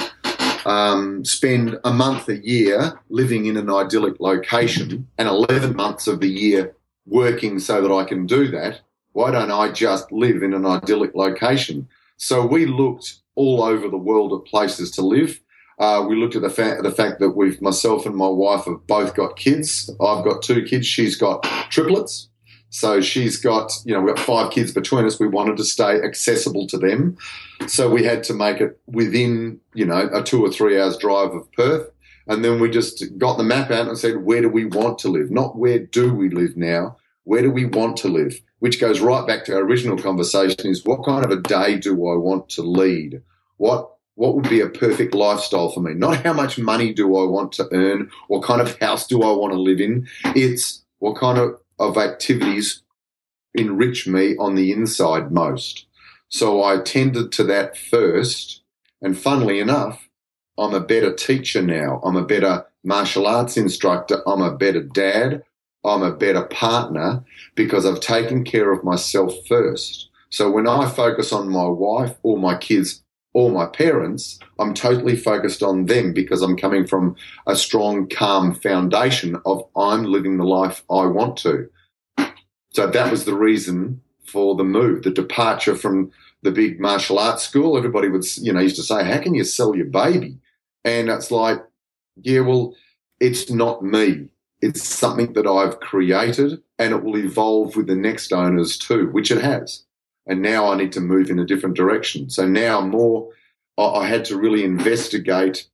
um, 0.64 1.24
spend 1.24 1.78
a 1.84 1.92
month 1.92 2.28
a 2.28 2.44
year 2.44 2.98
living 3.08 3.46
in 3.46 3.56
an 3.56 3.70
idyllic 3.70 4.20
location 4.20 5.08
and 5.18 5.28
11 5.28 5.76
months 5.76 6.06
of 6.06 6.20
the 6.20 6.28
year 6.28 6.74
working 7.06 7.58
so 7.58 7.80
that 7.82 7.92
I 7.92 8.04
can 8.04 8.26
do 8.26 8.48
that, 8.48 8.80
why 9.12 9.30
don't 9.30 9.50
I 9.50 9.70
just 9.70 10.10
live 10.10 10.42
in 10.42 10.54
an 10.54 10.66
idyllic 10.66 11.14
location? 11.14 11.88
So 12.16 12.44
we 12.46 12.66
looked 12.66 13.20
all 13.34 13.62
over 13.62 13.88
the 13.88 13.96
world 13.96 14.32
at 14.32 14.50
places 14.50 14.90
to 14.92 15.02
live. 15.02 15.40
Uh, 15.78 16.04
we 16.08 16.16
looked 16.16 16.36
at 16.36 16.42
the, 16.42 16.50
fa- 16.50 16.78
the 16.82 16.92
fact 16.92 17.18
that 17.20 17.30
we've 17.30 17.60
myself 17.60 18.06
and 18.06 18.14
my 18.14 18.28
wife 18.28 18.64
have 18.66 18.86
both 18.86 19.14
got 19.14 19.36
kids. 19.36 19.90
I've 20.00 20.24
got 20.24 20.42
two 20.42 20.64
kids. 20.64 20.86
She's 20.86 21.16
got 21.16 21.42
triplets. 21.70 22.28
So 22.75 23.01
she's 23.01 23.37
got, 23.37 23.70
you 23.85 23.95
know, 23.95 24.01
we've 24.01 24.16
got 24.16 24.25
five 24.25 24.51
kids 24.51 24.72
between 24.72 25.05
us. 25.05 25.20
We 25.20 25.29
wanted 25.29 25.57
to 25.59 25.64
stay 25.64 26.03
accessible 26.03 26.66
to 26.66 26.77
them. 26.77 27.16
So 27.68 27.89
we 27.89 28.03
had 28.03 28.25
to 28.25 28.35
make 28.35 28.61
it 28.61 28.81
within, 28.89 29.61
you 29.75 29.87
know, 29.87 30.11
a 30.12 30.25
two 30.25 30.45
or 30.45 30.51
three 30.51 30.81
hours 30.81 30.97
drive 30.97 31.35
of 31.35 31.51
Perth. 31.53 31.89
And 32.27 32.45
then 32.45 32.59
we 32.59 32.68
just 32.68 33.16
got 33.16 33.37
the 33.37 33.45
map 33.45 33.70
out 33.70 33.87
and 33.87 33.97
said, 33.97 34.25
where 34.25 34.43
do 34.43 34.49
we 34.49 34.64
want 34.64 34.99
to 34.99 35.09
live? 35.09 35.31
Not 35.31 35.57
where 35.57 35.79
do 35.79 36.12
we 36.12 36.29
live 36.31 36.57
now? 36.57 36.97
Where 37.22 37.43
do 37.43 37.51
we 37.53 37.64
want 37.64 37.97
to 37.99 38.09
live? 38.09 38.41
Which 38.59 38.81
goes 38.81 38.99
right 38.99 39.25
back 39.25 39.45
to 39.45 39.55
our 39.55 39.62
original 39.62 39.97
conversation 39.97 40.66
is 40.66 40.85
what 40.85 41.05
kind 41.05 41.25
of 41.25 41.31
a 41.31 41.41
day 41.41 41.79
do 41.79 41.93
I 41.93 42.16
want 42.16 42.49
to 42.51 42.62
lead? 42.62 43.22
What 43.57 43.89
what 44.16 44.35
would 44.35 44.49
be 44.49 44.61
a 44.61 44.68
perfect 44.68 45.14
lifestyle 45.14 45.70
for 45.70 45.81
me? 45.81 45.95
Not 45.95 46.25
how 46.25 46.33
much 46.33 46.59
money 46.59 46.93
do 46.93 47.16
I 47.16 47.25
want 47.25 47.53
to 47.53 47.68
earn, 47.72 48.11
what 48.27 48.43
kind 48.43 48.61
of 48.61 48.79
house 48.81 49.07
do 49.07 49.22
I 49.22 49.31
want 49.33 49.53
to 49.53 49.61
live 49.61 49.81
in? 49.81 50.09
It's 50.37 50.85
what 50.99 51.16
kind 51.16 51.39
of 51.39 51.57
of 51.79 51.97
activities 51.97 52.83
enrich 53.55 54.07
me 54.07 54.37
on 54.37 54.55
the 54.55 54.72
inside 54.72 55.31
most. 55.33 55.87
So 56.29 56.62
I 56.62 56.75
attended 56.75 57.31
to 57.33 57.45
that 57.45 57.77
first. 57.77 58.62
And 59.01 59.16
funnily 59.16 59.61
enough, 59.61 60.09
I'm 60.59 60.75
a 60.75 60.81
better 60.81 61.14
teacher 61.14 61.62
now. 61.62 62.01
I'm 62.05 62.16
a 62.16 62.25
better 62.25 62.66
martial 62.83 63.27
arts 63.27 63.57
instructor. 63.57 64.27
I'm 64.29 64.41
a 64.41 64.57
better 64.57 64.83
dad. 64.83 65.45
I'm 65.85 66.03
a 66.03 66.12
better 66.12 66.43
partner 66.47 67.25
because 67.55 67.85
I've 67.85 68.01
taken 68.01 68.45
care 68.45 68.72
of 68.72 68.83
myself 68.83 69.35
first. 69.47 70.09
So 70.31 70.51
when 70.51 70.66
I 70.66 70.89
focus 70.89 71.33
on 71.33 71.49
my 71.49 71.66
wife 71.66 72.16
or 72.25 72.39
my 72.39 72.57
kids 72.57 73.03
or 73.35 73.51
my 73.51 73.66
parents, 73.66 74.39
I'm 74.59 74.72
totally 74.72 75.16
focused 75.16 75.62
on 75.62 75.87
them 75.87 76.12
because 76.12 76.41
I'm 76.41 76.57
coming 76.57 76.87
from 76.87 77.16
a 77.47 77.57
strong, 77.57 78.09
calm 78.09 78.55
foundation 78.55 79.37
of 79.45 79.64
I'm 79.76 80.05
living 80.05 80.39
the 80.39 80.45
life 80.45 80.85
I 80.89 81.07
want 81.07 81.37
to. 81.39 81.68
So 82.70 82.87
that 82.87 83.11
was 83.11 83.24
the 83.24 83.35
reason 83.35 84.01
for 84.24 84.55
the 84.55 84.64
move, 84.64 85.03
the 85.03 85.11
departure 85.11 85.74
from 85.74 86.12
the 86.43 86.53
big 86.53 86.80
martial 86.80 87.18
arts 87.18 87.43
school. 87.43 87.76
Everybody 87.76 88.09
would, 88.09 88.24
you 88.39 88.53
know, 88.53 88.61
used 88.61 88.76
to 88.76 88.82
say, 88.82 89.05
how 89.05 89.20
can 89.20 89.35
you 89.35 89.45
sell 89.45 89.74
your 89.74 89.87
baby? 89.87 90.39
And 90.85 91.09
it's 91.09 91.30
like, 91.30 91.59
yeah, 92.16 92.41
well, 92.41 92.74
it's 93.20 93.51
not 93.51 93.85
me. 93.85 94.28
It's 94.61 94.82
something 94.82 95.32
that 95.35 95.47
I've 95.47 95.80
created 95.80 96.62
and 96.78 96.93
it 96.93 97.03
will 97.03 97.16
evolve 97.16 97.76
with 97.76 97.87
the 97.87 97.97
next 97.97 98.32
owners 98.32 98.78
too, 98.78 99.09
which 99.11 99.30
it 99.30 99.43
has 99.43 99.84
and 100.27 100.41
now 100.43 100.72
I 100.72 100.77
need 100.77 100.93
to 100.93 101.01
move 101.01 101.31
in 101.31 101.39
a 101.39 101.47
different 101.47 101.77
direction. 101.77 102.31
So 102.31 102.47
now 102.47 102.81
more, 102.81 103.31
I 103.77 104.07
had 104.07 104.25
to 104.27 104.39
really 104.39 104.64
investigate 104.64 105.68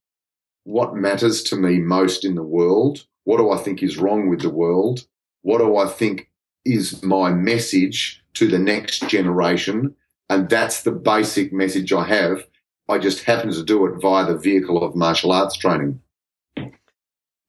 what 0.65 0.95
matters 0.95 1.43
to 1.45 1.57
me 1.57 1.79
most 1.79 2.25
in 2.25 2.35
the 2.35 2.43
world. 2.43 3.05
What 3.25 3.39
do 3.39 3.51
I 3.51 3.59
think 3.59 3.83
is 3.83 3.99
wrong 3.99 4.29
with 4.29 4.41
the 4.41 4.51
world? 4.51 5.07
What 5.43 5.59
do 5.59 5.77
I 5.77 5.87
think 5.87 6.31
is 6.65 7.03
my 7.03 7.31
message 7.31 8.23
to 8.35 8.49
the 8.49 8.59
next 8.59 9.09
generation? 9.09 9.95
And 10.29 10.49
that's 10.49 10.83
the 10.83 10.93
basic 10.93 11.53
message 11.53 11.93
I 11.93 12.05
have. 12.05 12.47
I 12.89 12.99
just 12.99 13.25
happen 13.25 13.53
to 13.53 13.63
do 13.63 13.87
it 13.87 14.01
via 14.01 14.27
the 14.27 14.37
vehicle 14.37 14.83
of 14.83 14.97
martial 14.97 15.33
arts 15.33 15.57
training. 15.57 16.01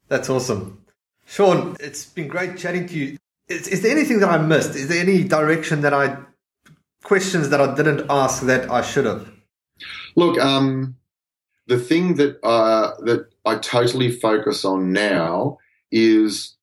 That's 0.08 0.30
awesome. 0.30 0.84
Sean, 1.26 1.78
it's 1.80 2.06
been 2.06 2.28
great 2.28 2.58
chatting 2.58 2.88
to 2.88 2.93
you. 2.97 3.18
Is, 3.47 3.68
is 3.68 3.82
there 3.82 3.91
anything 3.91 4.20
that 4.20 4.30
I 4.30 4.38
missed? 4.38 4.76
Is 4.76 4.88
there 4.88 5.02
any 5.02 5.24
direction 5.24 5.82
that 5.82 5.93
I 5.93 6.18
questions 7.04 7.49
that 7.49 7.62
I 7.62 7.76
didn't 7.76 8.06
ask 8.10 8.43
that 8.43 8.70
I 8.70 8.82
should 8.82 9.06
have? 9.06 9.32
Look, 10.16 10.39
um, 10.39 10.95
the 11.68 11.80
thing 11.80 12.16
that 12.16 12.43
uh, 12.43 12.93
that 13.02 13.30
I 13.45 13.56
totally 13.56 14.12
focus 14.12 14.66
on 14.66 14.91
now 14.91 15.58
is 15.91 16.56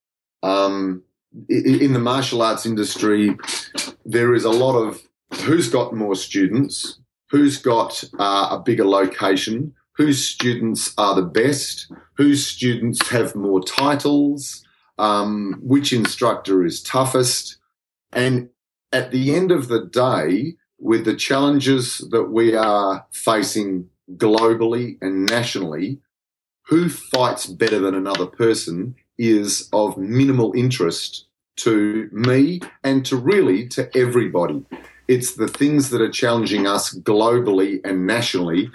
um, 0.43 1.03
in 1.49 1.93
the 1.93 1.99
martial 1.99 2.43
arts 2.43 2.67
industry. 2.67 3.37
There 4.05 4.35
is 4.35 4.45
a 4.45 4.51
lot 4.51 4.77
of 4.77 5.03
who's 5.43 5.69
got 5.69 5.95
more 5.95 6.15
students, 6.15 7.01
who's 7.31 7.59
got 7.59 8.03
uh, 8.19 8.49
a 8.53 8.63
bigger 8.65 8.87
location, 8.87 9.75
whose 9.93 10.27
students 10.27 10.95
are 10.97 11.15
the 11.15 11.23
best, 11.23 11.91
whose 12.15 12.47
students 12.47 13.09
have 13.09 13.35
more 13.35 13.63
titles, 13.63 14.65
um, 14.99 15.59
which 15.63 15.93
instructor 15.93 16.65
is 16.65 16.83
toughest, 16.83 17.59
and 18.13 18.49
at 18.93 19.11
the 19.11 19.35
end 19.35 19.51
of 19.53 19.69
the 19.69 19.85
day, 19.85 20.57
with 20.79 21.05
the 21.05 21.17
challenges 21.17 21.99
that 22.11 22.31
we 22.31 22.55
are 22.55 23.07
facing 23.11 23.89
globally 24.17 24.97
and 25.03 25.27
nationally, 25.27 25.99
who 26.67 26.89
fights 26.89 27.47
better 27.47 27.79
than 27.79 27.95
another 27.95 28.27
person 28.27 28.95
is 29.19 29.69
of 29.73 29.97
minimal 29.99 30.53
interest 30.55 31.27
to 31.57 32.09
me 32.13 32.61
and 32.85 33.05
to 33.07 33.17
really 33.17 33.67
to 33.67 33.91
everybody. 33.97 34.65
It's 35.09 35.35
the 35.35 35.49
things 35.49 35.91
that 35.91 36.01
are 36.01 36.11
challenging 36.11 36.67
us 36.67 36.95
globally 36.95 37.81
and 37.85 38.07
nationally, 38.07 38.71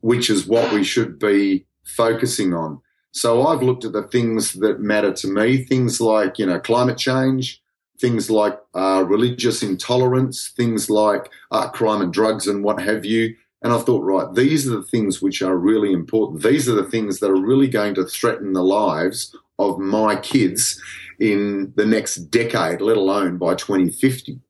which 0.00 0.28
is 0.28 0.46
what 0.46 0.72
we 0.72 0.84
should 0.84 1.18
be 1.18 1.64
focusing 1.84 2.52
on. 2.52 2.80
So 3.12 3.46
I've 3.46 3.62
looked 3.62 3.84
at 3.84 3.92
the 3.92 4.02
things 4.02 4.54
that 4.54 4.80
matter 4.80 5.12
to 5.12 5.28
me, 5.28 5.64
things 5.64 6.00
like, 6.00 6.38
you 6.38 6.46
know, 6.46 6.58
climate 6.58 6.98
change, 6.98 7.61
things 8.02 8.28
like 8.30 8.58
uh, 8.74 9.04
religious 9.06 9.62
intolerance, 9.62 10.52
things 10.56 10.90
like 10.90 11.30
uh, 11.52 11.70
crime 11.70 12.02
and 12.02 12.12
drugs 12.12 12.48
and 12.48 12.64
what 12.64 12.82
have 12.82 13.06
you. 13.06 13.34
And 13.62 13.72
I 13.72 13.78
thought, 13.78 14.02
right, 14.02 14.34
these 14.34 14.66
are 14.66 14.76
the 14.76 14.82
things 14.82 15.22
which 15.22 15.40
are 15.40 15.56
really 15.56 15.92
important. 15.92 16.42
These 16.42 16.68
are 16.68 16.74
the 16.74 16.90
things 16.90 17.20
that 17.20 17.30
are 17.30 17.40
really 17.40 17.68
going 17.68 17.94
to 17.94 18.04
threaten 18.04 18.54
the 18.54 18.64
lives 18.64 19.34
of 19.58 19.78
my 19.78 20.16
kids 20.16 20.82
in 21.20 21.72
the 21.76 21.86
next 21.86 22.16
decade, 22.16 22.80
let 22.80 22.96
alone 22.96 23.38
by 23.38 23.54
2050. 23.54 24.40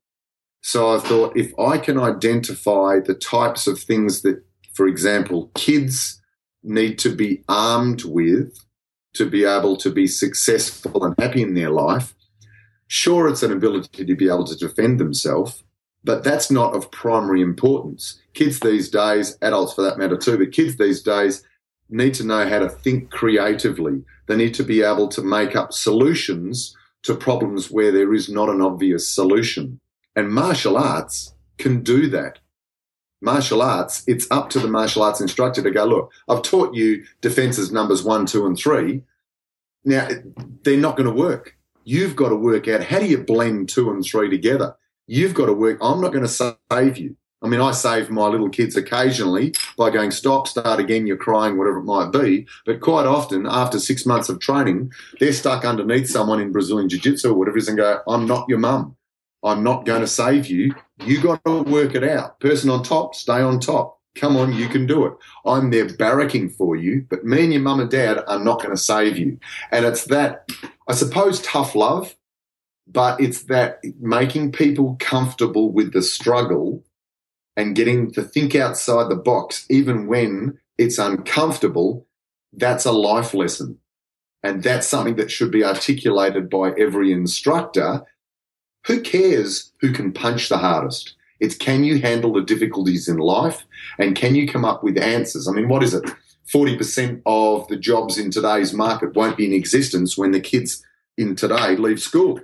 So 0.63 0.97
I 0.97 1.01
thought 1.01 1.37
if 1.37 1.53
I 1.59 1.77
can 1.77 1.99
identify 1.99 3.01
the 3.01 3.15
types 3.15 3.67
of 3.67 3.79
things 3.79 4.23
that, 4.23 4.43
for 4.73 4.89
example, 4.89 5.51
kids 5.55 6.23
need 6.63 6.99
to 7.01 7.15
be 7.15 7.45
armed 7.49 8.05
with 8.05 8.59
to 9.15 9.29
be 9.29 9.45
able 9.45 9.77
to 9.77 9.91
be 9.91 10.07
successful 10.07 11.05
and 11.05 11.15
happy 11.19 11.43
in 11.43 11.53
their 11.53 11.69
life, 11.69 12.15
Sure, 12.95 13.27
it's 13.27 13.43
an 13.43 13.51
ability 13.51 14.05
to 14.05 14.15
be 14.15 14.29
able 14.29 14.45
to 14.45 14.55
defend 14.55 15.01
themselves, 15.01 15.65
but 16.05 16.23
that's 16.25 16.51
not 16.51 16.77
of 16.77 16.91
primary 16.91 17.41
importance. 17.41 18.21
Kids 18.35 18.61
these 18.61 18.91
days, 18.91 19.39
adults 19.41 19.73
for 19.73 19.81
that 19.81 19.97
matter 19.97 20.15
too, 20.15 20.37
but 20.37 20.53
kids 20.53 20.77
these 20.77 21.01
days 21.01 21.43
need 21.89 22.13
to 22.13 22.23
know 22.23 22.47
how 22.47 22.59
to 22.59 22.69
think 22.69 23.11
creatively. 23.11 24.05
They 24.29 24.37
need 24.37 24.53
to 24.57 24.63
be 24.63 24.83
able 24.83 25.09
to 25.09 25.23
make 25.23 25.57
up 25.57 25.73
solutions 25.73 26.77
to 27.05 27.15
problems 27.15 27.71
where 27.71 27.93
there 27.93 28.13
is 28.13 28.29
not 28.29 28.51
an 28.51 28.61
obvious 28.61 29.09
solution. 29.09 29.81
And 30.15 30.29
martial 30.29 30.77
arts 30.77 31.35
can 31.57 31.83
do 31.83 32.11
that. 32.11 32.41
Martial 33.23 33.63
arts, 33.63 34.05
it's 34.07 34.31
up 34.31 34.51
to 34.51 34.59
the 34.59 34.69
martial 34.69 35.03
arts 35.03 35.23
instructor 35.23 35.63
to 35.63 35.71
go, 35.71 35.87
look, 35.87 36.13
I've 36.29 36.43
taught 36.43 36.75
you 36.75 37.07
defenses 37.23 37.73
numbers 37.73 38.03
one, 38.03 38.27
two, 38.27 38.45
and 38.45 38.55
three. 38.55 39.03
Now, 39.83 40.11
they're 40.63 40.77
not 40.77 40.99
going 40.99 41.09
to 41.09 41.19
work 41.19 41.57
You've 41.85 42.17
got 42.17 42.29
to 42.29 42.37
work 42.37 42.69
out 42.69 42.85
how 42.85 43.01
do 43.01 43.07
you 43.07 43.19
blend 43.19 43.69
two 43.69 43.91
and 43.91 44.05
three 44.05 44.31
together. 44.31 44.77
You've 45.07 45.35
got 45.35 45.47
to 45.47 45.53
work. 45.53 45.79
I'm 45.81 46.01
not 46.01 46.13
going 46.13 46.27
to 46.27 46.57
save 46.71 46.99
you. 46.99 47.17
I 47.43 47.49
mean, 47.49 47.61
I 47.61 47.73
save 47.73 48.09
my 48.09 48.29
little 48.29 48.49
kids 48.49 48.77
occasionally 48.77 49.53
by 49.77 49.91
going, 49.91 50.13
stop, 50.13 50.47
start 50.47 50.79
again, 50.79 51.09
you're 51.09 51.17
crying, 51.17 51.59
whatever 51.59 51.79
it 51.79 51.85
might 51.85 52.13
be. 52.13 52.47
But 52.65 52.81
quite 52.81 53.05
often, 53.05 53.47
after 53.47 53.81
six 53.81 54.07
months 54.07 54.29
of 54.29 54.39
training, 54.39 54.93
they're 55.19 55.33
stuck 55.33 55.65
underneath 55.65 56.09
someone 56.09 56.41
in 56.41 56.53
Brazilian 56.53 56.89
Jiu 56.89 57.01
Jitsu 57.01 57.31
or 57.31 57.35
whatever 57.35 57.57
it 57.57 57.63
is 57.63 57.69
and 57.69 57.77
go, 57.77 58.01
I'm 58.07 58.27
not 58.27 58.49
your 58.49 58.59
mum. 58.59 58.97
I'm 59.43 59.65
not 59.65 59.85
going 59.85 60.03
to 60.03 60.07
save 60.07 60.47
you. 60.47 60.73
You 61.05 61.21
got 61.21 61.45
to 61.45 61.63
work 61.65 61.97
it 61.97 62.05
out. 62.05 62.39
Person 62.39 62.71
on 62.71 62.85
top, 62.85 63.17
stay 63.17 63.41
on 63.41 63.59
top. 63.59 63.99
Come 64.15 64.37
on, 64.37 64.53
you 64.53 64.69
can 64.69 64.87
do 64.87 65.07
it. 65.07 65.15
I'm 65.45 65.71
there 65.71 65.87
barracking 65.87 66.55
for 66.55 66.77
you, 66.77 67.07
but 67.09 67.25
me 67.25 67.45
and 67.45 67.53
your 67.53 67.63
mum 67.63 67.81
and 67.81 67.91
dad 67.91 68.23
are 68.29 68.39
not 68.39 68.59
going 68.59 68.71
to 68.71 68.81
save 68.81 69.19
you. 69.19 69.41
And 69.73 69.85
it's 69.85 70.05
that, 70.05 70.49
I 70.93 70.95
suppose, 70.95 71.41
tough 71.41 71.75
love, 71.75 72.15
but 72.87 73.19
it's 73.19 73.45
that 73.45 73.81
making 73.99 74.53
people 74.53 74.99
comfortable 75.01 75.73
with 75.73 75.95
the 75.95 76.03
struggle 76.03 76.85
and 77.57 77.75
getting 77.75 78.11
to 78.13 78.23
think 78.23 78.55
outside 78.55 79.09
the 79.09 79.17
box, 79.17 79.65
even 79.71 80.07
when 80.07 80.59
it's 80.77 80.99
uncomfortable, 80.99 82.07
that's 82.53 82.85
a 82.85 82.93
life 82.93 83.33
lesson. 83.33 83.79
And 84.43 84.63
that's 84.63 84.87
something 84.87 85.17
that 85.17 85.31
should 85.31 85.51
be 85.51 85.65
articulated 85.65 86.51
by 86.51 86.73
every 86.73 87.11
instructor. 87.11 88.05
Who 88.87 89.01
cares 89.01 89.73
who 89.81 89.95
can 89.95 90.13
punch 90.13 90.51
the 90.51 90.59
hardest? 90.59 91.15
It's 91.41 91.57
can 91.57 91.85
you 91.85 92.03
handle 92.03 92.35
the 92.35 92.43
difficulties 92.43 93.09
in 93.09 93.17
life 93.17 93.65
and 93.99 94.15
can 94.15 94.35
you 94.35 94.47
come 94.47 94.67
up 94.67 94.85
with 94.85 94.99
answers? 94.99 95.49
I 95.49 95.53
mean, 95.53 95.71
what 95.71 95.83
is 95.83 95.95
it? 95.95 96.05
40% 96.53 97.23
of 97.27 97.69
the 97.69 97.77
jobs 97.77 98.19
in 98.19 98.31
today's 98.31 98.73
market 98.73 99.15
won't 99.15 99.37
be 99.37 99.47
in 99.47 99.53
existence 99.53 100.17
when 100.17 100.33
the 100.33 100.41
kids 100.41 100.85
in 101.17 101.37
today 101.37 101.77
leave 101.77 102.01
school. 102.01 102.41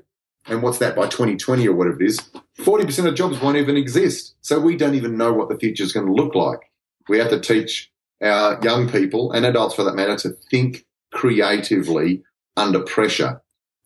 And 0.47 0.63
what's 0.63 0.79
that 0.79 0.97
by 0.97 1.09
2020 1.09 1.69
or 1.69 1.75
whatever 1.75 2.03
it 2.03 2.07
is? 2.07 2.21
40% 2.59 3.07
of 3.07 3.15
jobs 3.15 3.41
won't 3.41 3.57
even 3.57 3.77
exist. 3.77 4.35
So 4.41 4.59
we 4.59 4.77
don't 4.77 4.95
even 4.95 5.17
know 5.17 5.33
what 5.33 5.49
the 5.49 5.59
future 5.59 5.85
is 5.85 5.93
going 5.93 6.07
to 6.07 6.13
look 6.13 6.35
like. 6.35 6.61
We 7.09 7.19
have 7.19 7.31
to 7.31 7.41
teach 7.41 7.91
our 8.23 8.59
young 8.63 8.89
people 8.89 9.33
and 9.33 9.45
adults 9.45 9.75
for 9.75 9.85
that 9.85 9.95
matter 9.95 10.17
to 10.17 10.31
think 10.51 10.87
creatively 11.13 12.23
under 12.57 12.81
pressure. 12.81 13.43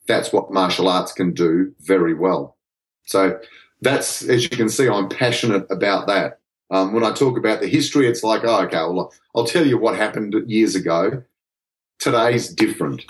That's 0.07 0.33
what 0.33 0.53
martial 0.53 0.89
arts 0.89 1.13
can 1.13 1.33
do 1.33 1.75
very 1.81 2.15
well. 2.15 2.57
So 3.05 3.39
that's, 3.81 4.23
as 4.23 4.45
you 4.45 4.51
can 4.51 4.69
see, 4.69 4.89
I'm 4.89 5.09
passionate 5.09 5.67
about 5.71 6.07
that. 6.07 6.39
Um, 6.73 6.95
when 6.95 7.05
I 7.05 7.13
talk 7.13 7.37
about 7.37 7.61
the 7.61 7.69
history, 7.69 8.07
it's 8.09 8.25
like, 8.25 8.43
oh, 8.45 8.63
okay, 8.63 8.79
well, 8.79 9.13
I'll 9.37 9.47
tell 9.47 9.67
you 9.67 9.77
what 9.77 9.95
happened 9.95 10.35
years 10.47 10.75
ago. 10.75 11.23
Today's 11.99 12.49
different. 12.49 13.05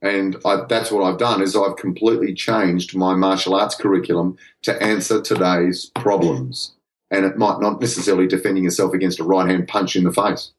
And 0.00 0.36
I, 0.44 0.64
that's 0.68 0.92
what 0.92 1.02
I've 1.02 1.18
done 1.18 1.42
is 1.42 1.56
I've 1.56 1.76
completely 1.76 2.34
changed 2.34 2.96
my 2.96 3.14
martial 3.14 3.54
arts 3.54 3.74
curriculum 3.74 4.36
to 4.62 4.80
answer 4.80 5.20
today's 5.20 5.90
problems. 5.96 6.76
And 7.10 7.24
it 7.24 7.36
might 7.36 7.60
not 7.60 7.80
necessarily 7.80 8.28
defending 8.28 8.64
yourself 8.64 8.94
against 8.94 9.18
a 9.18 9.24
right 9.24 9.48
hand 9.48 9.66
punch 9.66 9.96
in 9.96 10.04
the 10.04 10.12
face. 10.12 10.52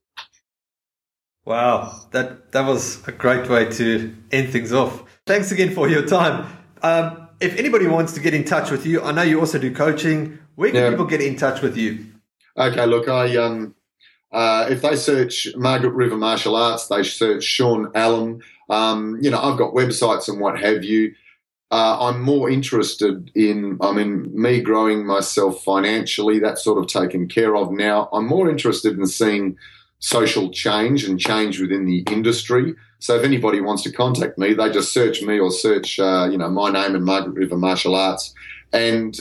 Wow, 1.46 2.08
that 2.12 2.52
that 2.54 2.68
was 2.68 3.08
a 3.08 3.12
great 3.12 3.50
way 3.50 3.70
to 3.74 4.16
end 4.32 4.52
things 4.52 4.74
off. 4.74 5.04
Thanks 5.28 5.52
again 5.52 5.74
for 5.74 5.88
your 5.88 6.06
time. 6.06 6.48
Um, 6.82 7.30
if 7.40 7.56
anybody 7.58 7.88
wants 7.88 8.14
to 8.14 8.20
get 8.20 8.34
in 8.34 8.44
touch 8.44 8.72
with 8.72 8.86
you, 8.86 9.02
I 9.02 9.12
know 9.12 9.22
you 9.22 9.40
also 9.40 9.60
do 9.60 9.74
coaching. 9.74 10.40
Where 10.56 10.72
can 10.72 10.82
Yeah. 10.82 10.90
people 10.90 11.06
get 11.06 11.22
in 11.22 11.36
touch 11.36 11.62
with 11.62 11.78
you? 11.78 12.06
Okay, 12.58 12.86
look, 12.86 13.08
I 13.10 13.36
um, 13.38 13.76
uh, 14.32 14.68
if 14.70 14.82
they 14.82 14.95
search 14.95 15.47
Margaret 15.56 15.93
River 15.93 16.18
Martial 16.18 16.56
Arts, 16.56 16.88
they 16.88 17.03
search 17.03 17.43
Sean 17.43 17.91
Allen. 17.95 18.41
Um, 18.70 19.18
you 19.22 19.30
know, 19.30 19.41
I've 19.41 19.58
got 19.58 19.74
websites 19.74 20.28
and 20.28 20.39
what 20.39 20.60
have 20.60 20.84
you. 20.84 21.14
Uh, 21.72 22.10
I'm 22.10 22.22
more 22.22 22.49
interested 22.49 23.32
in, 23.36 23.78
I 23.82 23.91
mean, 23.91 24.30
me 24.34 24.62
growing 24.62 25.06
myself 25.06 25.64
financially. 25.64 26.39
That's 26.39 26.64
sort 26.64 26.78
of 26.78 26.88
taken 26.88 27.28
care 27.28 27.56
of 27.56 27.72
now. 27.72 28.08
I'm 28.14 28.28
more 28.28 28.49
interested 28.49 28.97
in 28.97 29.06
seeing 29.08 29.58
social 29.99 30.51
change 30.51 31.03
and 31.03 31.20
change 31.20 31.60
within 31.60 31.86
the 31.86 32.03
industry. 32.12 32.76
So 32.99 33.16
if 33.16 33.24
anybody 33.24 33.62
wants 33.62 33.84
to 33.84 33.91
contact 33.91 34.38
me, 34.38 34.53
they 34.53 34.72
just 34.72 34.93
search 34.93 35.22
me 35.22 35.39
or 35.39 35.51
search, 35.51 35.99
uh, 35.99 36.28
you 36.32 36.38
know, 36.38 36.49
my 36.49 36.72
name 36.72 36.95
and 36.95 37.03
Margaret 37.03 37.36
River 37.36 37.58
Martial 37.58 37.95
Arts, 37.95 38.34
and 38.72 39.20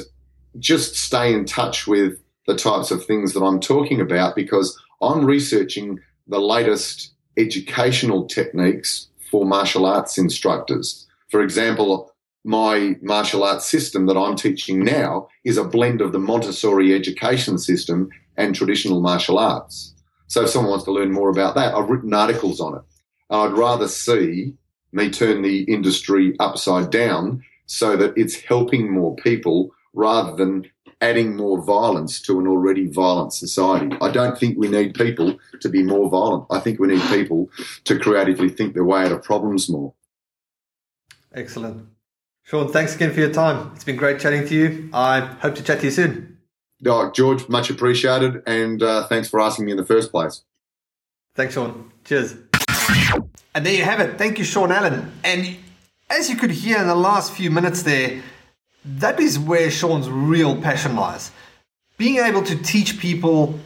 just 0.59 0.97
stay 0.97 1.33
in 1.33 1.45
touch 1.45 1.87
with 1.87 2.19
the 2.47 2.57
types 2.57 2.91
of 2.91 3.05
things 3.05 3.33
that 3.33 3.43
I'm 3.43 3.61
talking 3.61 4.01
about 4.01 4.37
because 4.37 4.79
I'm 5.01 5.25
researching 5.25 6.01
the 6.27 6.39
latest 6.39 7.13
educational 7.37 8.27
techniques 8.27 9.09
for 9.31 9.45
martial 9.45 9.87
arts 9.87 10.19
instructors. 10.19 11.07
For 11.31 11.43
example, 11.43 12.13
my 12.45 12.97
martial 13.03 13.43
arts 13.43 13.67
system 13.67 14.07
that 14.07 14.17
I'm 14.17 14.37
teaching 14.37 14.85
now 14.85 15.29
is 15.45 15.57
a 15.57 15.65
blend 15.65 16.01
of 16.01 16.13
the 16.13 16.19
Montessori 16.19 16.95
education 16.95 17.59
system 17.59 18.11
and 18.37 18.55
traditional 18.55 19.01
martial 19.01 19.39
arts. 19.39 19.95
So 20.27 20.43
if 20.43 20.51
someone 20.51 20.71
wants 20.71 20.85
to 20.85 20.93
learn 20.93 21.13
more 21.13 21.31
about 21.31 21.55
that, 21.55 21.75
I've 21.75 21.89
written 21.89 22.13
articles 22.13 22.61
on 22.61 22.77
it. 22.77 22.83
I'd 23.31 23.53
rather 23.53 23.89
see 23.89 24.55
me 24.93 25.11
turn 25.11 25.43
the 25.43 25.63
industry 25.65 26.37
upside 26.39 26.91
down 26.91 27.43
so 27.67 27.97
that 27.97 28.13
it's 28.17 28.41
helping 28.41 28.93
more 28.93 29.17
people 29.17 29.71
rather 29.95 30.37
than 30.37 30.67
adding 31.05 31.37
more 31.37 31.63
violence 31.63 32.21
to 32.23 32.41
an 32.41 32.47
already 32.47 32.87
violent 32.87 33.33
society. 33.33 33.95
I 34.01 34.11
don't 34.11 34.39
think 34.39 34.57
we 34.57 34.69
need 34.69 34.95
people 34.95 35.39
to 35.61 35.69
be 35.69 35.83
more 35.83 36.09
violent. 36.09 36.47
I 36.51 36.61
think 36.61 36.81
we 36.81 36.89
need 36.89 37.03
people 37.03 37.51
to 37.85 37.99
creatively 37.99 38.49
think 38.49 38.73
their 38.73 38.85
way 38.85 39.03
out 39.05 39.13
of 39.13 39.23
problems 39.23 39.69
more. 39.69 39.93
Excellent. 41.35 41.89
Sean, 42.45 42.69
thanks 42.69 42.95
again 42.95 43.13
for 43.13 43.21
your 43.21 43.33
time. 43.33 43.73
It's 43.75 43.85
been 43.85 43.97
great 43.97 44.19
chatting 44.19 44.47
to 44.49 44.55
you. 44.55 44.91
I 44.95 45.21
hope 45.21 45.55
to 45.57 45.63
chat 45.63 45.81
to 45.81 45.87
you 45.87 45.91
soon. 45.91 46.39
Oh, 46.87 47.11
George, 47.11 47.49
much 47.49 47.71
appreciated, 47.71 48.43
and 48.47 48.83
uh, 48.83 49.07
thanks 49.09 49.29
for 49.29 49.41
asking 49.41 49.67
me 49.67 49.73
in 49.73 49.77
the 49.77 49.87
first 49.87 50.11
place. 50.11 50.43
Thanks, 51.35 51.55
Sean. 51.55 51.93
Cheers. 52.05 52.37
And 53.55 53.65
there 53.65 53.75
you 53.75 53.85
have 53.85 54.01
it. 54.01 54.17
Thank 54.19 54.39
you, 54.39 54.45
Sean 54.45 54.73
Allen. 54.73 55.13
And 55.23 55.57
as 56.11 56.31
you 56.31 56.37
could 56.37 56.51
hear 56.51 56.79
in 56.79 56.87
the 56.87 56.95
last 56.95 57.33
few 57.33 57.51
minutes 57.51 57.83
there, 57.83 58.23
that 58.85 59.19
is 59.21 59.39
where 59.39 59.71
Sean's 59.71 60.11
real 60.11 60.61
passion 60.61 60.97
lies. 60.97 61.31
Being 61.97 62.19
able 62.19 62.43
to 62.43 62.57
teach 62.63 62.99
people 62.99 63.59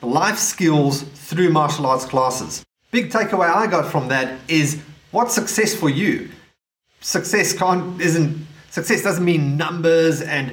life 0.00 0.38
skills 0.38 1.02
through 1.02 1.50
martial 1.50 1.86
arts 1.86 2.04
classes. 2.04 2.64
Big 2.90 3.10
takeaway 3.10 3.52
I 3.52 3.66
got 3.66 3.90
from 3.90 4.08
that 4.08 4.38
is 4.48 4.80
what's 5.10 5.34
success 5.34 5.74
for 5.74 5.88
you? 5.88 6.30
Success 7.00 7.52
can't 7.52 8.00
isn't 8.00 8.46
success 8.70 9.02
doesn't 9.02 9.24
mean 9.24 9.56
numbers 9.56 10.22
and 10.22 10.52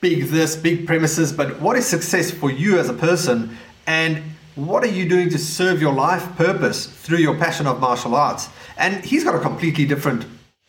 big 0.00 0.24
this, 0.26 0.56
big 0.56 0.86
premises, 0.86 1.32
but 1.32 1.60
what 1.60 1.76
is 1.76 1.86
success 1.86 2.30
for 2.30 2.50
you 2.50 2.78
as 2.78 2.88
a 2.88 2.94
person 2.94 3.56
and 3.86 4.22
what 4.54 4.84
are 4.84 4.88
you 4.88 5.08
doing 5.08 5.28
to 5.30 5.38
serve 5.38 5.80
your 5.80 5.92
life 5.92 6.24
purpose 6.36 6.86
through 6.86 7.18
your 7.18 7.36
passion 7.36 7.66
of 7.66 7.80
martial 7.80 8.14
arts? 8.14 8.48
And 8.76 9.04
he's 9.04 9.24
got 9.24 9.34
a 9.34 9.40
completely 9.40 9.84
different 9.84 10.26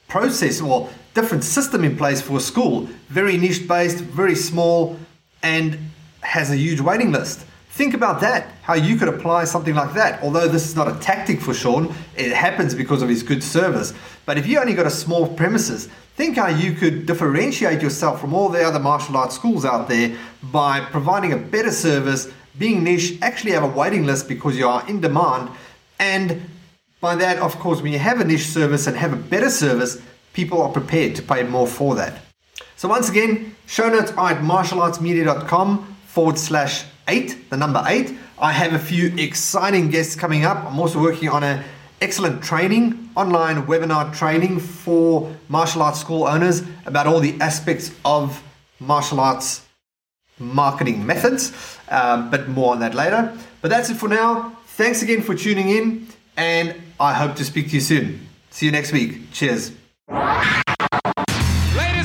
process 0.07 0.59
or 0.59 0.89
different 1.15 1.43
system 1.43 1.83
in 1.83 1.97
place 1.97 2.21
for 2.21 2.37
a 2.37 2.39
school, 2.41 2.87
very 3.07 3.37
niche 3.37 3.67
based, 3.67 3.97
very 3.97 4.35
small, 4.35 4.99
and 5.41 5.79
has 6.21 6.51
a 6.51 6.57
huge 6.57 6.81
waiting 6.81 7.11
list. 7.11 7.45
Think 7.69 7.93
about 7.93 8.21
that, 8.21 8.53
how 8.61 8.75
you 8.75 8.97
could 8.97 9.07
apply 9.07 9.45
something 9.45 9.75
like 9.75 9.93
that. 9.95 10.21
Although 10.21 10.47
this 10.47 10.65
is 10.65 10.75
not 10.75 10.87
a 10.87 10.99
tactic 10.99 11.41
for 11.41 11.53
Sean, 11.53 11.93
it 12.15 12.31
happens 12.31 12.75
because 12.75 13.01
of 13.01 13.09
his 13.09 13.23
good 13.23 13.43
service. 13.43 13.93
But 14.25 14.37
if 14.37 14.45
you 14.47 14.59
only 14.59 14.73
got 14.73 14.85
a 14.85 14.91
small 14.91 15.27
premises, 15.27 15.87
think 16.15 16.37
how 16.37 16.47
you 16.47 16.73
could 16.73 17.05
differentiate 17.05 17.81
yourself 17.81 18.21
from 18.21 18.33
all 18.33 18.49
the 18.49 18.63
other 18.63 18.79
martial 18.79 19.17
arts 19.17 19.35
schools 19.35 19.65
out 19.65 19.87
there 19.87 20.17
by 20.43 20.81
providing 20.81 21.33
a 21.33 21.37
better 21.37 21.71
service, 21.71 22.31
being 22.57 22.83
niche, 22.83 23.17
actually 23.21 23.51
have 23.51 23.63
a 23.63 23.67
waiting 23.67 24.05
list 24.05 24.27
because 24.27 24.57
you 24.57 24.67
are 24.67 24.87
in 24.87 25.01
demand, 25.01 25.49
and 25.99 26.41
by 27.01 27.15
that, 27.15 27.37
of 27.39 27.59
course, 27.59 27.81
when 27.81 27.91
you 27.91 27.99
have 27.99 28.19
a 28.19 28.25
niche 28.25 28.47
service 28.47 28.87
and 28.87 28.97
have 28.97 29.13
a 29.13 29.17
better 29.17 29.49
service, 29.49 30.01
people 30.35 30.61
are 30.61 30.71
prepared 30.71 31.15
to 31.15 31.21
pay 31.23 31.41
more 31.43 31.65
for 31.65 31.95
that. 31.95 32.19
So 32.75 32.89
once 32.89 33.09
again, 33.09 33.55
show 33.65 33.89
notes 33.89 34.11
are 34.11 34.31
at 34.31 34.41
martialartsmedia.com 34.41 35.95
forward 36.05 36.37
slash 36.37 36.83
eight, 37.07 37.49
the 37.49 37.57
number 37.57 37.81
eight. 37.87 38.13
I 38.37 38.51
have 38.51 38.73
a 38.73 38.79
few 38.79 39.15
exciting 39.17 39.89
guests 39.89 40.15
coming 40.15 40.43
up. 40.43 40.63
I'm 40.65 40.77
also 40.77 41.01
working 41.01 41.29
on 41.29 41.43
an 41.43 41.63
excellent 42.01 42.43
training, 42.43 43.09
online 43.15 43.65
webinar 43.65 44.13
training 44.13 44.59
for 44.59 45.33
martial 45.47 45.81
arts 45.81 46.01
school 46.01 46.25
owners 46.25 46.63
about 46.85 47.07
all 47.07 47.21
the 47.21 47.39
aspects 47.39 47.91
of 48.03 48.43
martial 48.79 49.21
arts 49.21 49.65
marketing 50.37 51.05
methods, 51.05 51.53
um, 51.89 52.29
but 52.29 52.49
more 52.49 52.73
on 52.73 52.81
that 52.81 52.93
later. 52.93 53.33
But 53.61 53.69
that's 53.69 53.89
it 53.89 53.95
for 53.95 54.09
now. 54.09 54.57
Thanks 54.65 55.01
again 55.01 55.21
for 55.21 55.33
tuning 55.33 55.69
in, 55.69 56.07
and 56.35 56.75
I 56.99 57.13
hope 57.13 57.37
to 57.37 57.45
speak 57.45 57.67
to 57.69 57.75
you 57.75 57.81
soon. 57.81 58.27
See 58.49 58.65
you 58.65 58.73
next 58.73 58.91
week. 58.91 59.31
Cheers. 59.31 59.84
Ladies 60.07 60.17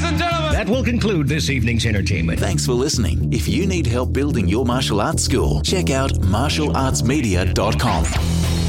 and 0.05 0.19
gentlemen. 0.19 0.53
That 0.53 0.67
will 0.69 0.85
conclude 0.85 1.29
this 1.29 1.51
evening's 1.51 1.87
entertainment. 1.87 2.41
Thanks 2.41 2.65
for 2.65 2.73
listening. 2.73 3.33
If 3.33 3.49
you 3.49 3.67
need 3.67 3.87
help 3.87 4.13
building 4.13 4.49
your 4.49 4.65
martial 4.65 5.01
arts 5.01 5.25
school, 5.25 5.61
check 5.63 5.91
out 5.91 6.13
martialartsmedia.com. 6.13 8.60